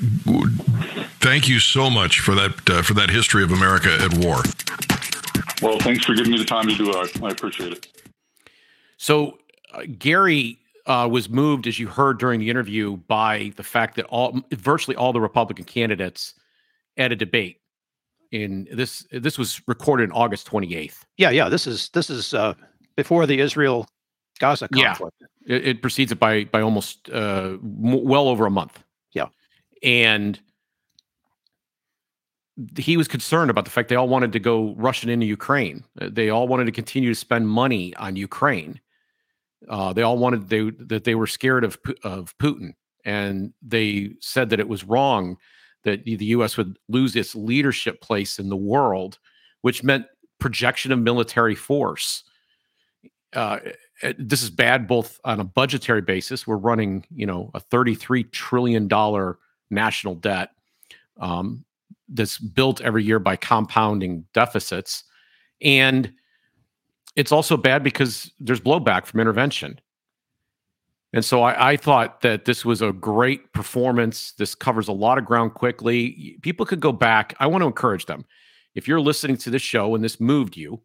thank 1.20 1.48
you 1.48 1.60
so 1.60 1.92
much 1.92 2.20
for 2.20 2.34
that 2.34 2.68
uh, 2.68 2.82
for 2.82 2.96
that 2.96 3.12
history 3.12 3.44
of 3.44 3.52
America 3.52 3.96
at 4.02 4.16
war. 4.16 4.42
Well, 5.62 5.78
thanks 5.82 6.04
for 6.04 6.16
giving 6.16 6.32
me 6.32 6.40
the 6.40 6.46
time 6.46 6.68
to 6.68 6.76
do 6.76 6.90
it. 6.90 6.96
I, 7.22 7.28
I 7.28 7.30
appreciate 7.30 7.74
it. 7.74 7.88
So 8.98 9.38
uh, 9.72 9.84
Gary 10.00 10.58
uh, 10.88 11.08
was 11.12 11.30
moved, 11.30 11.68
as 11.68 11.78
you 11.78 11.90
heard 11.90 12.18
during 12.18 12.40
the 12.40 12.50
interview, 12.50 12.98
by 12.98 13.54
the 13.56 13.64
fact 13.64 13.98
that 13.98 14.06
all 14.06 14.42
virtually 14.52 14.98
all 14.98 15.14
the 15.14 15.22
Republican 15.22 15.66
candidates 15.66 16.34
at 16.98 17.12
a 17.12 17.16
debate 17.16 17.60
in 18.32 18.68
this. 18.72 19.06
This 19.12 19.38
was 19.38 19.62
recorded 19.68 20.12
on 20.12 20.16
August 20.18 20.48
28th. 20.50 20.98
Yeah, 21.18 21.30
yeah. 21.30 21.50
This 21.50 21.68
is 21.68 21.90
this 21.90 22.10
is 22.10 22.34
uh, 22.34 22.54
before 22.96 23.26
the 23.26 23.40
Israel 23.40 23.88
Gaza 24.40 24.68
Yeah. 24.74 24.88
conflict. 24.96 25.24
It, 25.48 25.68
it 25.68 25.82
precedes 25.82 26.12
it 26.12 26.20
by 26.20 26.46
by 26.46 26.62
almost 26.62 27.10
uh, 27.10 27.58
m- 27.62 28.04
well 28.04 28.28
over 28.28 28.46
a 28.46 28.52
month. 28.52 28.82
Yeah. 29.14 29.28
and 29.84 30.40
he 32.78 32.96
was 32.96 33.08
concerned 33.10 33.50
about 33.52 33.66
the 33.66 33.72
fact 33.72 33.90
they 33.90 33.96
all 33.98 34.08
wanted 34.08 34.32
to 34.34 34.40
go 34.40 34.74
rushing 34.78 35.10
into 35.10 35.26
Ukraine. 35.26 35.84
Uh, 36.00 36.10
They 36.12 36.30
all 36.30 36.48
wanted 36.48 36.66
to 36.66 36.72
continue 36.72 37.10
to 37.10 37.16
spend 37.16 37.50
money 37.50 37.94
on 37.98 38.16
Ukraine. 38.16 38.80
Uh, 39.68 39.92
they 39.94 40.04
all 40.04 40.18
wanted 40.18 40.48
they 40.50 40.70
that 40.94 41.04
they 41.04 41.16
were 41.16 41.28
scared 41.28 41.64
of 41.66 41.78
of 42.04 42.38
Putin, 42.38 42.74
and 43.04 43.54
they 43.62 44.12
said 44.22 44.50
that 44.52 44.60
it 44.60 44.70
was 44.70 44.84
wrong 44.86 45.38
that 45.86 46.04
the 46.04 46.26
U.S. 46.26 46.58
would 46.58 46.78
lose 46.90 47.16
its 47.16 47.34
leadership 47.36 48.02
place 48.02 48.38
in 48.38 48.50
the 48.50 48.58
world, 48.58 49.18
which 49.62 49.84
meant 49.84 50.06
projection 50.40 50.92
of 50.92 51.00
military 51.00 51.56
force. 51.56 52.24
Uh, 53.34 53.60
uh, 54.04 54.14
this 54.18 54.44
is 54.44 54.50
bad 54.50 54.88
both 54.88 55.20
on 55.24 55.40
a 55.40 55.44
budgetary 55.44 56.02
basis. 56.02 56.46
We're 56.46 56.58
running, 56.58 57.06
you 57.10 57.26
know, 57.26 57.52
a 57.54 57.60
thirty-three 57.60 58.26
trillion 58.26 58.88
dollar 58.88 59.38
national 59.70 60.16
debt 60.16 60.50
um, 61.20 61.64
that's 62.10 62.38
built 62.38 62.82
every 62.82 63.04
year 63.04 63.20
by 63.20 63.38
compounding 63.38 64.26
deficits, 64.34 65.06
and 65.62 66.12
it's 67.16 67.32
also 67.32 67.56
bad 67.56 67.84
because 67.84 68.32
there's 68.40 68.60
blowback 68.60 69.06
from 69.06 69.22
intervention. 69.22 69.80
And 71.16 71.24
so 71.24 71.44
I, 71.44 71.72
I, 71.72 71.78
thought 71.78 72.20
that 72.22 72.44
this 72.44 72.66
was 72.66 72.82
a 72.82 72.92
great 72.92 73.54
performance. 73.54 74.34
This 74.34 74.54
covers 74.54 74.90
a 74.90 74.92
lot 74.92 75.18
of 75.18 75.24
ground 75.24 75.54
quickly. 75.54 76.38
People 76.42 76.66
could 76.66 76.82
go 76.82 76.92
back. 76.92 77.34
I 77.40 77.48
want 77.48 77.62
to 77.62 77.68
encourage 77.68 78.06
them. 78.06 78.26
If 78.76 78.86
you're 78.86 79.00
listening 79.00 79.38
to 79.38 79.50
this 79.50 79.62
show 79.62 79.96
and 79.96 80.04
this 80.04 80.20
moved 80.20 80.58
you, 80.58 80.82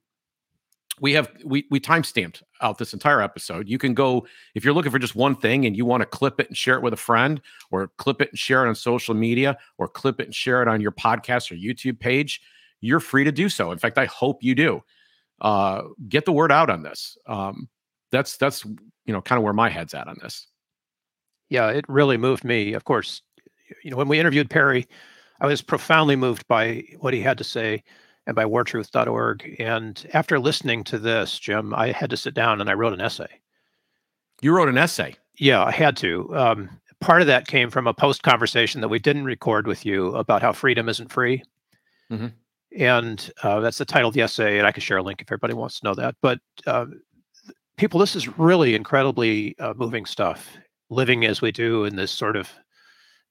we 1.00 1.14
have 1.14 1.32
we 1.44 1.66
we 1.70 1.80
time 1.80 2.04
stamped 2.04 2.44
out 2.60 2.78
this 2.78 2.92
entire 2.92 3.20
episode. 3.20 3.68
You 3.68 3.76
can 3.76 3.92
go 3.92 4.24
if 4.54 4.64
you're 4.64 4.72
looking 4.72 4.92
for 4.92 5.00
just 5.00 5.16
one 5.16 5.34
thing 5.34 5.66
and 5.66 5.76
you 5.76 5.84
want 5.84 6.02
to 6.02 6.06
clip 6.06 6.38
it 6.38 6.46
and 6.46 6.56
share 6.56 6.76
it 6.76 6.82
with 6.82 6.92
a 6.92 6.98
friend, 6.98 7.40
or 7.72 7.88
clip 7.96 8.20
it 8.20 8.28
and 8.30 8.38
share 8.38 8.64
it 8.64 8.68
on 8.68 8.76
social 8.76 9.16
media, 9.16 9.58
or 9.78 9.88
clip 9.88 10.20
it 10.20 10.26
and 10.26 10.34
share 10.34 10.62
it 10.62 10.68
on 10.68 10.80
your 10.80 10.92
podcast 10.92 11.50
or 11.50 11.56
YouTube 11.56 11.98
page. 11.98 12.40
You're 12.80 13.00
free 13.00 13.24
to 13.24 13.32
do 13.32 13.48
so. 13.48 13.72
In 13.72 13.78
fact, 13.78 13.98
I 13.98 14.04
hope 14.04 14.44
you 14.44 14.54
do. 14.54 14.84
Uh, 15.40 15.82
get 16.08 16.24
the 16.24 16.32
word 16.32 16.52
out 16.52 16.70
on 16.70 16.82
this. 16.82 17.18
Um, 17.26 17.68
that's 18.10 18.36
that's 18.36 18.64
you 18.64 19.12
know 19.12 19.22
kind 19.22 19.38
of 19.38 19.44
where 19.44 19.52
my 19.52 19.68
head's 19.68 19.94
at 19.94 20.08
on 20.08 20.18
this. 20.22 20.46
Yeah, 21.48 21.68
it 21.68 21.84
really 21.88 22.16
moved 22.16 22.44
me. 22.44 22.74
Of 22.74 22.84
course, 22.84 23.22
you 23.82 23.90
know 23.90 23.96
when 23.96 24.08
we 24.08 24.18
interviewed 24.20 24.50
Perry, 24.50 24.86
I 25.40 25.46
was 25.46 25.62
profoundly 25.62 26.16
moved 26.16 26.46
by 26.48 26.84
what 26.98 27.14
he 27.14 27.20
had 27.20 27.38
to 27.38 27.44
say 27.44 27.82
and 28.26 28.36
by 28.36 28.44
wartruth.org. 28.44 29.56
And 29.58 30.06
after 30.12 30.38
listening 30.38 30.84
to 30.84 30.98
this, 30.98 31.38
Jim, 31.38 31.74
I 31.74 31.92
had 31.92 32.10
to 32.10 32.16
sit 32.16 32.34
down 32.34 32.60
and 32.60 32.68
I 32.68 32.74
wrote 32.74 32.92
an 32.92 33.00
essay. 33.00 33.40
You 34.42 34.54
wrote 34.54 34.68
an 34.68 34.78
essay? 34.78 35.16
Yeah, 35.38 35.64
I 35.64 35.70
had 35.70 35.96
to. 35.98 36.36
Um, 36.36 36.80
part 37.00 37.22
of 37.22 37.26
that 37.28 37.46
came 37.46 37.70
from 37.70 37.86
a 37.86 37.94
post 37.94 38.22
conversation 38.22 38.80
that 38.82 38.88
we 38.88 38.98
didn't 38.98 39.24
record 39.24 39.66
with 39.66 39.86
you 39.86 40.14
about 40.14 40.42
how 40.42 40.52
freedom 40.52 40.88
isn't 40.88 41.10
free. 41.10 41.42
Mm-hmm. 42.10 42.28
And 42.78 43.32
uh, 43.42 43.60
that's 43.60 43.78
the 43.78 43.84
title 43.84 44.08
of 44.08 44.14
the 44.14 44.22
essay. 44.22 44.58
And 44.58 44.66
I 44.66 44.72
can 44.72 44.82
share 44.82 44.98
a 44.98 45.02
link 45.02 45.20
if 45.20 45.28
everybody 45.28 45.54
wants 45.54 45.80
to 45.80 45.86
know 45.86 45.94
that. 45.94 46.14
But 46.20 46.38
uh, 46.66 46.86
people, 47.80 47.98
this 47.98 48.14
is 48.14 48.38
really 48.38 48.74
incredibly 48.74 49.58
uh, 49.58 49.72
moving 49.74 50.04
stuff. 50.04 50.56
Living 50.90 51.24
as 51.24 51.40
we 51.40 51.50
do 51.50 51.84
in 51.84 51.96
this 51.96 52.10
sort 52.10 52.36
of 52.36 52.50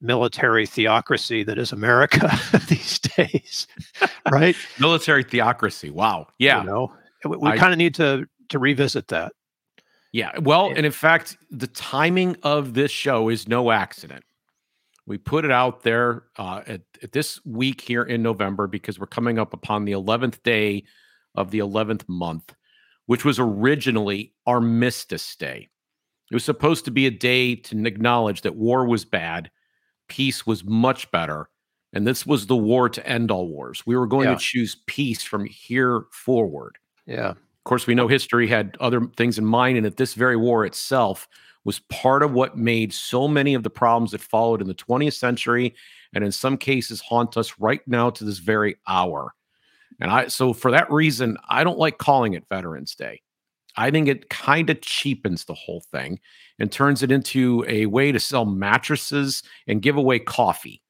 military 0.02 0.66
theocracy 0.66 1.44
that 1.44 1.58
is 1.58 1.72
America 1.72 2.32
these 2.68 3.00
days, 3.00 3.68
right? 4.32 4.56
military 4.80 5.24
theocracy. 5.24 5.90
Wow. 5.90 6.28
Yeah. 6.40 6.62
You 6.62 6.68
know, 6.68 6.94
we, 7.26 7.38
we 7.38 7.58
kind 7.58 7.74
of 7.74 7.78
need 7.78 7.94
to 7.96 8.26
to 8.48 8.60
revisit 8.60 9.10
that. 9.10 9.34
Yeah. 10.14 10.32
Well, 10.40 10.72
and 10.76 10.86
in 10.86 10.92
fact, 10.92 11.38
the 11.52 11.68
timing 11.68 12.36
of 12.42 12.74
this 12.74 12.92
show 12.92 13.30
is 13.30 13.48
no 13.48 13.70
accident. 13.72 14.24
We 15.06 15.18
put 15.18 15.46
it 15.46 15.52
out 15.52 15.84
there 15.84 16.24
uh, 16.38 16.62
at, 16.66 16.82
at 17.04 17.12
this 17.12 17.40
week 17.46 17.82
here 17.82 18.04
in 18.04 18.24
November 18.24 18.68
because 18.68 19.00
we're 19.00 19.06
coming 19.06 19.38
up 19.38 19.54
upon 19.54 19.86
the 19.86 19.92
11th 19.92 20.42
day 20.44 20.86
of 21.36 21.52
the 21.52 21.60
11th 21.60 22.08
month, 22.08 22.56
which 23.10 23.26
was 23.26 23.40
originally 23.40 24.32
Armistice 24.46 25.36
Day. 25.36 25.68
It 26.30 26.36
was 26.36 26.44
supposed 26.44 26.86
to 26.86 26.92
be 26.92 27.08
a 27.08 27.12
day 27.12 27.56
to 27.56 27.86
acknowledge 27.88 28.44
that 28.44 28.56
war 28.56 28.86
was 28.86 29.04
bad 29.04 29.50
peace 30.10 30.46
was 30.46 30.64
much 30.64 31.10
better. 31.10 31.50
And 31.92 32.06
this 32.06 32.28
was 32.28 32.46
the 32.46 32.56
war 32.56 32.88
to 32.88 33.08
end 33.08 33.32
all 33.32 33.48
wars. 33.48 33.82
We 33.84 33.98
were 33.98 34.06
going 34.06 34.28
yeah. 34.28 34.36
to 34.36 34.40
choose 34.40 34.78
peace 34.86 35.24
from 35.24 35.46
here 35.46 36.04
forward. 36.12 36.78
Yeah. 37.08 37.30
Of 37.30 37.64
course, 37.64 37.88
we 37.88 37.96
know 37.96 38.08
history 38.08 38.48
had 38.48 38.78
other 38.80 39.02
things 39.18 39.40
in 39.40 39.46
mind, 39.46 39.78
and 39.78 39.88
that 39.88 39.98
this 39.98 40.14
very 40.14 40.36
war 40.36 40.64
itself 40.64 41.28
was 41.64 41.80
part 41.90 42.22
of 42.22 42.34
what 42.34 42.60
made 42.60 42.94
so 42.94 43.28
many 43.28 43.56
of 43.56 43.64
the 43.64 43.72
problems 43.72 44.12
that 44.12 44.22
followed 44.22 44.62
in 44.62 44.68
the 44.68 44.76
20th 44.76 45.14
century, 45.14 45.74
and 46.14 46.24
in 46.24 46.32
some 46.32 46.58
cases 46.58 47.02
haunt 47.02 47.38
us 47.38 47.56
right 47.58 47.82
now 47.88 48.12
to 48.12 48.24
this 48.24 48.38
very 48.38 48.76
hour. 48.88 49.34
And 50.00 50.12
I, 50.12 50.28
so 50.28 50.54
for 50.54 50.72
that 50.72 50.92
reason, 50.92 51.38
I 51.50 51.64
don't 51.64 51.78
like 51.78 51.98
calling 51.98 52.34
it 52.34 52.48
Veterans 52.50 52.96
Day. 52.96 53.22
I 53.76 53.92
think 53.92 54.08
it 54.08 54.30
kind 54.30 54.70
of 54.70 54.82
cheapens 54.82 55.46
the 55.46 55.54
whole 55.54 55.82
thing 55.92 56.20
and 56.58 56.72
turns 56.72 57.04
it 57.04 57.12
into 57.12 57.64
a 57.68 57.86
way 57.86 58.12
to 58.12 58.20
sell 58.20 58.46
mattresses 58.46 59.44
and 59.68 59.82
give 59.82 59.96
away 59.98 60.20
coffee. 60.20 60.82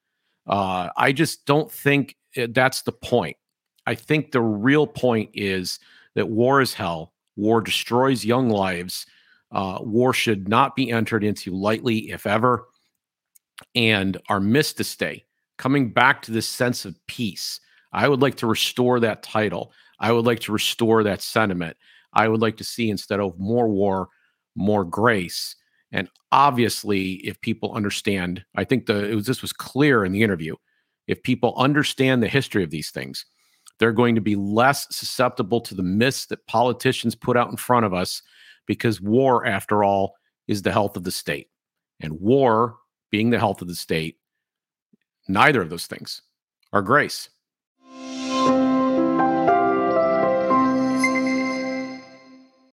Uh, 0.48 0.90
I 0.98 1.12
just 1.12 1.46
don't 1.46 1.72
think 1.72 2.16
that's 2.36 2.84
the 2.84 2.92
point. 2.92 3.38
I 3.86 3.96
think 3.96 4.32
the 4.32 4.42
real 4.42 4.88
point 4.88 5.32
is 5.34 5.80
that 6.16 6.30
war 6.30 6.62
is 6.62 6.74
hell. 6.74 7.14
War 7.36 7.62
destroys 7.62 8.26
young 8.26 8.50
lives. 8.50 9.06
Uh, 9.52 9.80
war 9.82 10.14
should 10.14 10.48
not 10.48 10.76
be 10.76 10.92
entered 10.92 11.24
into 11.24 11.56
lightly, 11.56 12.12
if 12.12 12.26
ever. 12.28 12.68
And 13.76 14.18
Armistice 14.30 14.96
Day, 14.96 15.26
coming 15.58 15.92
back 15.92 16.22
to 16.24 16.32
this 16.32 16.48
sense 16.48 16.86
of 16.86 16.96
peace, 17.08 17.60
I 17.92 18.08
would 18.08 18.22
like 18.22 18.36
to 18.38 18.48
restore 18.48 19.00
that 19.00 19.24
title. 19.24 19.72
I 20.00 20.12
would 20.12 20.26
like 20.26 20.40
to 20.42 20.52
restore 20.52 21.04
that 21.04 21.22
sentiment. 21.22 21.78
I 22.14 22.28
would 22.28 22.42
like 22.42 22.58
to 22.58 22.64
see 22.64 22.90
instead 22.90 23.20
of 23.20 23.38
more 23.40 23.68
war, 23.68 24.10
more 24.56 24.84
grace. 24.84 25.56
And 25.92 26.10
obviously, 26.32 27.14
if 27.26 27.40
people 27.42 27.74
understand, 27.74 28.44
I 28.56 28.64
think 28.64 28.86
the 28.86 29.16
was, 29.16 29.26
this 29.26 29.42
was 29.42 29.54
clear 29.54 30.06
in 30.06 30.12
the 30.12 30.24
interview. 30.24 30.56
If 31.08 31.24
people 31.24 31.56
understand 31.58 32.22
the 32.22 32.28
history 32.28 32.64
of 32.64 32.70
these 32.70 32.92
things, 32.92 33.26
they're 33.80 33.92
going 33.92 34.16
to 34.16 34.22
be 34.22 34.36
less 34.36 34.86
susceptible 34.96 35.62
to 35.62 35.74
the 35.74 35.84
myths 35.84 36.28
that 36.28 36.46
politicians 36.46 37.16
put 37.16 37.38
out 37.38 37.50
in 37.50 37.58
front 37.58 37.86
of 37.86 37.94
us 37.94 38.22
because 38.68 39.02
war, 39.02 39.46
after 39.46 39.84
all, 39.84 40.14
is 40.48 40.62
the 40.62 40.72
health 40.72 40.96
of 40.96 41.04
the 41.04 41.12
state. 41.12 41.48
And 42.00 42.20
war 42.20 42.78
being 43.10 43.30
the 43.32 43.40
health 43.40 43.62
of 43.62 43.68
the 43.68 43.76
state, 43.76 44.18
neither 45.28 45.62
of 45.62 45.70
those 45.70 45.88
things 45.88 46.22
are 46.72 46.82
grace. 46.82 47.30